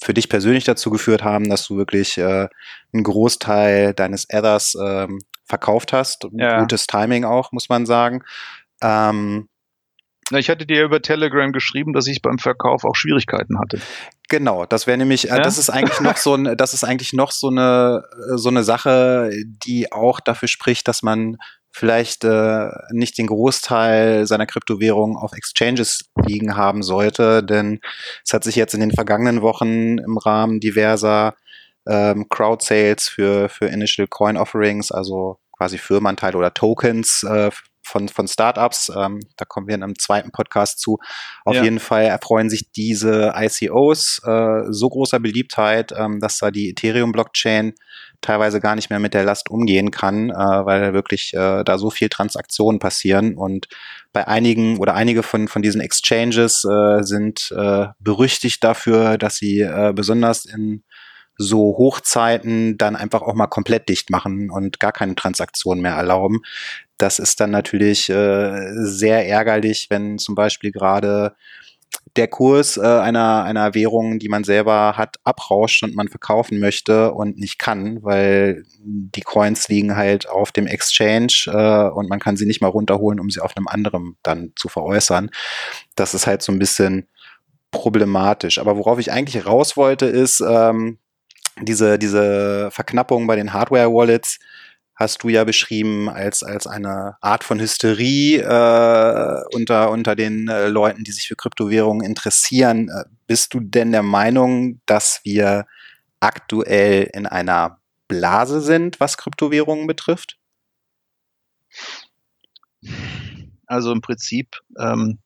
für 0.00 0.14
dich 0.14 0.28
persönlich 0.28 0.64
dazu 0.64 0.90
geführt 0.90 1.24
haben, 1.24 1.48
dass 1.48 1.66
du 1.66 1.76
wirklich 1.76 2.18
äh, 2.18 2.48
einen 2.92 3.02
Großteil 3.02 3.94
deines 3.94 4.26
Ethers 4.30 4.76
ähm, 4.80 5.18
verkauft 5.44 5.92
hast. 5.92 6.26
Ja. 6.32 6.60
Gutes 6.60 6.86
Timing 6.86 7.24
auch, 7.24 7.52
muss 7.52 7.68
man 7.68 7.84
sagen. 7.84 8.22
Ähm, 8.80 9.48
na, 10.30 10.38
ich 10.38 10.50
hatte 10.50 10.66
dir 10.66 10.84
über 10.84 11.00
Telegram 11.00 11.52
geschrieben, 11.52 11.94
dass 11.94 12.06
ich 12.06 12.20
beim 12.20 12.38
Verkauf 12.38 12.84
auch 12.84 12.94
Schwierigkeiten 12.94 13.58
hatte. 13.58 13.80
Genau, 14.28 14.66
das 14.66 14.86
wäre 14.86 14.98
nämlich, 14.98 15.30
äh, 15.30 15.36
ja? 15.36 15.40
das 15.40 15.56
ist 15.56 15.70
eigentlich 15.70 16.00
noch 16.00 16.16
so 16.16 16.34
ein, 16.34 16.56
das 16.56 16.74
ist 16.74 16.84
eigentlich 16.84 17.14
noch 17.14 17.32
so 17.32 17.48
eine, 17.48 18.04
so 18.34 18.50
eine 18.50 18.62
Sache, 18.62 19.30
die 19.44 19.90
auch 19.90 20.20
dafür 20.20 20.48
spricht, 20.48 20.86
dass 20.86 21.02
man 21.02 21.38
vielleicht 21.70 22.24
äh, 22.24 22.70
nicht 22.90 23.18
den 23.18 23.26
Großteil 23.26 24.26
seiner 24.26 24.46
Kryptowährung 24.46 25.16
auf 25.16 25.32
Exchanges 25.32 26.10
liegen 26.26 26.56
haben 26.56 26.82
sollte, 26.82 27.42
denn 27.42 27.80
es 28.24 28.32
hat 28.32 28.44
sich 28.44 28.56
jetzt 28.56 28.74
in 28.74 28.80
den 28.80 28.92
vergangenen 28.92 29.42
Wochen 29.42 29.98
im 29.98 30.18
Rahmen 30.18 30.60
diverser 30.60 31.34
ähm, 31.86 32.28
Crowd-Sales 32.28 33.08
für, 33.08 33.48
für 33.48 33.66
Initial 33.66 34.08
Coin 34.08 34.36
Offerings, 34.36 34.90
also 34.92 35.38
quasi 35.56 35.78
Firmenanteile 35.78 36.36
oder 36.38 36.54
Tokens 36.54 37.22
äh, 37.24 37.50
von, 37.88 38.08
von 38.08 38.28
Startups, 38.28 38.92
ähm, 38.94 39.20
da 39.36 39.44
kommen 39.44 39.66
wir 39.66 39.74
in 39.74 39.82
einem 39.82 39.98
zweiten 39.98 40.30
Podcast 40.30 40.78
zu. 40.78 40.98
Auf 41.44 41.56
ja. 41.56 41.64
jeden 41.64 41.80
Fall 41.80 42.04
erfreuen 42.04 42.50
sich 42.50 42.70
diese 42.70 43.32
ICOs 43.34 44.22
äh, 44.24 44.62
so 44.70 44.88
großer 44.88 45.18
Beliebtheit, 45.18 45.92
ähm, 45.96 46.20
dass 46.20 46.38
da 46.38 46.50
die 46.50 46.70
Ethereum-Blockchain 46.70 47.74
teilweise 48.20 48.60
gar 48.60 48.74
nicht 48.74 48.90
mehr 48.90 48.98
mit 48.98 49.14
der 49.14 49.24
Last 49.24 49.48
umgehen 49.50 49.90
kann, 49.90 50.30
äh, 50.30 50.34
weil 50.34 50.92
wirklich 50.92 51.34
äh, 51.34 51.64
da 51.64 51.78
so 51.78 51.90
viel 51.90 52.08
Transaktionen 52.08 52.78
passieren 52.78 53.36
und 53.36 53.68
bei 54.12 54.26
einigen 54.26 54.78
oder 54.78 54.94
einige 54.94 55.22
von, 55.22 55.48
von 55.48 55.62
diesen 55.62 55.80
Exchanges 55.80 56.64
äh, 56.64 57.02
sind 57.02 57.52
äh, 57.56 57.86
berüchtigt 57.98 58.64
dafür, 58.64 59.18
dass 59.18 59.36
sie 59.36 59.60
äh, 59.60 59.92
besonders 59.94 60.44
in 60.44 60.82
so 61.38 61.76
Hochzeiten 61.78 62.76
dann 62.78 62.96
einfach 62.96 63.22
auch 63.22 63.34
mal 63.34 63.46
komplett 63.46 63.88
dicht 63.88 64.10
machen 64.10 64.50
und 64.50 64.80
gar 64.80 64.92
keine 64.92 65.14
Transaktionen 65.14 65.80
mehr 65.80 65.94
erlauben. 65.94 66.40
Das 66.98 67.18
ist 67.18 67.40
dann 67.40 67.50
natürlich 67.50 68.10
äh, 68.10 68.72
sehr 68.74 69.26
ärgerlich, 69.26 69.86
wenn 69.88 70.18
zum 70.18 70.34
Beispiel 70.34 70.72
gerade 70.72 71.34
der 72.16 72.28
Kurs 72.28 72.76
äh, 72.76 72.80
einer, 72.80 73.44
einer 73.44 73.74
Währung, 73.74 74.18
die 74.18 74.28
man 74.28 74.42
selber 74.42 74.94
hat, 74.96 75.16
abrauscht 75.24 75.84
und 75.84 75.94
man 75.94 76.08
verkaufen 76.08 76.58
möchte 76.58 77.12
und 77.12 77.38
nicht 77.38 77.58
kann, 77.58 78.02
weil 78.02 78.64
die 78.80 79.20
Coins 79.20 79.68
liegen 79.68 79.96
halt 79.96 80.28
auf 80.28 80.50
dem 80.50 80.66
Exchange 80.66 81.44
äh, 81.46 81.90
und 81.90 82.08
man 82.08 82.18
kann 82.18 82.36
sie 82.36 82.46
nicht 82.46 82.60
mal 82.60 82.68
runterholen, 82.68 83.20
um 83.20 83.30
sie 83.30 83.40
auf 83.40 83.56
einem 83.56 83.68
anderen 83.68 84.16
dann 84.22 84.52
zu 84.56 84.68
veräußern. 84.68 85.30
Das 85.94 86.14
ist 86.14 86.26
halt 86.26 86.42
so 86.42 86.50
ein 86.50 86.58
bisschen 86.58 87.06
problematisch. 87.70 88.58
Aber 88.58 88.76
worauf 88.76 88.98
ich 88.98 89.12
eigentlich 89.12 89.46
raus 89.46 89.76
wollte, 89.76 90.06
ist 90.06 90.40
ähm, 90.40 90.98
diese, 91.60 91.98
diese 91.98 92.70
Verknappung 92.70 93.26
bei 93.26 93.36
den 93.36 93.52
Hardware-Wallets 93.52 94.38
hast 94.98 95.22
du 95.22 95.28
ja 95.28 95.44
beschrieben 95.44 96.08
als, 96.08 96.42
als 96.42 96.66
eine 96.66 97.16
Art 97.20 97.44
von 97.44 97.60
Hysterie 97.60 98.38
äh, 98.40 99.44
unter, 99.54 99.92
unter 99.92 100.16
den 100.16 100.48
äh, 100.48 100.66
Leuten, 100.66 101.04
die 101.04 101.12
sich 101.12 101.28
für 101.28 101.36
Kryptowährungen 101.36 102.04
interessieren. 102.04 102.88
Äh, 102.88 103.04
bist 103.28 103.54
du 103.54 103.60
denn 103.60 103.92
der 103.92 104.02
Meinung, 104.02 104.80
dass 104.86 105.20
wir 105.22 105.66
aktuell 106.18 107.08
in 107.14 107.26
einer 107.26 107.78
Blase 108.08 108.60
sind, 108.60 108.98
was 108.98 109.16
Kryptowährungen 109.16 109.86
betrifft? 109.86 110.36
Also 113.66 113.92
im 113.92 114.00
Prinzip, 114.00 114.56
ähm, 114.80 115.18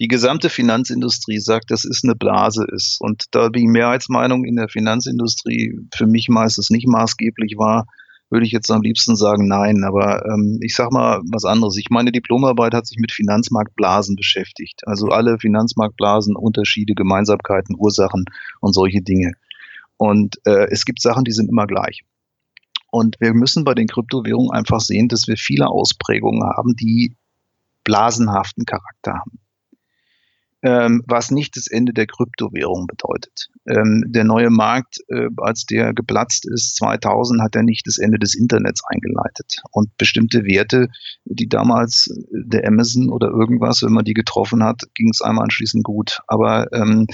die 0.00 0.08
gesamte 0.08 0.50
Finanzindustrie 0.50 1.38
sagt, 1.38 1.70
dass 1.70 1.84
es 1.84 2.00
eine 2.02 2.16
Blase 2.16 2.64
ist. 2.72 3.00
Und 3.00 3.26
da 3.30 3.50
die 3.50 3.68
Mehrheitsmeinung 3.68 4.44
in 4.44 4.56
der 4.56 4.68
Finanzindustrie 4.68 5.78
für 5.94 6.06
mich 6.06 6.28
meistens 6.28 6.70
nicht 6.70 6.88
maßgeblich 6.88 7.54
war, 7.56 7.86
würde 8.32 8.46
ich 8.46 8.52
jetzt 8.52 8.70
am 8.70 8.80
liebsten 8.80 9.14
sagen, 9.14 9.46
nein. 9.46 9.84
Aber 9.84 10.24
ähm, 10.26 10.58
ich 10.62 10.74
sage 10.74 10.92
mal 10.92 11.20
was 11.30 11.44
anderes. 11.44 11.76
Ich 11.76 11.90
meine 11.90 12.10
Diplomarbeit 12.10 12.74
hat 12.74 12.86
sich 12.86 12.98
mit 12.98 13.12
Finanzmarktblasen 13.12 14.16
beschäftigt. 14.16 14.80
Also 14.86 15.08
alle 15.08 15.38
Finanzmarktblasen, 15.38 16.34
Unterschiede, 16.34 16.94
Gemeinsamkeiten, 16.94 17.76
Ursachen 17.78 18.24
und 18.60 18.72
solche 18.72 19.02
Dinge. 19.02 19.32
Und 19.98 20.38
äh, 20.46 20.66
es 20.70 20.86
gibt 20.86 21.02
Sachen, 21.02 21.24
die 21.24 21.32
sind 21.32 21.50
immer 21.50 21.66
gleich. 21.66 22.00
Und 22.90 23.16
wir 23.20 23.34
müssen 23.34 23.64
bei 23.64 23.74
den 23.74 23.86
Kryptowährungen 23.86 24.50
einfach 24.50 24.80
sehen, 24.80 25.08
dass 25.08 25.28
wir 25.28 25.36
viele 25.36 25.68
Ausprägungen 25.68 26.42
haben, 26.42 26.74
die 26.74 27.14
blasenhaften 27.84 28.64
Charakter 28.64 29.14
haben 29.14 29.41
ähm, 30.62 31.02
was 31.06 31.30
nicht 31.30 31.56
das 31.56 31.66
Ende 31.66 31.92
der 31.92 32.06
Kryptowährung 32.06 32.86
bedeutet. 32.86 33.48
Ähm, 33.66 34.04
der 34.06 34.24
neue 34.24 34.50
Markt, 34.50 34.98
äh, 35.08 35.28
als 35.38 35.66
der 35.66 35.92
geplatzt 35.92 36.46
ist, 36.48 36.76
2000, 36.76 37.42
hat 37.42 37.56
er 37.56 37.62
nicht 37.62 37.86
das 37.86 37.98
Ende 37.98 38.18
des 38.18 38.34
Internets 38.34 38.82
eingeleitet. 38.86 39.60
Und 39.72 39.96
bestimmte 39.98 40.44
Werte, 40.44 40.88
die 41.24 41.48
damals 41.48 42.08
äh, 42.08 42.38
der 42.44 42.66
Amazon 42.66 43.10
oder 43.10 43.28
irgendwas, 43.28 43.82
wenn 43.82 43.92
man 43.92 44.04
die 44.04 44.14
getroffen 44.14 44.62
hat, 44.62 44.82
ging 44.94 45.10
es 45.10 45.20
einmal 45.20 45.44
anschließend 45.44 45.82
gut. 45.82 46.20
Aber 46.28 46.72
ähm, 46.72 47.06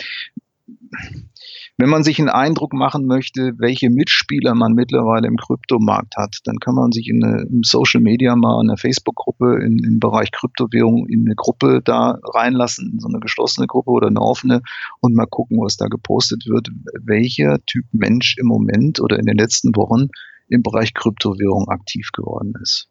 wenn 1.76 1.88
man 1.88 2.02
sich 2.02 2.18
einen 2.18 2.28
Eindruck 2.28 2.72
machen 2.72 3.06
möchte, 3.06 3.52
welche 3.58 3.88
Mitspieler 3.88 4.54
man 4.54 4.72
mittlerweile 4.72 5.28
im 5.28 5.36
Kryptomarkt 5.36 6.16
hat, 6.16 6.38
dann 6.44 6.58
kann 6.58 6.74
man 6.74 6.92
sich 6.92 7.08
in 7.08 7.22
eine, 7.22 7.42
im 7.42 7.62
Social 7.62 8.00
Media 8.00 8.34
mal 8.34 8.60
in 8.60 8.68
eine 8.68 8.76
Facebook-Gruppe 8.76 9.60
in, 9.62 9.78
im 9.84 10.00
Bereich 10.00 10.30
Kryptowährung 10.32 11.06
in 11.06 11.26
eine 11.26 11.36
Gruppe 11.36 11.80
da 11.84 12.18
reinlassen, 12.34 12.98
so 12.98 13.08
eine 13.08 13.20
geschlossene 13.20 13.66
Gruppe 13.66 13.90
oder 13.90 14.08
eine 14.08 14.20
offene 14.20 14.62
und 15.00 15.14
mal 15.14 15.26
gucken, 15.26 15.58
was 15.60 15.76
da 15.76 15.86
gepostet 15.86 16.46
wird, 16.46 16.68
welcher 17.00 17.58
Typ 17.66 17.84
Mensch 17.92 18.36
im 18.38 18.46
Moment 18.46 19.00
oder 19.00 19.18
in 19.18 19.26
den 19.26 19.38
letzten 19.38 19.74
Wochen 19.76 20.08
im 20.48 20.62
Bereich 20.62 20.94
Kryptowährung 20.94 21.68
aktiv 21.68 22.10
geworden 22.12 22.54
ist. 22.60 22.88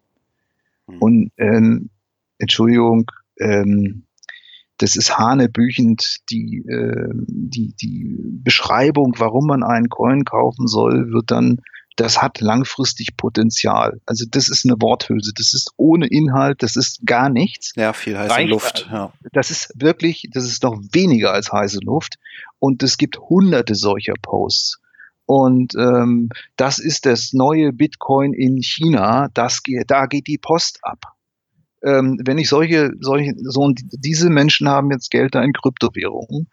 Mhm. 0.88 0.98
Und 1.00 1.32
ähm, 1.38 1.90
Entschuldigung, 2.38 3.12
ähm, 3.40 4.07
das 4.78 4.96
ist 4.96 5.18
hanebüchend. 5.18 6.18
Die, 6.30 6.64
äh, 6.68 7.10
die, 7.28 7.74
die 7.82 8.16
Beschreibung, 8.44 9.16
warum 9.18 9.48
man 9.48 9.64
einen 9.64 9.90
Coin 9.90 10.24
kaufen 10.24 10.68
soll, 10.68 11.12
wird 11.12 11.32
dann, 11.32 11.62
das 11.96 12.22
hat 12.22 12.42
langfristig 12.42 13.18
Potenzial. 13.18 14.00
Also 14.06 14.26
das 14.30 14.50
ist 14.50 14.66
eine 14.66 14.76
Worthülse. 14.80 15.32
Das 15.36 15.54
ist 15.54 15.72
ohne 15.78 16.08
Inhalt, 16.08 16.62
das 16.62 16.76
ist 16.76 17.06
gar 17.06 17.30
nichts. 17.30 17.74
Ja, 17.76 17.94
viel 17.94 18.18
heiße 18.18 18.32
Reicht, 18.32 18.50
Luft. 18.50 18.88
Ja. 18.92 19.12
Das 19.34 19.50
ist 19.50 19.72
wirklich, 19.76 20.30
das 20.32 20.46
ist 20.46 20.64
noch 20.64 20.80
weniger 20.92 21.34
als 21.34 21.52
heiße 21.52 21.80
Luft. 21.82 22.16
Und 22.60 22.84
es 22.84 22.98
gibt 22.98 23.18
hunderte 23.18 23.76
solcher 23.76 24.14
Posts. 24.22 24.80
Und 25.26 25.76
ähm, 25.76 26.30
das 26.56 26.80
ist 26.80 27.06
das 27.06 27.34
neue 27.34 27.74
Bitcoin 27.74 28.34
in 28.34 28.62
China. 28.62 29.28
Das, 29.34 29.62
da 29.88 30.06
geht 30.06 30.28
die 30.28 30.38
Post 30.38 30.80
ab 30.84 31.17
ähm, 31.84 32.20
wenn 32.26 32.38
ich 32.38 32.50
solche, 32.50 32.92
solche, 33.00 33.34
so 33.44 33.72
diese 33.92 34.30
Menschen 34.30 34.70
haben 34.70 34.92
jetzt 34.92 35.12
Geld 35.12 35.36
da 35.36 35.42
in 35.42 35.54
Kryptowährungen, 35.54 36.48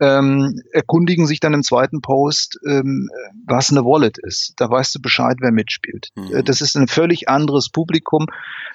ähm, 0.00 0.60
erkundigen 0.72 1.26
sich 1.26 1.40
dann 1.40 1.54
im 1.54 1.62
zweiten 1.62 2.00
Post, 2.00 2.58
ähm, 2.68 3.08
was 3.46 3.70
eine 3.70 3.84
Wallet 3.84 4.18
ist. 4.18 4.52
Da 4.56 4.70
weißt 4.70 4.94
du 4.94 5.00
Bescheid, 5.00 5.38
wer 5.40 5.50
mitspielt. 5.50 6.08
Mhm. 6.14 6.44
Das 6.44 6.60
ist 6.60 6.76
ein 6.76 6.86
völlig 6.86 7.28
anderes 7.28 7.70
Publikum. 7.70 8.26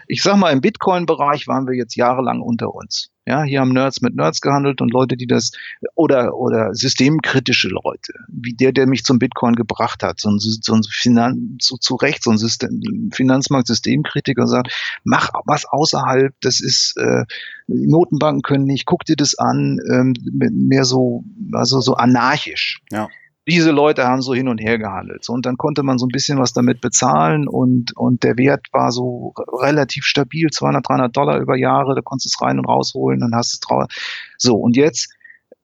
Ich 0.08 0.22
sag 0.22 0.38
mal, 0.38 0.52
im 0.52 0.62
Bitcoin-Bereich 0.62 1.48
waren 1.48 1.66
wir 1.68 1.76
jetzt 1.76 1.96
jahrelang 1.96 2.42
unter 2.42 2.74
uns. 2.76 3.10
Ja, 3.26 3.44
hier 3.44 3.62
haben 3.62 3.72
Nerds 3.72 4.02
mit 4.02 4.16
Nerds 4.16 4.42
gehandelt 4.42 4.82
und 4.82 4.92
Leute, 4.92 5.16
die 5.16 5.28
das 5.28 5.52
oder 5.96 6.36
oder 6.36 6.74
systemkritische 6.74 7.70
Leute, 7.70 8.14
wie 8.28 8.54
der, 8.54 8.74
der 8.74 8.86
mich 8.86 9.06
zum 9.06 9.18
Bitcoin 9.18 9.56
gebracht 9.56 10.04
hat, 10.04 10.20
so 10.20 10.30
ein, 10.30 10.40
so 10.40 10.74
ein 10.74 10.84
Finan 10.84 11.58
zu, 11.62 11.78
zu 11.78 11.96
Recht 11.96 12.22
so 12.24 12.32
ein 12.32 12.38
System, 12.38 12.82
Finanzmarkt-Systemkritiker 13.14 14.46
sagt, 14.46 14.74
mach 15.06 15.30
was 15.46 15.64
außerhalb, 15.66 16.34
das 16.42 16.60
ist 16.60 16.98
äh, 16.98 17.24
Notenbanken 17.68 18.42
können 18.42 18.66
nicht, 18.66 18.86
guck 18.86 19.06
dir 19.06 19.16
das 19.16 19.36
an, 19.36 19.80
ähm, 19.90 20.14
mehr 20.34 20.84
so 20.84 21.24
also 21.54 21.80
so 21.80 21.96
anarchisch. 21.96 22.82
Ja. 22.92 23.08
Diese 23.48 23.72
Leute 23.72 24.06
haben 24.06 24.22
so 24.22 24.34
hin 24.34 24.48
und 24.48 24.60
her 24.60 24.78
gehandelt. 24.78 25.28
Und 25.28 25.46
dann 25.46 25.58
konnte 25.58 25.84
man 25.84 25.98
so 25.98 26.06
ein 26.06 26.12
bisschen 26.14 26.40
was 26.40 26.54
damit 26.54 26.80
bezahlen 26.80 27.48
und, 27.48 27.96
und 27.98 28.24
der 28.24 28.38
Wert 28.38 28.68
war 28.72 28.92
so 28.92 29.34
relativ 29.62 30.06
stabil, 30.06 30.50
200, 30.50 30.88
300 30.88 31.16
Dollar 31.16 31.40
über 31.40 31.58
Jahre, 31.58 31.96
da 31.96 32.02
konntest 32.02 32.26
du 32.26 32.38
es 32.38 32.42
rein 32.42 32.60
und 32.60 32.66
rausholen, 32.66 33.20
dann 33.20 33.36
hast 33.36 33.54
du 33.54 33.56
es 33.56 33.60
drauf. 33.60 33.86
So, 34.38 34.56
und 34.56 34.78
jetzt 34.78 35.14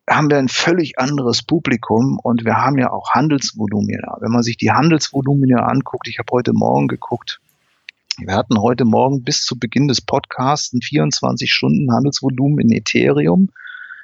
haben 0.09 0.29
wir 0.29 0.37
ein 0.37 0.49
völlig 0.49 0.97
anderes 0.97 1.43
Publikum 1.43 2.19
und 2.21 2.43
wir 2.43 2.57
haben 2.57 2.77
ja 2.77 2.91
auch 2.91 3.11
Handelsvolumina. 3.11 4.17
Wenn 4.19 4.31
man 4.31 4.43
sich 4.43 4.57
die 4.57 4.71
Handelsvolumina 4.71 5.67
anguckt, 5.67 6.07
ich 6.07 6.19
habe 6.19 6.31
heute 6.31 6.51
Morgen 6.53 6.87
geguckt, 6.87 7.39
wir 8.17 8.35
hatten 8.35 8.59
heute 8.59 8.83
Morgen 8.83 9.23
bis 9.23 9.43
zu 9.43 9.57
Beginn 9.57 9.87
des 9.87 10.01
Podcasts 10.01 10.73
ein 10.73 10.81
24 10.81 11.53
Stunden 11.53 11.93
Handelsvolumen 11.93 12.59
in 12.59 12.71
Ethereum 12.71 13.49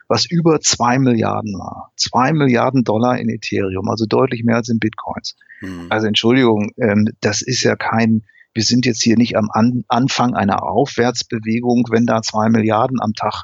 was 0.08 0.26
über 0.26 0.60
zwei 0.60 1.00
Milliarden 1.00 1.54
war. 1.54 1.92
Zwei 1.96 2.34
Milliarden 2.34 2.84
Dollar 2.84 3.18
in 3.18 3.30
Ethereum, 3.30 3.90
also 3.90 4.06
deutlich 4.06 4.44
mehr 4.44 4.58
als 4.58 4.70
in 4.70 4.80
Bitcoins. 4.80 5.36
Hm. 5.60 5.88
Also 5.90 6.08
Entschuldigung, 6.08 6.72
ähm, 6.78 7.08
das 7.22 7.42
ist 7.42 7.64
ja 7.64 7.76
kein, 7.76 8.24
wir 8.54 8.64
sind 8.64 8.86
jetzt 8.86 9.04
hier 9.04 9.18
nicht 9.18 9.38
am 9.38 9.50
An 9.52 9.84
Anfang 9.88 10.36
einer 10.36 10.64
Aufwärtsbewegung, 10.64 11.86
wenn 11.90 12.06
da 12.06 12.22
zwei 12.22 12.50
Milliarden 12.50 13.02
am 13.02 13.14
Tag 13.14 13.44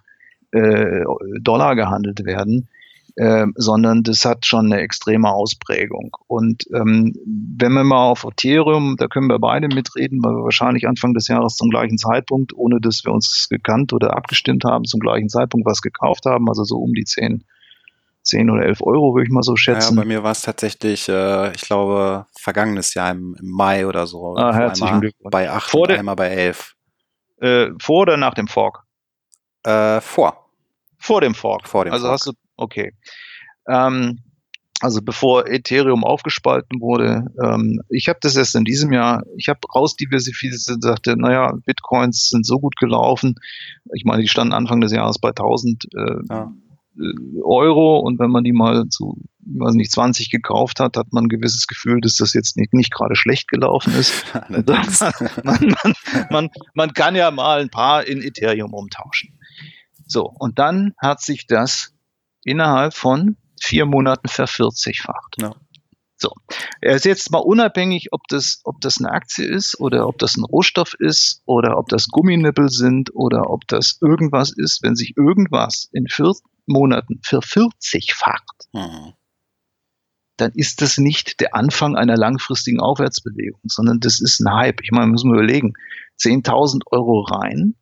äh, 0.52 1.04
Dollar 1.42 1.76
gehandelt 1.76 2.26
werden 2.26 2.70
äh, 3.16 3.46
sondern 3.56 4.04
das 4.04 4.26
hat 4.26 4.46
schon 4.46 4.72
eine 4.72 4.82
extreme 4.82 5.30
Ausprägung. 5.30 6.16
Und 6.28 6.66
ähm, 6.74 7.14
wenn 7.58 7.74
wir 7.74 7.84
mal 7.84 8.10
auf 8.10 8.24
Ethereum, 8.24 8.96
da 8.98 9.08
können 9.08 9.28
wir 9.28 9.40
beide 9.40 9.68
mitreden, 9.68 10.24
weil 10.24 10.34
wir 10.34 10.44
wahrscheinlich 10.44 10.88
Anfang 10.88 11.14
des 11.14 11.28
Jahres 11.28 11.56
zum 11.56 11.70
gleichen 11.70 11.98
Zeitpunkt, 11.98 12.54
ohne 12.54 12.80
dass 12.80 13.04
wir 13.04 13.12
uns 13.12 13.48
gekannt 13.50 13.94
oder 13.94 14.16
abgestimmt 14.16 14.64
haben, 14.64 14.86
zum 14.86 15.00
gleichen 15.00 15.30
Zeitpunkt 15.30 15.66
was 15.66 15.82
gekauft 15.82 16.26
haben, 16.26 16.48
also 16.48 16.64
so 16.64 16.78
um 16.78 16.94
die 16.94 17.04
10, 17.04 17.44
10 18.24 18.50
oder 18.50 18.64
11 18.66 18.82
Euro, 18.82 19.14
würde 19.14 19.26
ich 19.26 19.32
mal 19.32 19.44
so 19.44 19.56
schätzen. 19.56 19.96
Ja, 19.96 20.02
bei 20.02 20.08
mir 20.08 20.24
war 20.24 20.32
es 20.32 20.42
tatsächlich, 20.42 21.10
äh, 21.10 21.52
ich 21.54 21.62
glaube, 21.62 22.26
vergangenes 22.40 22.94
Jahr 22.94 23.12
im, 23.12 23.36
im 23.40 23.50
Mai 23.50 23.88
oder 23.88 24.08
so. 24.08 24.36
Ah, 24.36 24.54
herzlichen 24.54 25.02
Glückwunsch. 25.02 25.32
Bei 25.32 25.50
8 25.50 25.70
vor 25.70 25.90
und 25.90 25.92
einmal 25.92 26.16
bei 26.16 26.30
11. 26.30 26.76
Äh, 27.42 27.68
vor 27.82 28.02
oder 28.02 28.18
nach 28.18 28.36
dem 28.36 28.48
Fork? 28.48 28.84
Äh, 29.64 30.00
vor. 30.02 30.50
Vor 30.98 31.22
dem 31.22 31.34
Fork. 31.34 31.68
Vor 31.68 31.86
dem 31.86 31.94
also 31.94 32.06
Fork. 32.06 32.14
hast 32.14 32.28
du 32.28 32.34
Okay. 32.58 32.94
Ähm, 33.68 34.20
also 34.82 35.02
bevor 35.04 35.48
Ethereum 35.48 36.04
aufgespalten 36.04 36.82
wurde, 36.82 37.26
ähm, 37.42 37.82
ich 37.90 38.10
habe 38.10 38.18
das 38.22 38.36
erst 38.36 38.56
in 38.56 38.64
diesem 38.64 38.92
Jahr, 38.92 39.24
ich 39.38 39.48
habe 39.48 39.60
rausdiversifiziert 39.74 40.78
und 40.78 40.82
sagte, 40.82 41.16
naja, 41.16 41.54
Bitcoins 41.66 42.30
sind 42.30 42.46
so 42.46 42.60
gut 42.60 42.76
gelaufen. 42.78 43.36
Ich 43.94 44.06
meine, 44.06 44.24
die 44.24 44.28
standen 44.28 44.54
Anfang 44.54 44.82
des 44.82 44.92
Jahres 44.92 45.20
bei 45.20 45.30
1000 45.30 45.86
äh, 45.94 46.16
ja. 46.30 46.52
Äh, 46.98 47.42
Euro 47.44 48.00
und 48.00 48.20
wenn 48.20 48.32
man 48.32 48.44
die 48.44 48.54
mal 48.54 48.88
zu, 48.88 49.18
weiß 49.46 49.76
nicht, 49.76 49.92
20 49.92 50.32
gekauft 50.32 50.80
hat, 50.80 50.98
hat 50.98 51.14
man 51.14 51.26
ein 51.26 51.30
gewisses 51.30 51.68
Gefühl, 51.68 52.02
dass 52.02 52.18
das 52.18 52.34
jetzt 52.34 52.58
nicht, 52.58 52.74
nicht 52.74 52.92
gerade 52.92 53.16
schlecht 53.16 53.48
gelaufen 53.48 53.94
ist. 53.94 54.26
man, 55.44 55.76
man, 55.84 55.94
man, 56.32 56.50
man 56.74 56.94
kann 56.94 57.16
ja 57.16 57.30
mal 57.30 57.62
ein 57.62 57.70
paar 57.70 58.06
in 58.08 58.22
Ethereum 58.22 58.74
umtauschen. 58.74 59.38
So, 60.08 60.26
und 60.26 60.60
dann 60.60 60.94
hat 60.98 61.22
sich 61.22 61.46
das 61.48 61.91
innerhalb 62.44 62.94
von 62.94 63.38
vier 63.60 63.86
Monaten 63.86 64.28
vervierzigfacht. 64.28 65.38
Ja. 65.40 65.54
So. 66.22 66.32
Er 66.82 66.96
ist 66.96 67.06
jetzt 67.06 67.32
mal 67.32 67.40
unabhängig, 67.40 68.10
ob 68.12 68.28
das, 68.28 68.62
ob 68.64 68.80
das 68.82 69.00
eine 69.00 69.10
Aktie 69.10 69.46
ist 69.46 69.80
oder 69.80 70.08
ob 70.08 70.20
das 70.20 70.38
ein 70.38 70.44
Rohstoff 70.44 70.94
ist 71.00 71.42
oder 71.46 71.78
ob 71.78 71.90
das 71.90 72.08
Gumminippel 72.10 72.70
sind 72.70 73.10
oder 73.16 73.50
ob 73.50 73.68
das 73.68 73.98
irgendwas 74.02 74.52
ist. 74.52 74.84
Wenn 74.84 74.96
sich 74.96 75.18
irgendwas 75.18 75.90
in 75.92 76.08
vier 76.08 76.34
Monaten 76.68 77.20
vervierzigfacht, 77.24 78.68
mhm. 78.72 79.14
dann 80.38 80.52
ist 80.54 80.82
das 80.82 81.00
nicht 81.00 81.40
der 81.40 81.56
Anfang 81.56 81.96
einer 81.96 82.18
langfristigen 82.18 82.80
Aufwärtsbewegung, 82.80 83.62
sondern 83.64 84.00
das 84.00 84.22
ist 84.22 84.42
ein 84.42 84.54
Hype. 84.54 84.82
Ich 84.84 84.92
meine, 84.92 85.08
müssen 85.08 85.32
wir 85.32 85.40
überlegen. 85.42 85.74
10.000 86.20 86.82
Euro 86.92 87.22
rein, 87.22 87.74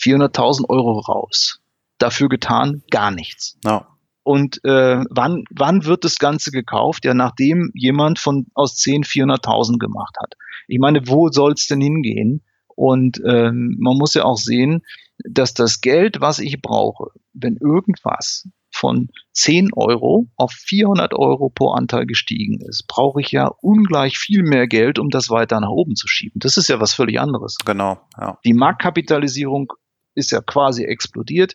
400.000 0.00 0.70
Euro 0.70 1.00
raus 1.00 1.61
dafür 2.02 2.28
getan? 2.28 2.82
Gar 2.90 3.10
nichts. 3.10 3.58
No. 3.64 3.84
Und 4.24 4.64
äh, 4.64 5.04
wann, 5.10 5.44
wann 5.50 5.84
wird 5.84 6.04
das 6.04 6.18
Ganze 6.18 6.50
gekauft? 6.50 7.04
Ja, 7.04 7.14
nachdem 7.14 7.70
jemand 7.74 8.18
von 8.18 8.46
aus 8.54 8.76
10 8.76 9.04
400.000 9.04 9.78
gemacht 9.78 10.16
hat. 10.20 10.34
Ich 10.68 10.78
meine, 10.78 11.08
wo 11.08 11.28
soll 11.28 11.52
es 11.52 11.66
denn 11.66 11.80
hingehen? 11.80 12.42
Und 12.68 13.20
ähm, 13.26 13.76
man 13.80 13.96
muss 13.98 14.14
ja 14.14 14.24
auch 14.24 14.36
sehen, 14.36 14.82
dass 15.24 15.54
das 15.54 15.80
Geld, 15.80 16.20
was 16.20 16.38
ich 16.38 16.62
brauche, 16.62 17.10
wenn 17.32 17.56
irgendwas 17.56 18.48
von 18.74 19.08
10 19.32 19.70
Euro 19.74 20.28
auf 20.36 20.52
400 20.52 21.14
Euro 21.14 21.50
pro 21.50 21.70
Anteil 21.72 22.06
gestiegen 22.06 22.60
ist, 22.60 22.86
brauche 22.88 23.20
ich 23.20 23.30
ja 23.30 23.50
ungleich 23.60 24.18
viel 24.18 24.42
mehr 24.42 24.66
Geld, 24.66 24.98
um 24.98 25.10
das 25.10 25.30
weiter 25.30 25.60
nach 25.60 25.68
oben 25.68 25.94
zu 25.94 26.08
schieben. 26.08 26.38
Das 26.40 26.56
ist 26.56 26.68
ja 26.68 26.80
was 26.80 26.94
völlig 26.94 27.20
anderes. 27.20 27.56
Genau. 27.64 28.00
Ja. 28.18 28.38
Die 28.44 28.54
Marktkapitalisierung 28.54 29.72
ist 30.14 30.30
ja 30.30 30.40
quasi 30.40 30.84
explodiert. 30.84 31.54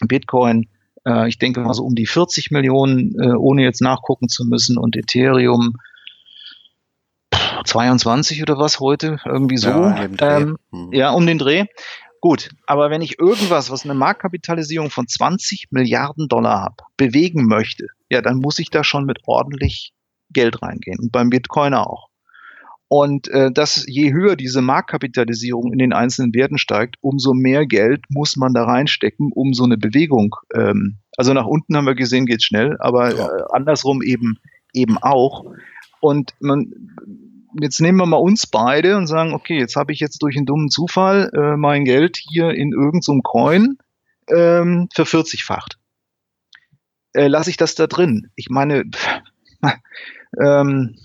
Bitcoin, 0.00 0.68
äh, 1.06 1.28
ich 1.28 1.38
denke 1.38 1.60
mal 1.60 1.74
so 1.74 1.84
um 1.84 1.94
die 1.94 2.06
40 2.06 2.50
Millionen, 2.50 3.14
äh, 3.20 3.34
ohne 3.34 3.62
jetzt 3.62 3.80
nachgucken 3.80 4.28
zu 4.28 4.44
müssen, 4.44 4.78
und 4.78 4.96
Ethereum 4.96 5.76
22 7.64 8.42
oder 8.42 8.58
was 8.58 8.80
heute, 8.80 9.18
irgendwie 9.24 9.56
so. 9.56 9.68
Ja, 9.68 10.08
ähm, 10.20 10.58
hm. 10.70 10.92
ja, 10.92 11.10
um 11.10 11.26
den 11.26 11.38
Dreh. 11.38 11.64
Gut, 12.20 12.50
aber 12.66 12.88
wenn 12.88 13.02
ich 13.02 13.18
irgendwas, 13.18 13.70
was 13.70 13.84
eine 13.84 13.92
Marktkapitalisierung 13.92 14.90
von 14.90 15.06
20 15.06 15.66
Milliarden 15.70 16.26
Dollar 16.28 16.60
habe, 16.62 16.76
bewegen 16.96 17.46
möchte, 17.46 17.88
ja, 18.08 18.22
dann 18.22 18.38
muss 18.38 18.58
ich 18.58 18.70
da 18.70 18.82
schon 18.82 19.04
mit 19.04 19.18
ordentlich 19.26 19.92
Geld 20.30 20.62
reingehen. 20.62 20.98
Und 21.00 21.12
beim 21.12 21.28
Bitcoin 21.28 21.74
auch. 21.74 22.08
Und 22.88 23.28
äh, 23.28 23.50
dass 23.50 23.84
je 23.86 24.12
höher 24.12 24.36
diese 24.36 24.60
Marktkapitalisierung 24.60 25.72
in 25.72 25.78
den 25.78 25.92
einzelnen 25.92 26.34
Werten 26.34 26.58
steigt, 26.58 26.96
umso 27.00 27.32
mehr 27.32 27.66
Geld 27.66 28.04
muss 28.08 28.36
man 28.36 28.52
da 28.52 28.64
reinstecken, 28.64 29.30
um 29.34 29.54
so 29.54 29.64
eine 29.64 29.78
Bewegung. 29.78 30.36
Ähm, 30.54 30.98
also 31.16 31.32
nach 31.32 31.46
unten 31.46 31.76
haben 31.76 31.86
wir 31.86 31.94
gesehen, 31.94 32.26
geht 32.26 32.42
schnell, 32.42 32.76
aber 32.78 33.14
ja. 33.14 33.26
äh, 33.26 33.42
andersrum 33.52 34.02
eben 34.02 34.38
eben 34.74 34.98
auch. 34.98 35.46
Und 36.00 36.34
man, 36.40 36.72
jetzt 37.60 37.80
nehmen 37.80 37.98
wir 37.98 38.06
mal 38.06 38.16
uns 38.16 38.46
beide 38.46 38.96
und 38.96 39.06
sagen, 39.06 39.32
okay, 39.32 39.58
jetzt 39.58 39.76
habe 39.76 39.92
ich 39.92 40.00
jetzt 40.00 40.22
durch 40.22 40.36
einen 40.36 40.46
dummen 40.46 40.68
Zufall 40.68 41.30
äh, 41.34 41.56
mein 41.56 41.84
Geld 41.84 42.18
hier 42.18 42.50
in 42.50 42.72
irgendeinem 42.72 43.00
so 43.02 43.20
Coin 43.22 43.78
ähm, 44.28 44.88
vervierzigfacht. 44.92 45.78
Äh, 47.14 47.28
Lasse 47.28 47.50
ich 47.50 47.56
das 47.56 47.74
da 47.74 47.86
drin? 47.86 48.30
Ich 48.34 48.50
meine, 48.50 48.84
ähm, 50.42 50.96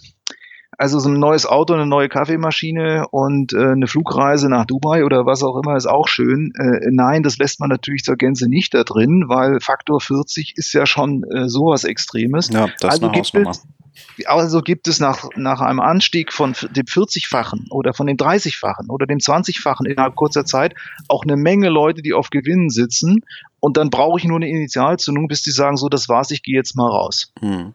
also 0.80 0.97
so 0.99 1.09
ein 1.09 1.19
neues 1.19 1.45
Auto, 1.45 1.73
eine 1.73 1.86
neue 1.86 2.07
Kaffeemaschine 2.07 3.05
und 3.11 3.51
äh, 3.51 3.71
eine 3.71 3.86
Flugreise 3.86 4.47
nach 4.47 4.65
Dubai 4.65 5.03
oder 5.03 5.25
was 5.25 5.43
auch 5.43 5.61
immer 5.61 5.75
ist 5.75 5.88
auch 5.88 6.07
schön. 6.07 6.53
Äh, 6.57 6.88
nein, 6.89 7.21
das 7.21 7.38
lässt 7.38 7.59
man 7.59 7.67
natürlich 7.67 8.03
zur 8.03 8.15
Gänze 8.15 8.47
nicht 8.47 8.73
da 8.73 8.86
drin, 8.86 9.25
weil 9.27 9.59
Faktor 9.59 9.99
40 9.99 10.53
ist 10.55 10.71
ja 10.71 10.86
schon 10.86 11.25
äh, 11.25 11.49
sowas 11.49 11.84
Extremes. 11.84 12.47
Ja, 12.49 12.69
das 12.80 12.93
also 12.93 13.11
gibt 13.11 13.36
es, 13.36 13.67
also 14.25 14.61
gibt 14.61 14.88
es 14.88 15.01
nach, 15.01 15.25
nach 15.36 15.59
einem 15.59 15.82
Anstieg 15.82 16.32
von 16.32 16.55
dem 16.71 16.86
40-fachen 16.86 17.67
oder 17.71 17.93
von 17.93 18.07
dem 18.07 18.15
30-fachen 18.15 18.89
oder 18.89 19.05
dem 19.05 19.17
20-fachen 19.17 19.86
innerhalb 19.86 20.15
kurzer 20.15 20.45
Zeit 20.45 20.75
auch 21.09 21.23
eine 21.23 21.36
Menge 21.36 21.67
Leute, 21.67 22.01
die 22.01 22.13
auf 22.13 22.30
Gewinnen 22.30 22.69
sitzen 22.69 23.25
und 23.59 23.75
dann 23.75 23.89
brauche 23.89 24.17
ich 24.17 24.23
nur 24.23 24.38
eine 24.38 24.47
Initialzündung, 24.47 25.27
bis 25.27 25.41
die 25.41 25.51
sagen, 25.51 25.75
so, 25.75 25.89
das 25.89 26.07
war's, 26.07 26.32
ich 26.32 26.41
gehe 26.41 26.55
jetzt 26.55 26.77
mal 26.77 26.89
raus. 26.89 27.34
Hm. 27.41 27.73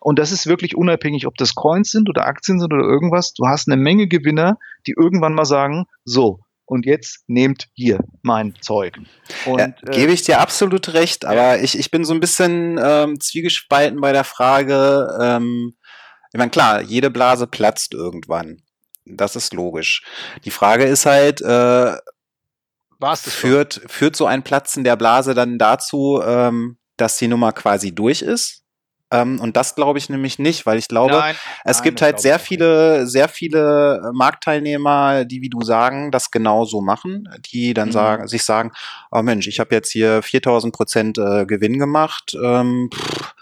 Und 0.00 0.18
das 0.18 0.32
ist 0.32 0.46
wirklich 0.46 0.76
unabhängig, 0.76 1.26
ob 1.26 1.36
das 1.36 1.54
Coins 1.54 1.90
sind 1.90 2.08
oder 2.08 2.26
Aktien 2.26 2.58
sind 2.58 2.72
oder 2.72 2.84
irgendwas. 2.84 3.34
Du 3.34 3.46
hast 3.46 3.68
eine 3.68 3.80
Menge 3.80 4.08
Gewinner, 4.08 4.58
die 4.86 4.94
irgendwann 4.98 5.34
mal 5.34 5.44
sagen, 5.44 5.86
so, 6.04 6.40
und 6.64 6.86
jetzt 6.86 7.24
nehmt 7.26 7.68
hier 7.74 7.98
mein 8.22 8.54
Zeug. 8.60 8.98
Und, 9.44 9.58
ja, 9.58 9.66
äh, 9.66 9.90
gebe 9.90 10.12
ich 10.12 10.22
dir 10.22 10.40
absolut 10.40 10.94
recht, 10.94 11.24
aber 11.24 11.56
ja. 11.56 11.62
ich, 11.62 11.78
ich 11.78 11.90
bin 11.90 12.04
so 12.04 12.14
ein 12.14 12.20
bisschen 12.20 12.80
ähm, 12.82 13.20
zwiegespalten 13.20 14.00
bei 14.00 14.12
der 14.12 14.24
Frage, 14.24 15.18
ähm, 15.20 15.74
ich 16.32 16.38
meine, 16.38 16.50
klar, 16.50 16.80
jede 16.80 17.10
Blase 17.10 17.46
platzt 17.46 17.92
irgendwann. 17.92 18.62
Das 19.04 19.34
ist 19.34 19.52
logisch. 19.52 20.04
Die 20.44 20.52
Frage 20.52 20.84
ist 20.84 21.06
halt, 21.06 21.40
äh, 21.40 21.96
War's 23.00 23.22
das 23.22 23.34
führt, 23.34 23.80
führt 23.86 24.14
so 24.14 24.26
ein 24.26 24.44
Platzen 24.44 24.84
der 24.84 24.94
Blase 24.94 25.34
dann 25.34 25.58
dazu, 25.58 26.20
ähm, 26.22 26.78
dass 26.98 27.16
die 27.16 27.28
Nummer 27.28 27.52
quasi 27.52 27.94
durch 27.94 28.20
ist? 28.20 28.59
Ähm, 29.10 29.40
und 29.40 29.56
das 29.56 29.74
glaube 29.74 29.98
ich 29.98 30.08
nämlich 30.08 30.38
nicht, 30.38 30.66
weil 30.66 30.78
ich 30.78 30.88
glaube, 30.88 31.14
nein, 31.14 31.36
es 31.64 31.78
nein, 31.78 31.84
gibt 31.84 32.02
halt 32.02 32.20
sehr 32.20 32.38
viele, 32.38 33.06
sehr 33.06 33.28
viele 33.28 34.02
äh, 34.04 34.12
Marktteilnehmer, 34.12 35.24
die, 35.24 35.42
wie 35.42 35.50
du 35.50 35.62
sagen, 35.62 36.10
das 36.10 36.30
genauso 36.30 36.80
machen, 36.80 37.28
die 37.52 37.74
dann 37.74 37.88
mhm. 37.88 37.92
sagen, 37.92 38.28
sich 38.28 38.44
sagen, 38.44 38.72
oh 39.10 39.22
Mensch, 39.22 39.48
ich 39.48 39.58
habe 39.58 39.74
jetzt 39.74 39.90
hier 39.90 40.22
4000 40.22 40.74
Prozent 40.74 41.18
äh, 41.18 41.44
Gewinn 41.44 41.78
gemacht, 41.78 42.36
ähm, 42.40 42.90
pff, 42.92 43.34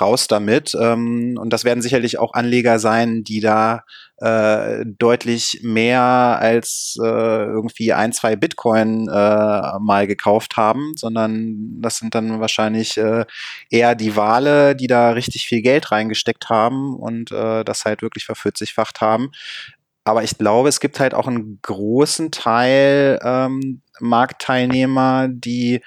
raus 0.00 0.28
damit. 0.28 0.76
Ähm, 0.80 1.36
und 1.40 1.52
das 1.52 1.64
werden 1.64 1.82
sicherlich 1.82 2.18
auch 2.18 2.34
Anleger 2.34 2.78
sein, 2.78 3.24
die 3.24 3.40
da 3.40 3.84
äh, 4.20 4.84
deutlich 4.84 5.60
mehr 5.62 6.00
als 6.02 6.98
äh, 7.00 7.06
irgendwie 7.06 7.92
ein, 7.92 8.12
zwei 8.12 8.34
Bitcoin 8.36 9.08
äh, 9.08 9.78
mal 9.80 10.06
gekauft 10.06 10.56
haben, 10.56 10.92
sondern 10.96 11.80
das 11.80 11.98
sind 11.98 12.14
dann 12.14 12.40
wahrscheinlich 12.40 12.96
äh, 12.96 13.24
eher 13.70 13.94
die 13.94 14.16
Wale, 14.16 14.74
die 14.74 14.88
da 14.88 15.10
richtig 15.10 15.46
viel 15.46 15.62
Geld 15.62 15.92
reingesteckt 15.92 16.48
haben 16.48 16.96
und 16.96 17.30
äh, 17.30 17.64
das 17.64 17.84
halt 17.84 18.02
wirklich 18.02 18.24
vervierzigfacht 18.24 19.00
haben. 19.00 19.30
Aber 20.04 20.24
ich 20.24 20.38
glaube, 20.38 20.68
es 20.68 20.80
gibt 20.80 21.00
halt 21.00 21.14
auch 21.14 21.28
einen 21.28 21.60
großen 21.62 22.30
Teil 22.30 23.18
ähm, 23.22 23.82
Marktteilnehmer, 24.00 25.28
die 25.28 25.80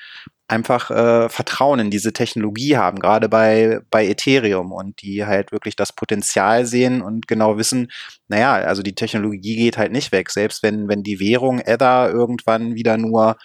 einfach 0.51 0.91
äh, 0.91 1.29
Vertrauen 1.29 1.79
in 1.79 1.89
diese 1.89 2.11
Technologie 2.11 2.75
haben, 2.75 2.99
gerade 2.99 3.29
bei, 3.29 3.79
bei 3.89 4.05
Ethereum 4.05 4.73
und 4.73 5.01
die 5.01 5.25
halt 5.25 5.51
wirklich 5.53 5.77
das 5.77 5.93
Potenzial 5.93 6.65
sehen 6.65 7.01
und 7.01 7.27
genau 7.27 7.57
wissen, 7.57 7.89
naja, 8.27 8.53
also 8.55 8.83
die 8.83 8.95
Technologie 8.95 9.55
geht 9.55 9.77
halt 9.77 9.93
nicht 9.93 10.11
weg. 10.11 10.29
Selbst 10.29 10.61
wenn, 10.61 10.89
wenn 10.89 11.03
die 11.03 11.19
Währung 11.21 11.59
Ether 11.59 12.11
irgendwann 12.11 12.75
wieder 12.75 12.97
nur 12.97 13.37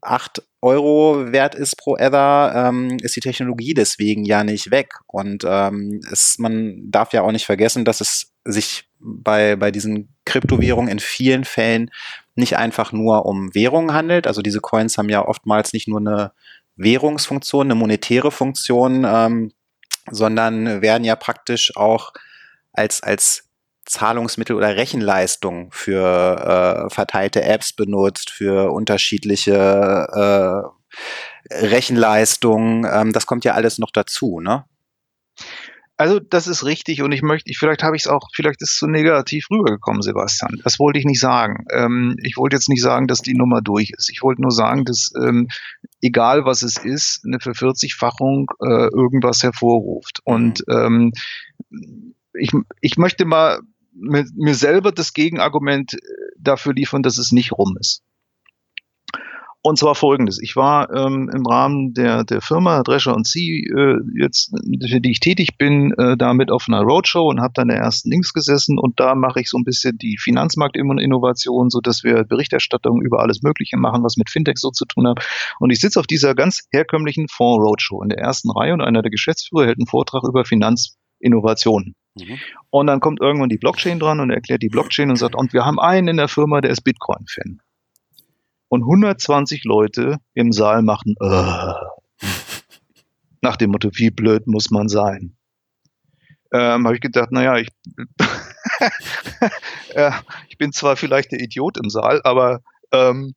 acht 0.00 0.42
Euro 0.62 1.32
wert 1.32 1.54
ist 1.54 1.76
pro 1.76 1.96
Ether, 1.96 2.52
ähm, 2.54 2.96
ist 3.02 3.16
die 3.16 3.20
Technologie 3.20 3.74
deswegen 3.74 4.24
ja 4.24 4.42
nicht 4.42 4.70
weg. 4.70 4.94
Und 5.06 5.44
ähm, 5.46 6.00
es, 6.10 6.36
man 6.38 6.90
darf 6.90 7.12
ja 7.12 7.22
auch 7.22 7.32
nicht 7.32 7.46
vergessen, 7.46 7.84
dass 7.84 8.00
es 8.00 8.32
sich 8.44 8.84
bei, 8.98 9.56
bei 9.56 9.70
diesen 9.70 10.14
Kryptowährungen 10.30 10.90
in 10.90 11.00
vielen 11.00 11.44
Fällen 11.44 11.90
nicht 12.36 12.56
einfach 12.56 12.92
nur 12.92 13.26
um 13.26 13.54
Währungen 13.54 13.92
handelt. 13.92 14.26
Also 14.26 14.42
diese 14.42 14.60
Coins 14.60 14.96
haben 14.96 15.08
ja 15.08 15.26
oftmals 15.26 15.72
nicht 15.72 15.88
nur 15.88 15.98
eine 15.98 16.32
Währungsfunktion, 16.76 17.66
eine 17.66 17.74
monetäre 17.74 18.30
Funktion, 18.30 19.04
ähm, 19.04 19.52
sondern 20.10 20.82
werden 20.82 21.04
ja 21.04 21.16
praktisch 21.16 21.76
auch 21.76 22.12
als, 22.72 23.02
als 23.02 23.48
Zahlungsmittel 23.86 24.54
oder 24.54 24.76
Rechenleistung 24.76 25.72
für 25.72 26.86
äh, 26.86 26.94
verteilte 26.94 27.42
Apps 27.42 27.72
benutzt, 27.72 28.30
für 28.30 28.70
unterschiedliche 28.70 30.72
äh, 31.50 31.54
Rechenleistungen. 31.54 32.86
Ähm, 32.90 33.12
das 33.12 33.26
kommt 33.26 33.44
ja 33.44 33.54
alles 33.54 33.78
noch 33.78 33.90
dazu, 33.90 34.40
ne? 34.40 34.64
Also 36.00 36.18
das 36.18 36.46
ist 36.46 36.64
richtig 36.64 37.02
und 37.02 37.12
ich 37.12 37.20
möchte, 37.20 37.50
ich, 37.50 37.58
vielleicht 37.58 37.82
habe 37.82 37.94
ich 37.94 38.04
es 38.04 38.08
auch, 38.08 38.30
vielleicht 38.32 38.62
ist 38.62 38.70
es 38.70 38.78
zu 38.78 38.86
negativ 38.86 39.50
rübergekommen, 39.50 40.00
Sebastian. 40.00 40.58
Das 40.64 40.78
wollte 40.78 40.98
ich 40.98 41.04
nicht 41.04 41.20
sagen. 41.20 41.66
Ähm, 41.70 42.16
ich 42.22 42.38
wollte 42.38 42.56
jetzt 42.56 42.70
nicht 42.70 42.80
sagen, 42.80 43.06
dass 43.06 43.20
die 43.20 43.34
Nummer 43.34 43.60
durch 43.60 43.90
ist. 43.94 44.08
Ich 44.08 44.22
wollte 44.22 44.40
nur 44.40 44.50
sagen, 44.50 44.86
dass 44.86 45.12
ähm, 45.22 45.48
egal 46.00 46.46
was 46.46 46.62
es 46.62 46.78
ist, 46.78 47.20
eine 47.26 47.38
Vervierzigfachung 47.38 48.50
äh, 48.62 48.88
irgendwas 48.94 49.42
hervorruft. 49.42 50.20
Und 50.24 50.64
ähm, 50.70 51.12
ich, 52.32 52.52
ich 52.80 52.96
möchte 52.96 53.26
mal 53.26 53.60
mir, 53.92 54.24
mir 54.34 54.54
selber 54.54 54.92
das 54.92 55.12
Gegenargument 55.12 55.92
äh, 55.92 55.98
dafür 56.38 56.72
liefern, 56.72 57.02
dass 57.02 57.18
es 57.18 57.30
nicht 57.30 57.52
rum 57.52 57.76
ist. 57.78 58.02
Und 59.62 59.78
zwar 59.78 59.94
folgendes. 59.94 60.40
Ich 60.40 60.56
war 60.56 60.90
ähm, 60.90 61.30
im 61.34 61.44
Rahmen 61.44 61.92
der, 61.92 62.24
der 62.24 62.40
Firma 62.40 62.82
Drescher 62.82 63.14
und 63.14 63.26
Sie, 63.26 63.66
äh, 63.66 63.98
jetzt, 64.18 64.54
für 64.88 65.00
die 65.02 65.10
ich 65.10 65.20
tätig 65.20 65.58
bin, 65.58 65.92
äh, 65.98 66.16
da 66.16 66.32
mit 66.32 66.50
auf 66.50 66.64
einer 66.66 66.80
Roadshow 66.80 67.28
und 67.28 67.42
habe 67.42 67.52
dann 67.54 67.68
der 67.68 67.76
ersten 67.76 68.10
Links 68.10 68.32
gesessen 68.32 68.78
und 68.78 68.98
da 68.98 69.14
mache 69.14 69.40
ich 69.40 69.50
so 69.50 69.58
ein 69.58 69.64
bisschen 69.64 69.98
die 69.98 70.16
Finanzmarktinnovation, 70.18 71.68
so 71.68 71.80
dass 71.80 72.02
wir 72.02 72.24
Berichterstattung 72.24 73.02
über 73.02 73.20
alles 73.20 73.42
Mögliche 73.42 73.76
machen, 73.76 74.02
was 74.02 74.16
mit 74.16 74.30
Fintech 74.30 74.56
so 74.56 74.70
zu 74.70 74.86
tun 74.86 75.06
hat. 75.06 75.26
Und 75.58 75.70
ich 75.70 75.80
sitze 75.80 76.00
auf 76.00 76.06
dieser 76.06 76.34
ganz 76.34 76.66
herkömmlichen 76.72 77.28
Fonds 77.28 77.62
Roadshow 77.62 78.02
in 78.02 78.08
der 78.08 78.18
ersten 78.18 78.50
Reihe 78.50 78.72
und 78.72 78.80
einer 78.80 79.02
der 79.02 79.10
Geschäftsführer 79.10 79.66
hält 79.66 79.78
einen 79.78 79.86
Vortrag 79.86 80.24
über 80.24 80.46
Finanzinnovation. 80.46 81.92
Mhm. 82.18 82.38
Und 82.70 82.86
dann 82.86 83.00
kommt 83.00 83.20
irgendwann 83.20 83.50
die 83.50 83.58
Blockchain 83.58 83.98
dran 83.98 84.20
und 84.20 84.30
erklärt 84.30 84.62
die 84.62 84.70
Blockchain 84.70 85.10
und 85.10 85.16
sagt, 85.16 85.34
und 85.34 85.52
wir 85.52 85.66
haben 85.66 85.78
einen 85.78 86.08
in 86.08 86.16
der 86.16 86.28
Firma, 86.28 86.62
der 86.62 86.70
ist 86.70 86.80
Bitcoin-Fan 86.80 87.60
und 88.70 88.82
120 88.82 89.64
Leute 89.64 90.18
im 90.32 90.52
Saal 90.52 90.82
machen 90.82 91.16
uh, 91.20 91.74
nach 93.42 93.56
dem 93.56 93.70
Motto, 93.70 93.90
wie 93.94 94.10
blöd 94.10 94.46
muss 94.46 94.70
man 94.70 94.88
sein. 94.88 95.36
Ähm, 96.52 96.84
habe 96.84 96.94
ich 96.94 97.00
gedacht, 97.00 97.32
naja, 97.32 97.58
ich, 97.58 97.68
äh, 99.94 100.12
ich 100.48 100.56
bin 100.56 100.72
zwar 100.72 100.96
vielleicht 100.96 101.32
der 101.32 101.40
Idiot 101.40 101.78
im 101.78 101.90
Saal, 101.90 102.20
aber 102.24 102.62
ähm, 102.92 103.34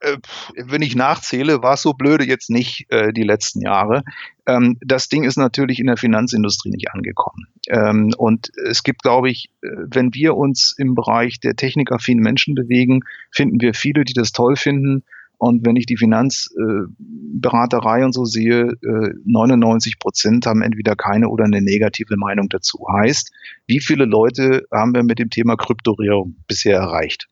äh, 0.00 0.16
wenn 0.56 0.82
ich 0.82 0.96
nachzähle, 0.96 1.62
war 1.62 1.74
es 1.74 1.82
so 1.82 1.92
blöde 1.92 2.26
jetzt 2.26 2.50
nicht 2.50 2.86
äh, 2.90 3.12
die 3.12 3.22
letzten 3.22 3.60
Jahre. 3.60 4.02
Ähm, 4.46 4.78
das 4.80 5.08
Ding 5.08 5.24
ist 5.24 5.36
natürlich 5.36 5.78
in 5.78 5.86
der 5.86 5.96
Finanzindustrie 5.96 6.70
nicht 6.70 6.92
angekommen. 6.92 7.46
Ähm, 7.68 8.12
und 8.16 8.50
es 8.66 8.82
gibt, 8.82 9.02
glaube 9.02 9.30
ich, 9.30 9.50
äh, 9.62 9.68
wenn 9.86 10.14
wir 10.14 10.36
uns 10.36 10.74
im 10.76 10.94
Bereich 10.94 11.40
der 11.40 11.56
technikaffinen 11.56 12.22
Menschen 12.22 12.54
bewegen, 12.54 13.00
finden 13.30 13.60
wir 13.60 13.74
viele, 13.74 14.04
die 14.04 14.14
das 14.14 14.32
toll 14.32 14.56
finden. 14.56 15.04
Und 15.38 15.66
wenn 15.66 15.74
ich 15.74 15.86
die 15.86 15.96
Finanzberaterei 15.96 18.00
äh, 18.00 18.04
und 18.04 18.12
so 18.12 18.24
sehe, 18.24 18.74
äh, 18.82 19.12
99 19.24 19.98
Prozent 19.98 20.46
haben 20.46 20.62
entweder 20.62 20.94
keine 20.94 21.28
oder 21.28 21.44
eine 21.44 21.60
negative 21.60 22.16
Meinung 22.16 22.48
dazu. 22.48 22.86
Heißt, 22.92 23.32
wie 23.66 23.80
viele 23.80 24.04
Leute 24.04 24.66
haben 24.70 24.94
wir 24.94 25.02
mit 25.02 25.18
dem 25.18 25.30
Thema 25.30 25.56
Kryptorierung 25.56 26.36
bisher 26.46 26.78
erreicht? 26.78 27.28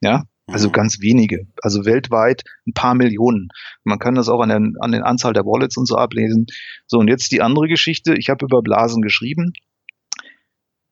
Ja, 0.00 0.24
also 0.52 0.68
mhm. 0.68 0.72
ganz 0.72 1.00
wenige. 1.00 1.46
Also 1.62 1.84
weltweit 1.84 2.42
ein 2.66 2.72
paar 2.74 2.94
Millionen. 2.94 3.48
Man 3.84 3.98
kann 3.98 4.14
das 4.14 4.28
auch 4.28 4.40
an, 4.40 4.48
der, 4.48 4.60
an 4.80 4.92
der 4.92 5.06
Anzahl 5.06 5.32
der 5.32 5.44
Wallets 5.44 5.76
und 5.76 5.86
so 5.86 5.96
ablesen. 5.96 6.46
So, 6.86 6.98
und 6.98 7.08
jetzt 7.08 7.32
die 7.32 7.42
andere 7.42 7.68
Geschichte. 7.68 8.14
Ich 8.14 8.28
habe 8.28 8.44
über 8.44 8.62
Blasen 8.62 9.02
geschrieben. 9.02 9.52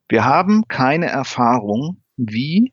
Wir 0.08 0.24
haben 0.24 0.66
keine 0.68 1.06
Erfahrung, 1.06 2.02
wie 2.16 2.72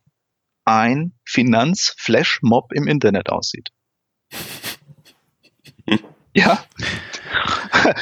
ein 0.64 1.14
Finanz-Flash-Mob 1.26 2.72
im 2.74 2.88
Internet 2.88 3.30
aussieht. 3.30 3.70
ja. 6.34 6.64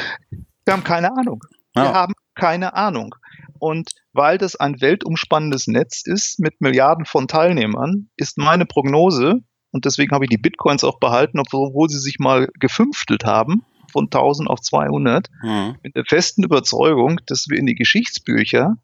Wir 0.65 0.73
haben 0.73 0.84
keine 0.84 1.11
Ahnung. 1.11 1.43
Wir 1.73 1.84
ja. 1.84 1.93
haben 1.93 2.13
keine 2.36 2.73
Ahnung. 2.73 3.15
Und 3.64 3.91
weil 4.11 4.38
das 4.38 4.57
ein 4.57 4.82
weltumspannendes 4.82 5.68
Netz 5.68 6.01
ist 6.05 6.38
mit 6.38 6.59
Milliarden 6.59 7.05
von 7.05 7.30
Teilnehmern, 7.30 8.09
ist 8.18 8.38
meine 8.38 8.66
Prognose, 8.66 9.39
und 9.72 9.86
deswegen 9.86 10.14
habe 10.14 10.26
ich 10.26 10.30
die 10.30 10.38
Bitcoins 10.38 10.84
auch 10.84 10.99
behalten, 10.99 11.39
obwohl 11.39 11.89
sie 11.89 11.99
sich 11.99 12.20
mal 12.20 12.49
gefünftelt 12.59 13.24
haben, 13.24 13.64
von 13.89 14.07
1000 14.07 14.49
auf 14.49 14.59
200, 14.59 15.30
mhm. 15.41 15.78
mit 15.82 15.95
der 15.95 16.03
festen 16.03 16.43
Überzeugung, 16.43 17.22
dass 17.28 17.47
wir 17.47 17.57
in 17.57 17.66
die 17.66 17.76
Geschichtsbücher 17.76 18.76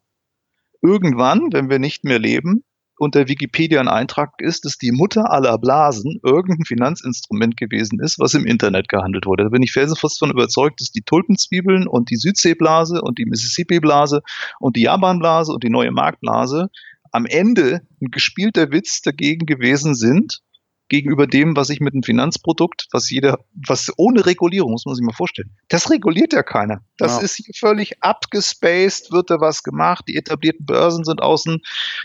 irgendwann, 0.81 1.51
wenn 1.51 1.69
wir 1.69 1.79
nicht 1.79 2.05
mehr 2.05 2.19
leben, 2.19 2.63
unter 2.99 3.27
Wikipedia 3.27 3.79
ein 3.79 3.87
Eintrag 3.87 4.33
ist, 4.39 4.65
dass 4.65 4.77
die 4.77 4.91
Mutter 4.91 5.31
aller 5.31 5.57
Blasen 5.57 6.19
irgendein 6.23 6.65
Finanzinstrument 6.65 7.55
gewesen 7.57 7.99
ist, 8.01 8.19
was 8.19 8.33
im 8.33 8.45
Internet 8.45 8.89
gehandelt 8.89 9.25
wurde. 9.25 9.45
Da 9.45 9.49
bin 9.49 9.63
ich 9.63 9.71
felsenfest 9.71 10.19
von 10.19 10.31
überzeugt, 10.31 10.81
dass 10.81 10.91
die 10.91 11.01
Tulpenzwiebeln 11.01 11.87
und 11.87 12.09
die 12.09 12.17
Südseeblase 12.17 13.01
und 13.01 13.17
die 13.17 13.25
Mississippi-Blase 13.25 14.21
und 14.59 14.75
die 14.75 14.83
Japan-Blase 14.83 15.53
und 15.53 15.63
die 15.63 15.69
neue 15.69 15.91
Marktblase 15.91 16.67
am 17.11 17.25
Ende 17.25 17.81
ein 18.01 18.11
gespielter 18.11 18.71
Witz 18.71 19.01
dagegen 19.01 19.45
gewesen 19.45 19.95
sind, 19.95 20.41
gegenüber 20.89 21.27
dem, 21.27 21.55
was 21.55 21.69
ich 21.69 21.79
mit 21.79 21.93
einem 21.93 22.03
Finanzprodukt, 22.03 22.87
was 22.91 23.09
jeder, 23.09 23.39
was 23.67 23.93
ohne 23.95 24.25
Regulierung, 24.25 24.71
muss 24.71 24.85
man 24.85 24.95
sich 24.95 25.05
mal 25.05 25.13
vorstellen. 25.13 25.51
Das 25.69 25.89
reguliert 25.89 26.33
ja 26.33 26.43
keiner. 26.43 26.81
Das 26.97 27.17
ja. 27.17 27.23
ist 27.23 27.35
hier 27.35 27.53
völlig 27.55 28.01
abgespaced, 28.01 29.11
wird 29.11 29.29
da 29.29 29.39
was 29.39 29.63
gemacht. 29.63 30.05
Die 30.07 30.17
etablierten 30.17 30.65
Börsen 30.65 31.05
sind 31.05 31.21
außen. 31.21 31.61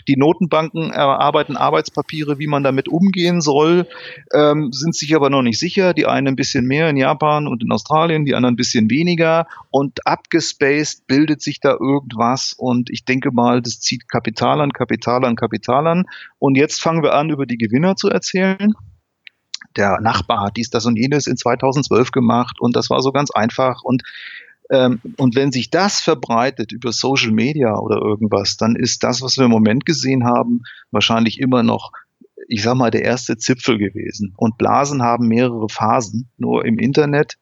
Die 0.07 0.15
Notenbanken 0.15 0.91
erarbeiten 0.91 1.57
Arbeitspapiere, 1.57 2.37
wie 2.37 2.47
man 2.47 2.63
damit 2.63 2.87
umgehen 2.87 3.41
soll, 3.41 3.87
ähm, 4.33 4.71
sind 4.71 4.95
sich 4.95 5.15
aber 5.15 5.29
noch 5.31 5.41
nicht 5.41 5.59
sicher. 5.59 5.93
Die 5.93 6.05
einen 6.05 6.29
ein 6.29 6.35
bisschen 6.35 6.65
mehr 6.65 6.89
in 6.89 6.97
Japan 6.97 7.47
und 7.47 7.63
in 7.63 7.71
Australien, 7.71 8.23
die 8.25 8.35
anderen 8.35 8.53
ein 8.53 8.57
bisschen 8.57 8.89
weniger. 8.91 9.47
Und 9.71 10.05
abgespaced 10.05 11.07
bildet 11.07 11.41
sich 11.41 11.59
da 11.59 11.71
irgendwas. 11.71 12.53
Und 12.55 12.91
ich 12.91 13.03
denke 13.03 13.31
mal, 13.31 13.61
das 13.61 13.79
zieht 13.79 14.07
Kapital 14.07 14.61
an, 14.61 14.71
Kapital 14.71 15.25
an, 15.25 15.35
Kapital 15.35 15.87
an. 15.87 16.05
Und 16.37 16.55
jetzt 16.55 16.81
fangen 16.81 17.01
wir 17.01 17.15
an, 17.15 17.31
über 17.31 17.47
die 17.47 17.57
Gewinner 17.57 17.95
zu 17.95 18.09
erzählen 18.09 18.74
der 19.77 19.99
Nachbar 20.01 20.41
hat 20.41 20.57
dies, 20.57 20.69
das 20.69 20.85
und 20.85 20.97
jenes 20.97 21.27
in 21.27 21.37
2012 21.37 22.11
gemacht 22.11 22.59
und 22.59 22.75
das 22.75 22.89
war 22.89 23.01
so 23.01 23.11
ganz 23.11 23.31
einfach 23.31 23.83
und 23.83 24.03
ähm, 24.69 24.99
und 25.17 25.35
wenn 25.35 25.51
sich 25.51 25.69
das 25.69 26.01
verbreitet 26.01 26.71
über 26.71 26.91
Social 26.91 27.31
Media 27.31 27.77
oder 27.77 27.97
irgendwas, 27.97 28.57
dann 28.57 28.75
ist 28.75 29.03
das, 29.03 29.21
was 29.21 29.37
wir 29.37 29.45
im 29.45 29.51
Moment 29.51 29.85
gesehen 29.85 30.25
haben, 30.25 30.61
wahrscheinlich 30.91 31.39
immer 31.39 31.63
noch, 31.63 31.91
ich 32.47 32.63
sag 32.63 32.75
mal, 32.75 32.91
der 32.91 33.03
erste 33.03 33.37
Zipfel 33.37 33.77
gewesen. 33.77 34.33
Und 34.37 34.57
Blasen 34.57 35.03
haben 35.03 35.27
mehrere 35.27 35.67
Phasen. 35.69 36.29
Nur 36.37 36.65
im 36.65 36.79
Internet, 36.79 37.35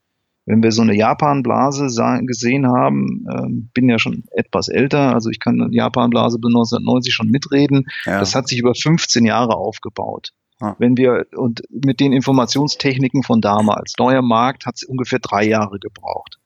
wenn 0.46 0.62
wir 0.62 0.72
so 0.74 0.82
eine 0.82 0.96
Japan-Blase 0.96 1.88
gesehen 2.26 2.68
haben, 2.68 3.26
ähm, 3.34 3.70
bin 3.74 3.88
ja 3.88 4.00
schon 4.00 4.26
etwas 4.32 4.68
älter, 4.68 5.14
also 5.14 5.30
ich 5.30 5.40
kann 5.40 5.70
Japan-Blase 5.72 6.40
bis 6.40 6.50
1990 6.50 7.14
schon 7.14 7.30
mitreden. 7.30 7.86
Ja. 8.06 8.20
Das 8.20 8.36
hat 8.36 8.50
sich 8.50 8.60
über 8.60 8.76
15 8.76 9.26
Jahre 9.26 9.56
aufgebaut. 9.56 10.32
Wenn 10.80 10.98
wir 10.98 11.26
und 11.36 11.62
mit 11.70 12.00
den 12.00 12.14
Informationstechniken 12.14 13.24
von 13.24 13.42
damals, 13.42 13.94
neuer 14.00 14.22
Markt 14.22 14.66
hat 14.66 14.76
es 14.76 14.84
ungefähr 14.84 15.20
drei 15.20 15.44
Jahre 15.46 15.80
gebraucht. 15.80 16.40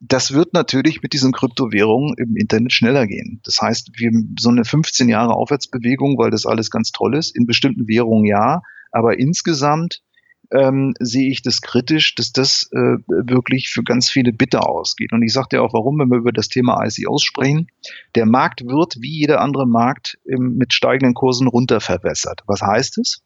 das 0.00 0.32
wird 0.32 0.52
natürlich 0.54 1.02
mit 1.02 1.12
diesen 1.12 1.32
Kryptowährungen 1.32 2.14
im 2.18 2.36
Internet 2.36 2.72
schneller 2.72 3.06
gehen. 3.06 3.40
Das 3.44 3.60
heißt, 3.60 3.90
wir 3.94 4.12
so 4.38 4.50
eine 4.50 4.64
15 4.64 5.08
Jahre 5.08 5.34
Aufwärtsbewegung, 5.34 6.18
weil 6.18 6.30
das 6.30 6.46
alles 6.46 6.70
ganz 6.70 6.92
toll 6.92 7.16
ist, 7.16 7.34
in 7.34 7.46
bestimmten 7.46 7.88
Währungen 7.88 8.24
ja, 8.24 8.62
aber 8.92 9.18
insgesamt 9.18 10.02
ähm, 10.50 10.94
sehe 10.98 11.30
ich 11.30 11.42
das 11.42 11.60
kritisch, 11.60 12.14
dass 12.14 12.32
das 12.32 12.70
äh, 12.72 12.98
wirklich 13.08 13.68
für 13.68 13.82
ganz 13.82 14.10
viele 14.10 14.32
bitter 14.32 14.68
ausgeht. 14.68 15.12
Und 15.12 15.22
ich 15.22 15.32
sagte 15.32 15.56
ja 15.56 15.62
auch, 15.62 15.74
warum, 15.74 15.98
wenn 15.98 16.08
wir 16.08 16.18
über 16.18 16.32
das 16.32 16.48
Thema 16.48 16.82
ICOs 16.84 17.22
sprechen. 17.22 17.68
Der 18.14 18.24
Markt 18.24 18.64
wird 18.64 18.96
wie 19.00 19.18
jeder 19.18 19.40
andere 19.40 19.66
Markt 19.66 20.18
im, 20.24 20.56
mit 20.56 20.72
steigenden 20.72 21.14
Kursen 21.14 21.48
runterverwässert. 21.48 22.42
Was 22.46 22.62
heißt 22.62 22.98
es? 22.98 23.22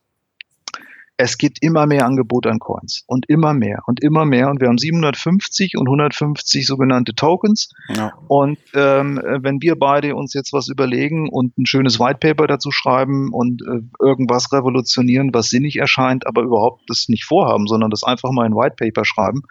Es 1.16 1.38
gibt 1.38 1.62
immer 1.62 1.86
mehr 1.86 2.06
Angebot 2.06 2.46
an 2.46 2.58
Coins 2.58 3.04
und 3.06 3.28
immer 3.28 3.52
mehr 3.54 3.82
und 3.86 4.02
immer 4.02 4.24
mehr. 4.24 4.48
Und 4.48 4.60
wir 4.60 4.68
haben 4.68 4.78
750 4.78 5.76
und 5.76 5.86
150 5.86 6.66
sogenannte 6.66 7.14
Tokens. 7.14 7.68
Ja. 7.94 8.12
Und 8.28 8.58
ähm, 8.74 9.20
wenn 9.22 9.60
wir 9.60 9.76
beide 9.78 10.16
uns 10.16 10.34
jetzt 10.34 10.52
was 10.52 10.68
überlegen 10.68 11.28
und 11.28 11.56
ein 11.58 11.66
schönes 11.66 12.00
White 12.00 12.18
Paper 12.18 12.46
dazu 12.46 12.70
schreiben 12.72 13.30
und 13.32 13.62
äh, 13.62 13.80
irgendwas 14.00 14.52
revolutionieren, 14.52 15.32
was 15.32 15.50
sinnig 15.50 15.76
erscheint, 15.76 16.26
aber 16.26 16.42
überhaupt 16.42 16.82
das 16.88 17.08
nicht 17.08 17.24
vorhaben, 17.24 17.66
sondern 17.66 17.90
das 17.90 18.02
einfach 18.02 18.30
mal 18.32 18.46
in 18.46 18.54
White 18.54 18.76
Paper 18.78 19.04
schreiben, 19.04 19.42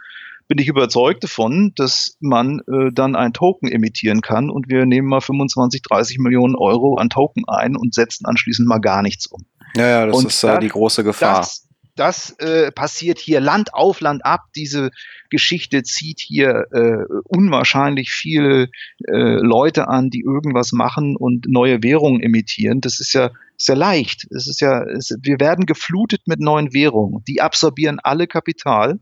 bin 0.47 0.57
ich 0.57 0.68
überzeugt 0.68 1.24
davon, 1.24 1.72
dass 1.78 2.18
man 2.20 2.59
äh, 2.68 2.91
dann 2.91 3.16
ein 3.16 3.32
Token 3.32 3.72
emittieren 3.72 4.20
kann 4.20 4.49
und 4.49 4.68
wir 4.68 4.86
nehmen 4.86 5.07
mal 5.07 5.22
25, 5.22 5.82
30 5.82 6.18
Millionen 6.20 6.55
Euro 6.55 6.95
an 6.95 7.09
Token 7.09 7.45
ein 7.47 7.78
und 7.78 7.93
setzen 7.93 8.26
anschließend 8.26 8.68
mal 8.68 8.80
gar 8.80 9.01
nichts 9.01 9.28
um. 9.28 9.45
Ja, 9.76 9.88
ja 9.88 10.05
das 10.05 10.15
und 10.15 10.28
ist 10.28 10.43
äh, 10.43 10.59
die 10.59 10.69
große 10.69 11.03
Gefahr. 11.03 11.38
Das, 11.38 11.67
das 11.95 12.32
äh, 12.39 12.72
passiert 12.72 13.19
hier 13.19 13.39
Land 13.39 13.74
auf 13.74 13.99
Land 13.99 14.26
ab. 14.26 14.45
Diese 14.55 14.91
Geschichte 15.30 15.84
zieht 15.84 16.19
hier 16.19 16.65
äh, 16.72 17.03
unwahrscheinlich 17.26 18.11
viele 18.11 18.69
äh, 19.07 19.38
Leute 19.39 19.88
an, 19.88 20.09
die 20.09 20.22
irgendwas 20.22 20.72
machen 20.72 21.15
und 21.15 21.47
neue 21.47 21.84
Währungen 21.84 22.22
emittieren. 22.22 22.82
Das 22.82 22.99
ist 22.99 23.13
ja, 23.13 23.32
ist 23.57 23.67
ja 23.67 23.76
leicht. 23.76 24.26
Es 24.32 24.47
ist 24.47 24.61
ja, 24.61 24.84
es, 24.84 25.15
wir 25.22 25.39
werden 25.39 25.65
geflutet 25.65 26.22
mit 26.26 26.39
neuen 26.39 26.74
Währungen. 26.74 27.24
Die 27.26 27.41
absorbieren 27.41 27.99
alle 27.99 28.28
Kapital. 28.28 28.99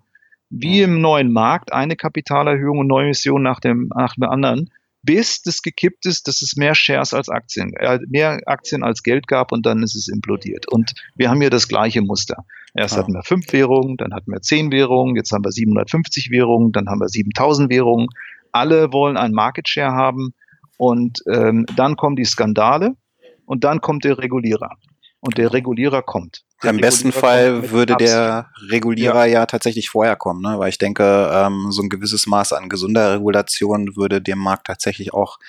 Wie 0.52 0.82
im 0.82 1.00
neuen 1.00 1.32
Markt, 1.32 1.72
eine 1.72 1.96
Kapitalerhöhung 1.96 2.80
und 2.80 2.88
neue 2.88 3.06
Emissionen 3.06 3.44
nach 3.44 3.60
dem, 3.60 3.92
nach 3.96 4.16
dem 4.16 4.24
anderen 4.24 4.72
bis 5.02 5.42
das 5.42 5.62
gekippt 5.62 6.06
ist, 6.06 6.28
dass 6.28 6.42
es 6.42 6.56
mehr 6.56 6.76
Shares 6.76 7.14
als 7.14 7.30
Aktien, 7.30 7.74
äh, 7.74 8.00
mehr 8.08 8.40
Aktien 8.46 8.84
als 8.84 9.04
Geld 9.04 9.28
gab 9.28 9.52
und 9.52 9.66
dann 9.66 9.82
ist 9.84 9.96
es 9.96 10.08
implodiert. 10.08 10.68
Und 10.68 10.94
wir 11.16 11.30
haben 11.30 11.42
hier 11.42 11.50
das 11.50 11.68
gleiche 11.68 12.02
Muster. 12.02 12.46
Erst 12.74 12.96
ah. 12.96 13.00
hatten 13.00 13.14
wir 13.14 13.24
fünf 13.24 13.52
Währungen, 13.52 13.98
dann 13.98 14.14
hatten 14.14 14.32
wir 14.32 14.42
zehn 14.42 14.72
Währungen, 14.72 15.16
jetzt 15.16 15.32
haben 15.32 15.44
wir 15.44 15.52
750 15.52 16.32
Währungen, 16.32 16.72
dann 16.72 16.90
haben 16.90 17.00
wir 17.00 17.10
7000 17.10 17.72
Währungen. 17.72 18.08
Alle 18.52 18.92
wollen 18.92 19.18
ein 19.18 19.32
Market 19.32 19.68
Share 19.70 19.94
haben 19.94 20.34
und 20.78 21.20
ähm, 21.32 21.66
dann 21.76 21.96
kommen 21.96 22.16
die 22.16 22.26
Skandale 22.26 22.94
und 23.46 23.64
dann 23.64 23.82
kommt 23.82 24.04
der 24.04 24.18
Regulierer. 24.18 24.78
Und 25.22 25.38
der 25.38 25.52
Regulierer 25.52 26.02
kommt. 26.02 26.44
Im 26.64 26.78
besten 26.78 27.12
Fall 27.12 27.72
würde 27.72 27.96
der 27.96 28.50
Regulierer 28.70 29.26
ja. 29.26 29.40
ja. 29.40 29.46
tatsächlich 29.46 29.90
vorher 29.90 30.18
kommen, 30.18 30.42
ne? 30.42 30.60
weil 30.60 30.70
ich 30.70 30.78
denke, 30.78 31.30
ähm, 31.34 31.72
so 31.72 31.82
ein 31.82 31.90
gewisses 31.90 32.28
Maß 32.28 32.54
an 32.54 32.68
gesunder 32.68 33.16
Regulation 33.16 33.96
würde 33.96 34.22
dem 34.22 34.40
Markt 34.40 34.68
tatsächlich 34.68 35.14
auch 35.14 35.40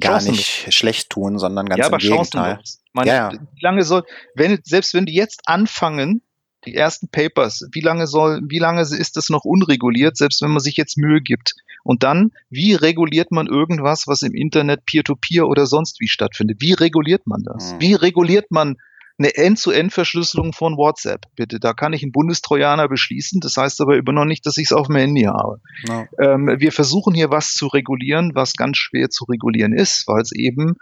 gar 0.00 0.22
nicht 0.22 0.72
schlecht 0.72 1.10
tun, 1.10 1.38
sondern 1.38 1.66
ganz 1.66 1.80
ja, 1.80 1.92
im 1.92 1.98
Gegenteil. 1.98 2.60
Man, 2.94 3.06
ja, 3.06 3.14
ja. 3.14 3.32
Wie 3.32 3.60
lange 3.60 3.84
soll, 3.84 4.04
wenn, 4.34 4.58
selbst 4.64 4.94
wenn 4.94 5.04
die 5.04 5.14
jetzt 5.14 5.42
anfangen, 5.46 6.22
die 6.64 6.74
ersten 6.74 7.08
Papers, 7.08 7.68
wie 7.72 7.80
lange 7.80 8.06
soll, 8.06 8.40
wie 8.48 8.58
lange 8.58 8.80
ist 8.80 9.16
das 9.16 9.28
noch 9.28 9.44
unreguliert, 9.44 10.16
selbst 10.16 10.40
wenn 10.40 10.50
man 10.50 10.60
sich 10.60 10.76
jetzt 10.76 10.96
Mühe 10.96 11.20
gibt? 11.20 11.54
Und 11.82 12.02
dann, 12.02 12.32
wie 12.48 12.72
reguliert 12.72 13.30
man 13.30 13.46
irgendwas, 13.46 14.06
was 14.06 14.22
im 14.22 14.32
Internet 14.32 14.86
Peer-to-Peer 14.86 15.42
-Peer 15.42 15.46
oder 15.46 15.66
sonst 15.66 16.00
wie 16.00 16.08
stattfindet? 16.08 16.58
Wie 16.60 16.72
reguliert 16.72 17.26
man 17.26 17.42
das? 17.42 17.72
Hm. 17.72 17.80
Wie 17.80 17.94
reguliert 17.94 18.50
man 18.50 18.76
eine 19.18 19.34
End-zu-End-Verschlüsselung 19.36 20.52
von 20.52 20.76
WhatsApp, 20.76 21.26
bitte. 21.36 21.60
Da 21.60 21.72
kann 21.72 21.92
ich 21.92 22.02
einen 22.02 22.12
Bundestrojaner 22.12 22.88
beschließen. 22.88 23.40
Das 23.40 23.56
heißt 23.56 23.80
aber 23.80 23.96
immer 23.96 24.12
noch 24.12 24.24
nicht, 24.24 24.44
dass 24.44 24.56
ich 24.56 24.66
es 24.66 24.72
auf 24.72 24.88
dem 24.88 24.96
Handy 24.96 25.22
habe. 25.22 25.60
No. 25.86 26.06
Ähm, 26.20 26.56
wir 26.58 26.72
versuchen 26.72 27.14
hier 27.14 27.30
was 27.30 27.52
zu 27.52 27.68
regulieren, 27.68 28.32
was 28.34 28.54
ganz 28.54 28.76
schwer 28.76 29.10
zu 29.10 29.24
regulieren 29.24 29.72
ist, 29.72 30.04
weil 30.08 30.22
es 30.22 30.32
eben 30.32 30.74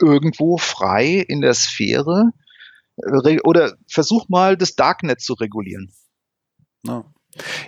irgendwo 0.00 0.56
frei 0.56 1.16
in 1.16 1.40
der 1.42 1.54
Sphäre 1.54 2.30
äh, 2.96 3.38
oder 3.44 3.74
versuch 3.90 4.28
mal 4.28 4.56
das 4.56 4.74
Darknet 4.74 5.20
zu 5.20 5.34
regulieren. 5.34 5.92
No. 6.84 7.12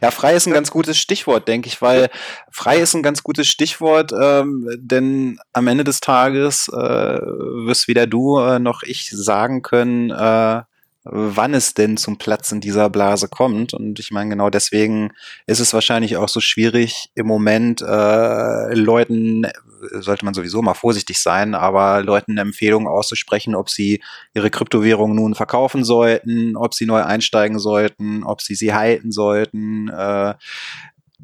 Ja, 0.03 0.11
frei 0.11 0.35
ist 0.35 0.47
ein 0.47 0.53
ganz 0.53 0.71
gutes 0.71 0.99
Stichwort, 0.99 1.49
denke 1.49 1.69
ich, 1.69 1.81
weil 1.83 2.09
frei 2.51 2.79
ist 2.79 2.95
ein 2.95 3.03
ganz 3.03 3.23
gutes 3.23 3.47
Stichwort, 3.49 4.13
ähm, 4.13 4.69
denn 4.77 5.39
am 5.53 5.67
Ende 5.67 5.85
des 5.85 6.01
Tages 6.01 6.69
äh, 6.69 6.77
wirst 6.77 7.89
weder 7.89 8.07
du 8.07 8.39
äh, 8.39 8.59
noch 8.59 8.83
ich 8.83 9.11
sagen 9.11 9.63
können, 9.63 10.11
äh, 10.11 10.63
wann 11.05 11.55
es 11.55 11.73
denn 11.73 11.97
zum 11.97 12.19
Platzen 12.19 12.61
dieser 12.61 12.91
Blase 12.91 13.29
kommt. 13.29 13.73
Und 13.73 13.99
ich 13.99 14.11
meine, 14.11 14.31
genau 14.31 14.51
deswegen 14.51 15.13
ist 15.47 15.61
es 15.61 15.73
wahrscheinlich 15.73 16.17
auch 16.17 16.29
so 16.29 16.41
schwierig, 16.41 17.11
im 17.15 17.27
Moment 17.27 17.81
äh, 17.81 18.75
Leuten, 18.75 19.47
sollte 19.93 20.27
man 20.27 20.35
sowieso 20.35 20.61
mal 20.61 20.75
vorsichtig 20.75 21.19
sein, 21.19 21.55
aber 21.55 22.03
Leuten 22.03 22.33
eine 22.33 22.43
Empfehlung 22.43 22.87
auszusprechen, 22.87 23.55
ob 23.55 23.71
sie 23.71 24.03
ihre 24.35 24.51
Kryptowährung 24.51 25.15
nun 25.15 25.35
verkaufen 25.35 25.85
sollten, 25.85 26.55
ob 26.55 26.75
sie 26.75 26.85
neu 26.85 27.03
einsteigen 27.03 27.59
sollten, 27.59 28.23
ob 28.23 28.43
sie 28.43 28.55
sie 28.55 28.75
halten 28.75 29.11
sollten. 29.11 29.89
Äh, 29.89 30.35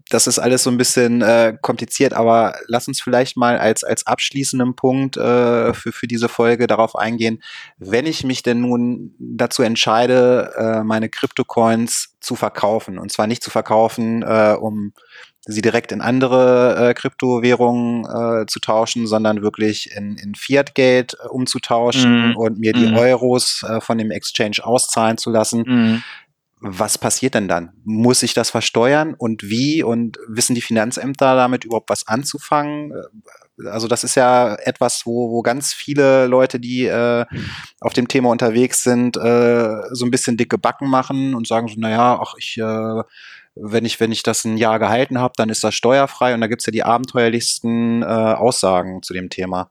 das 0.08 0.28
ist 0.28 0.38
alles 0.38 0.62
so 0.62 0.70
ein 0.70 0.78
bisschen 0.78 1.20
äh, 1.22 1.56
kompliziert, 1.60 2.12
aber 2.14 2.54
lass 2.68 2.86
uns 2.86 3.00
vielleicht 3.00 3.36
mal 3.36 3.58
als, 3.58 3.82
als 3.82 4.06
abschließenden 4.06 4.76
Punkt 4.76 5.16
äh, 5.16 5.74
für, 5.74 5.90
für 5.90 6.06
diese 6.06 6.28
Folge 6.28 6.68
darauf 6.68 6.94
eingehen, 6.94 7.42
wenn 7.78 8.06
ich 8.06 8.22
mich 8.22 8.42
denn 8.42 8.60
nun 8.60 9.14
dazu 9.18 9.62
entscheide, 9.62 10.52
äh, 10.56 10.84
meine 10.84 11.08
Kryptocoins 11.08 12.16
zu 12.20 12.36
verkaufen. 12.36 12.98
Und 12.98 13.10
zwar 13.10 13.26
nicht 13.26 13.42
zu 13.42 13.50
verkaufen, 13.50 14.22
äh, 14.22 14.56
um 14.58 14.92
sie 15.48 15.62
direkt 15.62 15.92
in 15.92 16.00
andere 16.00 16.90
äh, 16.90 16.94
Kryptowährungen 16.94 18.04
äh, 18.04 18.46
zu 18.46 18.60
tauschen, 18.60 19.06
sondern 19.06 19.42
wirklich 19.42 19.90
in, 19.96 20.16
in 20.16 20.34
Fiat-Geld 20.34 21.16
äh, 21.22 21.28
umzutauschen 21.28 22.32
mm. 22.32 22.36
und 22.36 22.58
mir 22.58 22.72
die 22.72 22.88
mm. 22.88 22.96
Euros 22.96 23.64
äh, 23.68 23.80
von 23.80 23.96
dem 23.98 24.10
Exchange 24.10 24.64
auszahlen 24.64 25.18
zu 25.18 25.30
lassen. 25.30 25.62
Mm 25.66 26.02
was 26.60 26.96
passiert 26.96 27.34
denn 27.34 27.48
dann? 27.48 27.72
Muss 27.84 28.22
ich 28.22 28.32
das 28.32 28.50
versteuern 28.50 29.14
und 29.16 29.42
wie? 29.50 29.82
Und 29.82 30.18
wissen 30.26 30.54
die 30.54 30.62
Finanzämter 30.62 31.36
damit 31.36 31.64
überhaupt 31.64 31.90
was 31.90 32.08
anzufangen? 32.08 32.92
Äh, 32.92 33.68
also 33.68 33.88
das 33.88 34.04
ist 34.04 34.14
ja 34.14 34.54
etwas, 34.56 35.02
wo, 35.04 35.30
wo 35.30 35.42
ganz 35.42 35.72
viele 35.72 36.26
Leute, 36.26 36.60
die 36.60 36.86
äh, 36.86 37.24
auf 37.80 37.92
dem 37.92 38.08
Thema 38.08 38.30
unterwegs 38.30 38.82
sind, 38.82 39.16
äh, 39.16 39.82
so 39.90 40.04
ein 40.04 40.10
bisschen 40.10 40.36
dicke 40.36 40.58
Backen 40.58 40.88
machen 40.88 41.34
und 41.34 41.46
sagen 41.46 41.68
so, 41.68 41.78
naja, 41.78 42.18
ach, 42.20 42.34
ich, 42.38 42.58
äh, 42.58 43.02
wenn 43.54 43.84
ich, 43.84 44.00
wenn 44.00 44.12
ich 44.12 44.22
das 44.22 44.44
ein 44.44 44.58
Jahr 44.58 44.78
gehalten 44.78 45.18
habe, 45.18 45.32
dann 45.36 45.48
ist 45.48 45.64
das 45.64 45.74
steuerfrei 45.74 46.34
und 46.34 46.40
da 46.40 46.46
gibt's 46.46 46.66
ja 46.66 46.70
die 46.70 46.84
abenteuerlichsten 46.84 48.02
äh, 48.02 48.06
Aussagen 48.06 49.02
zu 49.02 49.14
dem 49.14 49.30
Thema. 49.30 49.70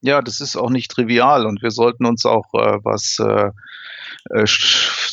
Ja, 0.00 0.22
das 0.22 0.40
ist 0.40 0.56
auch 0.56 0.70
nicht 0.70 0.90
trivial 0.90 1.44
und 1.44 1.62
wir 1.62 1.70
sollten 1.70 2.06
uns 2.06 2.24
auch, 2.24 2.54
äh, 2.54 2.78
was 2.82 3.18
äh, 3.18 3.50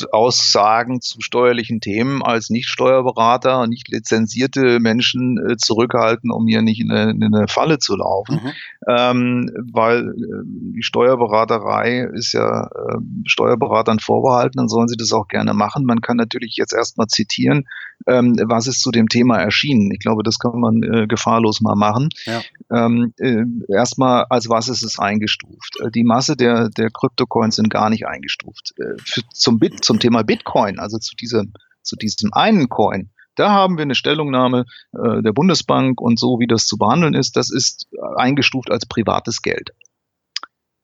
äh, 0.01 0.05
Aussagen 0.11 1.01
zu 1.01 1.21
steuerlichen 1.21 1.81
Themen 1.81 2.23
als 2.23 2.49
Nicht-Steuerberater, 2.49 3.67
nicht 3.67 3.89
lizenzierte 3.89 4.79
Menschen 4.79 5.37
äh, 5.37 5.57
zurückhalten, 5.57 6.31
um 6.31 6.47
hier 6.47 6.61
nicht 6.61 6.79
in 6.81 6.91
eine, 6.91 7.11
in 7.11 7.23
eine 7.23 7.47
Falle 7.47 7.79
zu 7.79 7.95
laufen. 7.95 8.41
Mhm. 8.43 8.51
Ähm, 8.87 9.51
weil 9.73 10.09
äh, 10.09 10.43
die 10.45 10.83
Steuerberaterei 10.83 12.07
ist 12.13 12.33
ja 12.33 12.65
äh, 12.65 12.97
Steuerberatern 13.25 13.99
vorbehalten, 13.99 14.57
dann 14.57 14.67
sollen 14.67 14.87
sie 14.87 14.97
das 14.97 15.11
auch 15.11 15.27
gerne 15.27 15.53
machen. 15.53 15.85
Man 15.85 16.01
kann 16.01 16.17
natürlich 16.17 16.55
jetzt 16.57 16.73
erstmal 16.73 17.07
zitieren, 17.07 17.65
ähm, 18.07 18.35
was 18.47 18.67
ist 18.67 18.81
zu 18.81 18.91
dem 18.91 19.07
Thema 19.07 19.37
erschienen. 19.37 19.91
Ich 19.91 19.99
glaube, 19.99 20.23
das 20.23 20.37
kann 20.37 20.59
man 20.59 20.83
äh, 20.83 21.07
gefahrlos 21.07 21.61
mal 21.61 21.75
machen. 21.75 22.09
Ja. 22.25 22.41
Ähm, 22.71 23.13
äh, 23.17 23.43
erstmal, 23.73 24.25
als 24.29 24.49
was 24.49 24.67
ist 24.67 24.83
es 24.83 24.99
eingestuft? 24.99 25.77
Die 25.93 26.03
Masse 26.03 26.35
der, 26.35 26.69
der 26.69 26.89
Kryptocoins 26.91 27.55
sind 27.55 27.69
gar 27.69 27.89
nicht 27.89 28.07
eingestuft 28.07 28.73
für, 29.03 29.21
zum, 29.33 29.59
Bit, 29.59 29.84
zum 29.85 29.99
Thema 29.99 30.23
Bitcoin, 30.23 30.79
also 30.79 30.97
zu 30.97 31.15
diesem, 31.15 31.53
zu 31.81 31.95
diesem 31.95 32.33
einen 32.33 32.69
Coin, 32.69 33.11
da 33.35 33.51
haben 33.51 33.77
wir 33.77 33.83
eine 33.83 33.95
Stellungnahme 33.95 34.65
äh, 34.93 35.21
der 35.21 35.33
Bundesbank 35.33 36.01
und 36.01 36.19
so, 36.19 36.39
wie 36.39 36.47
das 36.47 36.65
zu 36.65 36.77
behandeln 36.77 37.13
ist, 37.13 37.35
das 37.35 37.51
ist 37.51 37.87
eingestuft 38.15 38.71
als 38.71 38.85
privates 38.85 39.41
Geld. 39.41 39.71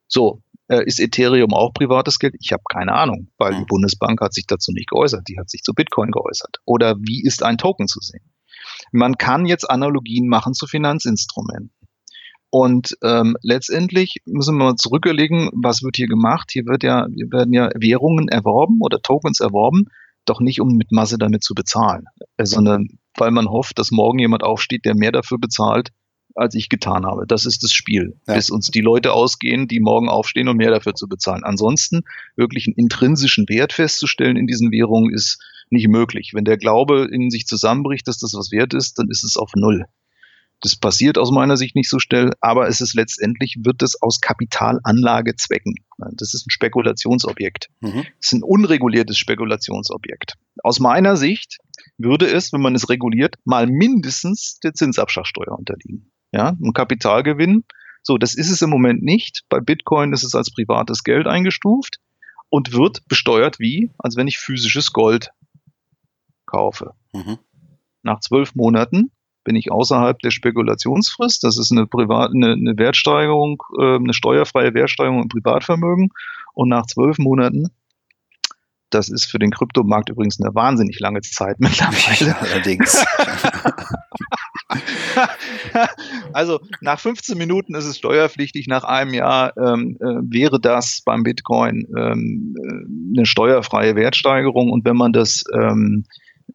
So, 0.07 0.41
äh, 0.67 0.83
ist 0.85 0.99
Ethereum 0.99 1.53
auch 1.53 1.73
privates 1.73 2.19
Geld? 2.19 2.35
Ich 2.39 2.51
habe 2.51 2.63
keine 2.69 2.93
Ahnung, 2.93 3.29
weil 3.37 3.51
die 3.51 3.59
hm. 3.59 3.67
Bundesbank 3.67 4.21
hat 4.21 4.33
sich 4.33 4.45
dazu 4.45 4.71
nicht 4.71 4.89
geäußert. 4.89 5.27
Die 5.27 5.37
hat 5.39 5.49
sich 5.49 5.61
zu 5.61 5.73
Bitcoin 5.73 6.11
geäußert. 6.11 6.57
Oder 6.65 6.97
wie 6.99 7.23
ist 7.23 7.43
ein 7.43 7.57
Token 7.57 7.87
zu 7.87 7.99
sehen? 8.01 8.31
Man 8.91 9.17
kann 9.17 9.45
jetzt 9.45 9.69
Analogien 9.69 10.27
machen 10.27 10.53
zu 10.53 10.67
Finanzinstrumenten. 10.67 11.71
Und 12.51 12.97
ähm, 13.01 13.37
letztendlich 13.41 14.17
müssen 14.25 14.57
wir 14.57 14.65
mal 14.65 14.75
zurücklegen, 14.75 15.49
was 15.53 15.83
wird 15.83 15.95
hier 15.95 16.07
gemacht? 16.07 16.49
Hier 16.51 16.65
wird 16.65 16.83
ja, 16.83 17.07
hier 17.15 17.31
werden 17.31 17.53
ja 17.53 17.69
Währungen 17.75 18.27
erworben 18.27 18.79
oder 18.81 19.01
Tokens 19.01 19.39
erworben, 19.39 19.85
doch 20.25 20.41
nicht 20.41 20.59
um 20.59 20.75
mit 20.75 20.91
Masse 20.91 21.17
damit 21.17 21.43
zu 21.43 21.55
bezahlen, 21.55 22.05
äh, 22.35 22.45
sondern 22.45 22.89
weil 23.17 23.31
man 23.31 23.47
hofft, 23.47 23.79
dass 23.79 23.91
morgen 23.91 24.19
jemand 24.19 24.43
aufsteht, 24.43 24.83
der 24.83 24.95
mehr 24.95 25.13
dafür 25.13 25.37
bezahlt, 25.39 25.91
als 26.35 26.53
ich 26.53 26.67
getan 26.67 27.05
habe. 27.05 27.25
Das 27.25 27.45
ist 27.45 27.63
das 27.63 27.71
Spiel, 27.71 28.17
ja. 28.27 28.35
bis 28.35 28.49
uns 28.49 28.67
die 28.67 28.81
Leute 28.81 29.13
ausgehen, 29.13 29.69
die 29.69 29.79
morgen 29.79 30.09
aufstehen, 30.09 30.49
um 30.49 30.57
mehr 30.57 30.71
dafür 30.71 30.93
zu 30.93 31.07
bezahlen. 31.07 31.43
Ansonsten 31.45 32.01
wirklich 32.35 32.67
einen 32.67 32.75
intrinsischen 32.75 33.47
Wert 33.47 33.71
festzustellen 33.71 34.35
in 34.35 34.47
diesen 34.47 34.71
Währungen 34.71 35.13
ist 35.13 35.41
nicht 35.69 35.87
möglich. 35.87 36.31
Wenn 36.33 36.43
der 36.43 36.57
Glaube 36.57 37.07
in 37.09 37.29
sich 37.29 37.45
zusammenbricht, 37.47 38.07
dass 38.07 38.17
das 38.17 38.33
was 38.33 38.51
wert 38.51 38.73
ist, 38.73 38.99
dann 38.99 39.07
ist 39.09 39.23
es 39.23 39.37
auf 39.37 39.51
Null. 39.55 39.85
Das 40.61 40.75
passiert 40.75 41.17
aus 41.17 41.31
meiner 41.31 41.57
Sicht 41.57 41.75
nicht 41.75 41.89
so 41.89 41.97
schnell, 41.97 42.31
aber 42.39 42.67
es 42.67 42.81
ist 42.81 42.93
letztendlich, 42.93 43.57
wird 43.63 43.81
es 43.81 43.99
aus 43.99 44.21
Kapitalanlagezwecken. 44.21 45.75
Das 46.13 46.35
ist 46.35 46.45
ein 46.45 46.51
Spekulationsobjekt. 46.51 47.69
Mhm. 47.81 48.03
Das 48.03 48.27
ist 48.27 48.33
ein 48.33 48.43
unreguliertes 48.43 49.17
Spekulationsobjekt. 49.17 50.35
Aus 50.63 50.79
meiner 50.79 51.17
Sicht 51.17 51.57
würde 51.97 52.27
es, 52.27 52.53
wenn 52.53 52.61
man 52.61 52.75
es 52.75 52.89
reguliert, 52.89 53.35
mal 53.43 53.65
mindestens 53.65 54.59
der 54.59 54.73
Zinsabschlagssteuer 54.73 55.57
unterliegen. 55.57 56.11
Ja, 56.31 56.49
ein 56.49 56.73
Kapitalgewinn. 56.73 57.65
So, 58.03 58.17
das 58.17 58.35
ist 58.35 58.51
es 58.51 58.61
im 58.61 58.69
Moment 58.69 59.01
nicht. 59.01 59.43
Bei 59.49 59.59
Bitcoin 59.59 60.13
ist 60.13 60.23
es 60.23 60.35
als 60.35 60.51
privates 60.51 61.03
Geld 61.03 61.27
eingestuft 61.27 61.99
und 62.49 62.73
wird 62.73 63.07
besteuert 63.07 63.59
wie, 63.59 63.91
als 63.97 64.15
wenn 64.15 64.27
ich 64.27 64.37
physisches 64.37 64.93
Gold 64.93 65.31
kaufe. 66.45 66.93
Mhm. 67.13 67.39
Nach 68.03 68.19
zwölf 68.19 68.53
Monaten 68.55 69.11
bin 69.43 69.55
ich 69.55 69.71
außerhalb 69.71 70.19
der 70.19 70.31
Spekulationsfrist. 70.31 71.43
Das 71.43 71.57
ist 71.57 71.71
eine, 71.71 71.87
Privat, 71.87 72.31
eine, 72.33 72.53
eine 72.53 72.77
Wertsteigerung, 72.77 73.61
äh, 73.79 73.95
eine 73.95 74.13
steuerfreie 74.13 74.73
Wertsteigerung 74.73 75.23
im 75.23 75.29
Privatvermögen. 75.29 76.09
Und 76.53 76.69
nach 76.69 76.85
zwölf 76.85 77.17
Monaten, 77.17 77.69
das 78.89 79.09
ist 79.09 79.25
für 79.25 79.39
den 79.39 79.51
Kryptomarkt 79.51 80.09
übrigens 80.09 80.39
eine 80.41 80.53
wahnsinnig 80.53 80.99
lange 80.99 81.21
Zeit 81.21 81.55
mittlerweile. 81.59 82.37
Allerdings. 82.39 83.05
also 86.33 86.59
nach 86.81 86.99
15 86.99 87.37
Minuten 87.37 87.75
ist 87.75 87.85
es 87.85 87.97
steuerpflichtig, 87.97 88.67
nach 88.67 88.83
einem 88.83 89.13
Jahr 89.13 89.55
ähm, 89.57 89.97
äh, 89.99 90.05
wäre 90.23 90.59
das 90.59 91.01
beim 91.03 91.23
Bitcoin 91.23 91.87
ähm, 91.97 92.55
äh, 92.57 93.17
eine 93.17 93.25
steuerfreie 93.25 93.95
Wertsteigerung 93.95 94.71
und 94.71 94.85
wenn 94.85 94.95
man 94.95 95.13
das 95.13 95.43
ähm, 95.53 95.81
ähm, 95.81 96.05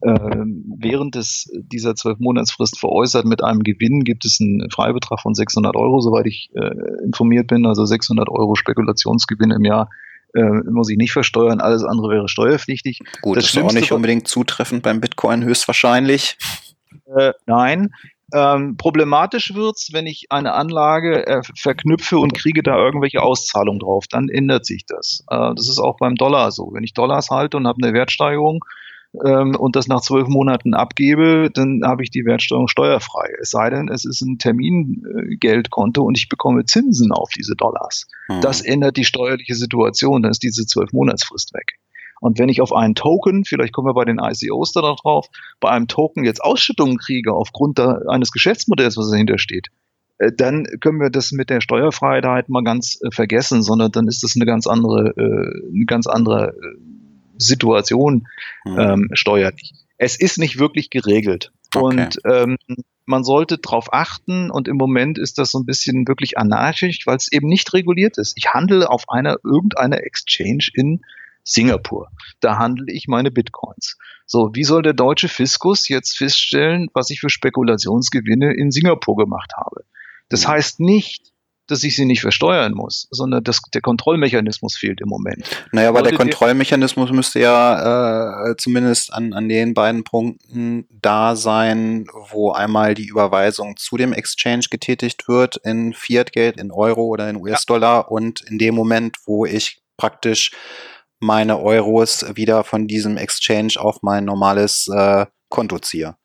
während 0.01 1.15
des, 1.15 1.51
dieser 1.55 1.95
zwölf 1.95 2.19
Monatsfrist 2.19 2.79
veräußert 2.79 3.25
mit 3.25 3.43
einem 3.43 3.63
Gewinn, 3.63 4.05
gibt 4.05 4.25
es 4.25 4.39
einen 4.41 4.71
Freibetrag 4.71 5.21
von 5.21 5.35
600 5.35 5.75
Euro, 5.77 6.01
soweit 6.01 6.27
ich 6.27 6.51
äh, 6.55 7.05
informiert 7.05 7.47
bin. 7.47 7.67
Also 7.67 7.85
600 7.85 8.29
Euro 8.29 8.55
Spekulationsgewinn 8.55 9.51
im 9.51 9.65
Jahr 9.65 9.89
äh, 10.35 10.71
muss 10.71 10.91
ich 10.91 10.99
nicht 10.99 11.13
versteuern. 11.13 11.61
Alles 11.61 11.85
andere 11.85 12.11
wäre 12.11 12.29
steuerpflichtig. 12.29 13.01
Gut, 13.23 13.37
das, 13.37 13.45
das 13.45 13.55
ist 13.55 13.63
auch 13.63 13.73
nicht 13.73 13.93
unbedingt 13.93 14.29
zutreffend 14.29 14.83
beim 14.83 15.01
Bitcoin 15.01 15.45
höchstwahrscheinlich. 15.45 16.37
Äh, 17.17 17.33
nein. 17.47 17.91
Ähm, 18.35 18.77
problematisch 18.77 19.55
wird's, 19.55 19.93
wenn 19.93 20.07
ich 20.07 20.27
eine 20.31 20.53
Anlage 20.55 21.27
äh, 21.27 21.43
verknüpfe 21.55 22.19
und 22.19 22.35
kriege 22.35 22.63
da 22.63 22.77
irgendwelche 22.77 23.23
Auszahlungen 23.23 23.79
drauf. 23.79 24.07
Dann 24.11 24.29
ändert 24.29 24.67
sich 24.67 24.85
das. 24.85 25.25
Äh, 25.31 25.55
das 25.55 25.69
ist 25.69 25.79
auch 25.79 25.97
beim 25.99 26.17
Dollar 26.17 26.51
so. 26.51 26.71
Wenn 26.73 26.83
ich 26.83 26.93
Dollars 26.93 27.31
halte 27.31 27.57
und 27.57 27.69
habe 27.69 27.79
eine 27.83 27.95
Wertsteigerung, 27.95 28.65
ähm, 29.25 29.55
und 29.57 29.77
das 29.77 29.87
nach 29.89 30.01
zwölf 30.01 30.29
Monaten 30.29 30.75
abgebe, 30.75 31.51
dann 31.53 31.83
habe 31.85 32.03
ich 32.03 32.11
die 32.11 32.25
Wertsteuerung 32.25 32.69
steuerfrei. 32.69 33.29
Es 33.41 33.51
sei 33.51 33.71
denn, 33.71 33.89
es 33.89 34.05
ist 34.05 34.21
ein 34.21 34.39
Termingeldkonto 34.39 36.03
und 36.03 36.19
ich 36.19 36.29
bekomme 36.29 36.65
Zinsen 36.65 37.13
auf 37.13 37.31
diese 37.37 37.55
Dollars. 37.55 38.07
Mhm. 38.29 38.41
Das 38.41 38.61
ändert 38.61 38.97
die 38.97 39.05
steuerliche 39.05 39.55
Situation, 39.55 40.23
dann 40.23 40.33
ist 40.33 40.43
diese 40.43 40.67
zwölf 40.67 40.93
Monatsfrist 40.93 41.55
weg. 41.55 41.79
Und 42.21 42.39
wenn 42.39 42.49
ich 42.49 42.61
auf 42.61 42.73
einen 42.73 42.95
Token, 42.95 43.45
vielleicht 43.45 43.73
kommen 43.73 43.89
wir 43.89 43.95
bei 43.95 44.05
den 44.05 44.19
ICOs 44.19 44.73
da 44.73 44.81
noch 44.81 45.01
drauf, 45.01 45.29
bei 45.61 45.71
einem 45.71 45.87
Token 45.87 46.25
jetzt 46.25 46.43
Ausschüttungen 46.43 46.97
kriege 46.97 47.33
aufgrund 47.33 47.79
da, 47.79 48.01
eines 48.09 48.33
Geschäftsmodells, 48.33 48.97
was 48.97 49.11
dahinter 49.11 49.39
steht, 49.39 49.69
äh, 50.19 50.33
dann 50.35 50.65
können 50.81 51.01
wir 51.01 51.11
das 51.11 51.33
mit 51.33 51.51
der 51.51 51.61
Steuerfreiheit 51.61 52.49
mal 52.49 52.65
ganz 52.65 52.99
äh, 53.03 53.11
vergessen, 53.11 53.63
sondern 53.63 53.93
dann 53.93 54.09
ist 54.09 54.23
das 54.23 54.35
eine 54.37 54.47
ganz 54.47 54.67
andere, 54.67 55.11
äh, 55.17 55.75
eine 55.75 55.85
ganz 55.87 56.07
andere 56.07 56.55
Situation 57.39 58.27
mhm. 58.65 58.79
ähm, 58.79 59.09
steuerlich. 59.13 59.75
Es 59.99 60.19
ist 60.19 60.39
nicht 60.39 60.59
wirklich 60.59 60.91
geregelt. 60.91 61.53
Okay. 61.75 61.85
Und 61.85 62.19
ähm, 62.25 62.57
man 63.07 63.25
sollte 63.25 63.59
darauf 63.59 63.93
achten 63.93 64.51
und 64.51 64.69
im 64.69 64.77
Moment 64.77 65.19
ist 65.19 65.39
das 65.39 65.53
so 65.53 65.59
ein 65.59 65.67
bisschen 65.67 66.07
wirklich 66.09 66.39
anarchisch, 66.39 67.07
weil 67.07 67.17
es 67.17 67.31
eben 67.31 67.47
nicht 67.49 67.73
reguliert 67.73 68.19
ist. 68.19 68.35
Ich 68.37 68.53
handle 68.53 68.91
auf 68.91 69.05
einer 69.09 69.37
irgendeiner 69.45 70.03
Exchange 70.03 70.69
in 70.75 71.01
Singapur. 71.45 72.11
Da 72.41 72.59
handle 72.59 72.93
ich 72.93 73.07
meine 73.07 73.31
Bitcoins. 73.31 73.97
So, 74.27 74.51
wie 74.55 74.65
soll 74.65 74.83
der 74.83 74.95
deutsche 74.95 75.29
Fiskus 75.29 75.89
jetzt 75.89 76.17
feststellen, 76.17 76.89
was 76.93 77.11
ich 77.11 77.21
für 77.21 77.31
Spekulationsgewinne 77.31 78.53
in 78.55 78.73
Singapur 78.73 79.17
gemacht 79.17 79.53
habe? 79.57 79.85
Das 80.29 80.45
mhm. 80.45 80.49
heißt 80.49 80.81
nicht, 80.81 81.33
dass 81.67 81.83
ich 81.85 81.97
sie 81.97 82.05
nicht 82.05 82.21
versteuern 82.21 82.73
muss, 82.73 83.09
sondern 83.11 83.43
dass 83.43 83.61
der 83.75 83.81
Kontrollmechanismus 83.81 84.77
fehlt 84.77 85.01
im 85.01 85.09
Moment. 85.09 85.45
Naja, 85.73 85.89
aber 85.89 86.03
der 86.03 86.15
Kontrollmechanismus 86.15 87.11
müsste 87.11 87.41
ja 87.41 88.51
äh, 88.51 88.57
zumindest 88.57 89.13
an, 89.13 89.33
an 89.33 89.49
den 89.49 89.75
beiden 89.75 90.05
Punkten 90.05 90.87
da 90.91 91.37
sein, 91.37 92.07
wo 92.31 92.53
einmal 92.53 92.95
die 92.95 93.07
Überweisung 93.07 93.77
zu 93.77 93.97
dem 93.97 94.13
Exchange 94.13 94.67
getätigt 94.71 95.29
wird 95.29 95.57
in 95.65 95.93
Fiat-Geld, 95.93 96.59
in 96.59 96.71
Euro 96.71 97.05
oder 97.05 97.29
in 97.29 97.37
US-Dollar 97.37 98.03
ja. 98.03 98.07
und 98.07 98.41
in 98.43 98.59
dem 98.59 98.75
Moment, 98.75 99.17
wo 99.25 99.45
ich 99.45 99.81
praktisch 99.97 100.53
meine 101.19 101.59
Euros 101.59 102.25
wieder 102.37 102.65
von 102.65 102.87
diesem 102.87 103.17
Exchange 103.17 103.75
auf 103.79 104.03
mein 104.03 104.25
normales 104.25 104.89
äh, 104.89 105.27
Konto 105.49 105.79
ziehe. 105.79 106.17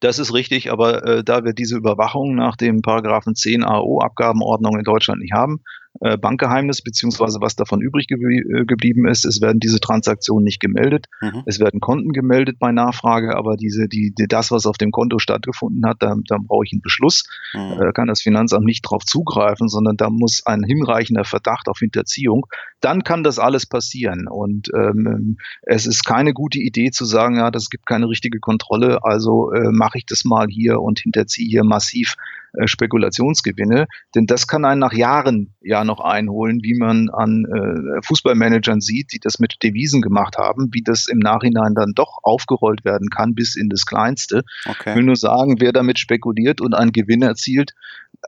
Das 0.00 0.18
ist 0.18 0.32
richtig, 0.32 0.72
aber 0.72 1.06
äh, 1.06 1.24
da 1.24 1.44
wir 1.44 1.52
diese 1.52 1.76
Überwachung 1.76 2.34
nach 2.34 2.56
dem 2.56 2.80
Paragraphen 2.80 3.34
10 3.34 3.64
AO 3.64 4.00
Abgabenordnung 4.00 4.78
in 4.78 4.84
Deutschland 4.84 5.20
nicht 5.20 5.34
haben, 5.34 5.62
äh, 6.00 6.16
Bankgeheimnis, 6.16 6.82
beziehungsweise 6.82 7.40
was 7.40 7.56
davon 7.56 7.80
übrig 7.80 8.06
geblie 8.06 8.40
äh, 8.40 8.64
geblieben 8.64 9.06
ist. 9.08 9.24
Es 9.24 9.40
werden 9.40 9.58
diese 9.60 9.80
Transaktionen 9.80 10.44
nicht 10.44 10.60
gemeldet. 10.60 11.06
Mhm. 11.20 11.42
Es 11.46 11.58
werden 11.58 11.80
Konten 11.80 12.12
gemeldet 12.12 12.58
bei 12.58 12.72
Nachfrage, 12.72 13.36
aber 13.36 13.56
diese, 13.56 13.88
die, 13.88 14.14
die, 14.16 14.26
das, 14.28 14.50
was 14.50 14.66
auf 14.66 14.78
dem 14.78 14.92
Konto 14.92 15.18
stattgefunden 15.18 15.84
hat, 15.86 15.96
da, 16.00 16.14
da 16.28 16.38
brauche 16.38 16.64
ich 16.64 16.72
einen 16.72 16.80
Beschluss. 16.80 17.24
Mhm. 17.52 17.78
Da 17.78 17.92
kann 17.92 18.06
das 18.06 18.22
Finanzamt 18.22 18.64
nicht 18.64 18.82
drauf 18.82 19.04
zugreifen, 19.04 19.68
sondern 19.68 19.96
da 19.96 20.10
muss 20.10 20.46
ein 20.46 20.62
hinreichender 20.62 21.24
Verdacht 21.24 21.68
auf 21.68 21.78
Hinterziehung. 21.78 22.46
Dann 22.80 23.02
kann 23.02 23.22
das 23.22 23.38
alles 23.38 23.66
passieren. 23.66 24.28
Und 24.28 24.68
ähm, 24.74 25.38
es 25.62 25.86
ist 25.86 26.04
keine 26.04 26.32
gute 26.32 26.60
Idee 26.60 26.90
zu 26.90 27.04
sagen, 27.04 27.36
ja, 27.36 27.50
das 27.50 27.68
gibt 27.68 27.86
keine 27.86 28.08
richtige 28.08 28.38
Kontrolle, 28.38 29.02
also 29.02 29.52
äh, 29.52 29.70
mache 29.72 29.98
ich 29.98 30.06
das 30.06 30.24
mal 30.24 30.46
hier 30.48 30.80
und 30.80 31.00
hinterziehe 31.00 31.48
hier 31.48 31.64
massiv 31.64 32.14
äh, 32.54 32.66
Spekulationsgewinne, 32.66 33.86
denn 34.14 34.26
das 34.26 34.46
kann 34.46 34.64
einen 34.64 34.80
nach 34.80 34.92
Jahren 34.92 35.54
ja 35.60 35.84
noch 35.84 36.00
einholen, 36.00 36.60
wie 36.62 36.74
man 36.74 37.08
an 37.10 37.44
äh, 37.44 38.02
Fußballmanagern 38.04 38.80
sieht, 38.80 39.12
die 39.12 39.20
das 39.20 39.38
mit 39.38 39.56
Devisen 39.62 40.02
gemacht 40.02 40.36
haben, 40.38 40.68
wie 40.72 40.82
das 40.82 41.06
im 41.06 41.18
Nachhinein 41.18 41.74
dann 41.74 41.92
doch 41.94 42.18
aufgerollt 42.22 42.84
werden 42.84 43.08
kann 43.10 43.34
bis 43.34 43.56
in 43.56 43.68
das 43.68 43.86
Kleinste. 43.86 44.42
Okay. 44.66 44.90
Ich 44.90 44.96
will 44.96 45.04
nur 45.04 45.16
sagen, 45.16 45.60
wer 45.60 45.72
damit 45.72 45.98
spekuliert 45.98 46.60
und 46.60 46.74
einen 46.74 46.92
Gewinn 46.92 47.22
erzielt, 47.22 47.74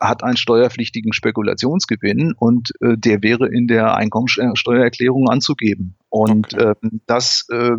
hat 0.00 0.22
einen 0.22 0.36
steuerpflichtigen 0.36 1.12
Spekulationsgewinn 1.12 2.34
und 2.38 2.72
äh, 2.80 2.96
der 2.96 3.22
wäre 3.22 3.48
in 3.48 3.66
der 3.66 3.96
Einkommensteuererklärung 3.96 5.28
anzugeben. 5.28 5.96
Und 6.12 6.52
okay. 6.52 6.72
äh, 6.72 6.74
das 7.06 7.46
äh, 7.50 7.70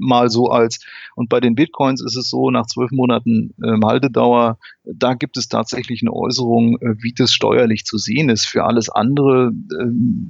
mal 0.00 0.30
so 0.30 0.46
als, 0.46 0.80
und 1.14 1.28
bei 1.28 1.40
den 1.40 1.54
Bitcoins 1.54 2.02
ist 2.02 2.16
es 2.16 2.30
so, 2.30 2.50
nach 2.50 2.64
zwölf 2.64 2.90
Monaten 2.90 3.52
äh, 3.62 3.78
Haltedauer, 3.84 4.56
da 4.84 5.12
gibt 5.12 5.36
es 5.36 5.48
tatsächlich 5.48 6.00
eine 6.00 6.10
Äußerung, 6.14 6.78
äh, 6.80 6.94
wie 7.02 7.12
das 7.12 7.34
steuerlich 7.34 7.84
zu 7.84 7.98
sehen 7.98 8.30
ist. 8.30 8.46
Für 8.46 8.64
alles 8.64 8.88
andere 8.88 9.52
äh, 9.78 9.84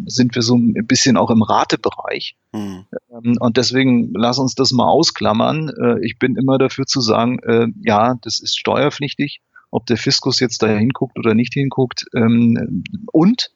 sind 0.07 0.35
wir 0.35 0.43
so 0.43 0.57
ein 0.57 0.75
bisschen 0.89 1.17
auch 1.17 1.31
im 1.31 1.43
Ratebereich. 1.43 2.35
Hm. 2.53 2.85
Ähm, 3.13 3.37
und 3.39 3.57
deswegen 3.57 4.13
lass 4.13 4.41
uns 4.41 4.57
das 4.57 4.73
mal 4.73 4.89
ausklammern. 4.89 5.69
Äh, 5.69 6.05
ich 6.05 6.19
bin 6.19 6.35
immer 6.35 6.59
dafür 6.59 6.87
zu 6.87 7.01
sagen, 7.01 7.39
äh, 7.45 7.69
ja, 7.85 8.17
das 8.23 8.41
ist 8.41 8.59
steuerpflichtig 8.59 9.41
ob 9.75 9.87
der 9.87 9.97
Fiskus 9.97 10.39
jetzt 10.39 10.63
da 10.63 10.67
hinguckt 10.67 11.19
oder 11.19 11.33
nicht 11.33 11.55
hinguckt. 11.55 12.05
Ähm, 12.15 12.85
und 13.11 13.51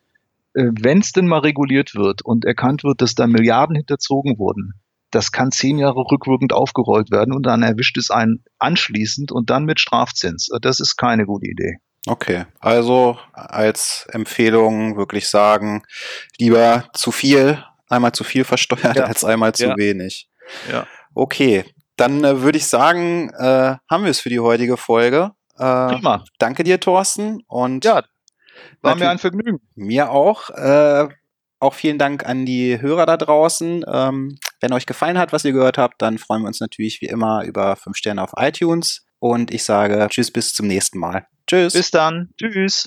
wenn 0.56 1.00
es 1.00 1.12
denn 1.12 1.26
mal 1.26 1.40
reguliert 1.40 1.94
wird 1.94 2.22
und 2.22 2.44
erkannt 2.44 2.82
wird, 2.82 3.02
dass 3.02 3.14
da 3.14 3.26
Milliarden 3.26 3.76
hinterzogen 3.76 4.38
wurden, 4.38 4.72
das 5.10 5.30
kann 5.30 5.52
zehn 5.52 5.78
Jahre 5.78 6.04
rückwirkend 6.10 6.52
aufgerollt 6.52 7.10
werden 7.10 7.32
und 7.32 7.44
dann 7.44 7.62
erwischt 7.62 7.96
es 7.98 8.10
einen 8.10 8.44
anschließend 8.58 9.32
und 9.32 9.50
dann 9.50 9.64
mit 9.64 9.80
Strafzins. 9.80 10.48
Das 10.62 10.80
ist 10.80 10.96
keine 10.96 11.26
gute 11.26 11.46
Idee. 11.46 11.76
Okay, 12.06 12.46
also 12.60 13.18
als 13.32 14.06
Empfehlung 14.12 14.96
wirklich 14.96 15.28
sagen, 15.28 15.82
lieber 16.38 16.88
zu 16.92 17.10
viel, 17.10 17.62
einmal 17.88 18.12
zu 18.12 18.24
viel 18.24 18.44
versteuert 18.44 18.96
ja. 18.96 19.04
als 19.04 19.24
einmal 19.24 19.54
zu 19.54 19.66
ja. 19.66 19.76
wenig. 19.76 20.28
Ja. 20.70 20.86
Okay, 21.14 21.64
dann 21.96 22.22
äh, 22.24 22.42
würde 22.42 22.58
ich 22.58 22.66
sagen, 22.66 23.30
äh, 23.30 23.76
haben 23.90 24.04
wir 24.04 24.10
es 24.10 24.20
für 24.20 24.28
die 24.28 24.40
heutige 24.40 24.76
Folge. 24.76 25.32
Äh, 25.58 25.94
Prima. 25.94 26.24
Danke 26.38 26.62
dir, 26.62 26.78
Thorsten. 26.78 27.42
Und 27.48 27.84
ja, 27.84 28.04
war 28.80 28.92
Natürlich. 28.92 29.00
mir 29.00 29.10
ein 29.10 29.18
Vergnügen. 29.18 29.60
Mir 29.74 30.10
auch. 30.10 30.50
Äh, 30.50 31.08
auch 31.58 31.74
vielen 31.74 31.98
Dank 31.98 32.26
an 32.26 32.44
die 32.44 32.80
Hörer 32.80 33.06
da 33.06 33.16
draußen. 33.16 33.84
Ähm, 33.90 34.38
wenn 34.60 34.72
euch 34.72 34.86
gefallen 34.86 35.18
hat, 35.18 35.32
was 35.32 35.44
ihr 35.44 35.52
gehört 35.52 35.78
habt, 35.78 36.02
dann 36.02 36.18
freuen 36.18 36.42
wir 36.42 36.48
uns 36.48 36.60
natürlich 36.60 37.00
wie 37.00 37.06
immer 37.06 37.44
über 37.44 37.76
5 37.76 37.96
Sterne 37.96 38.22
auf 38.22 38.32
iTunes. 38.36 39.06
Und 39.18 39.50
ich 39.50 39.64
sage 39.64 40.06
Tschüss, 40.10 40.30
bis 40.30 40.52
zum 40.52 40.66
nächsten 40.66 40.98
Mal. 40.98 41.26
Tschüss. 41.46 41.72
Bis 41.72 41.90
dann. 41.90 42.30
Tschüss. 42.38 42.86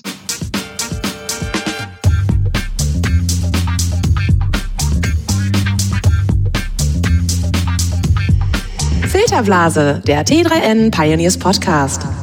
Filterblase, 9.08 10.02
der 10.06 10.24
T3N 10.24 10.92
Pioneers 10.92 11.36
Podcast. 11.36 12.19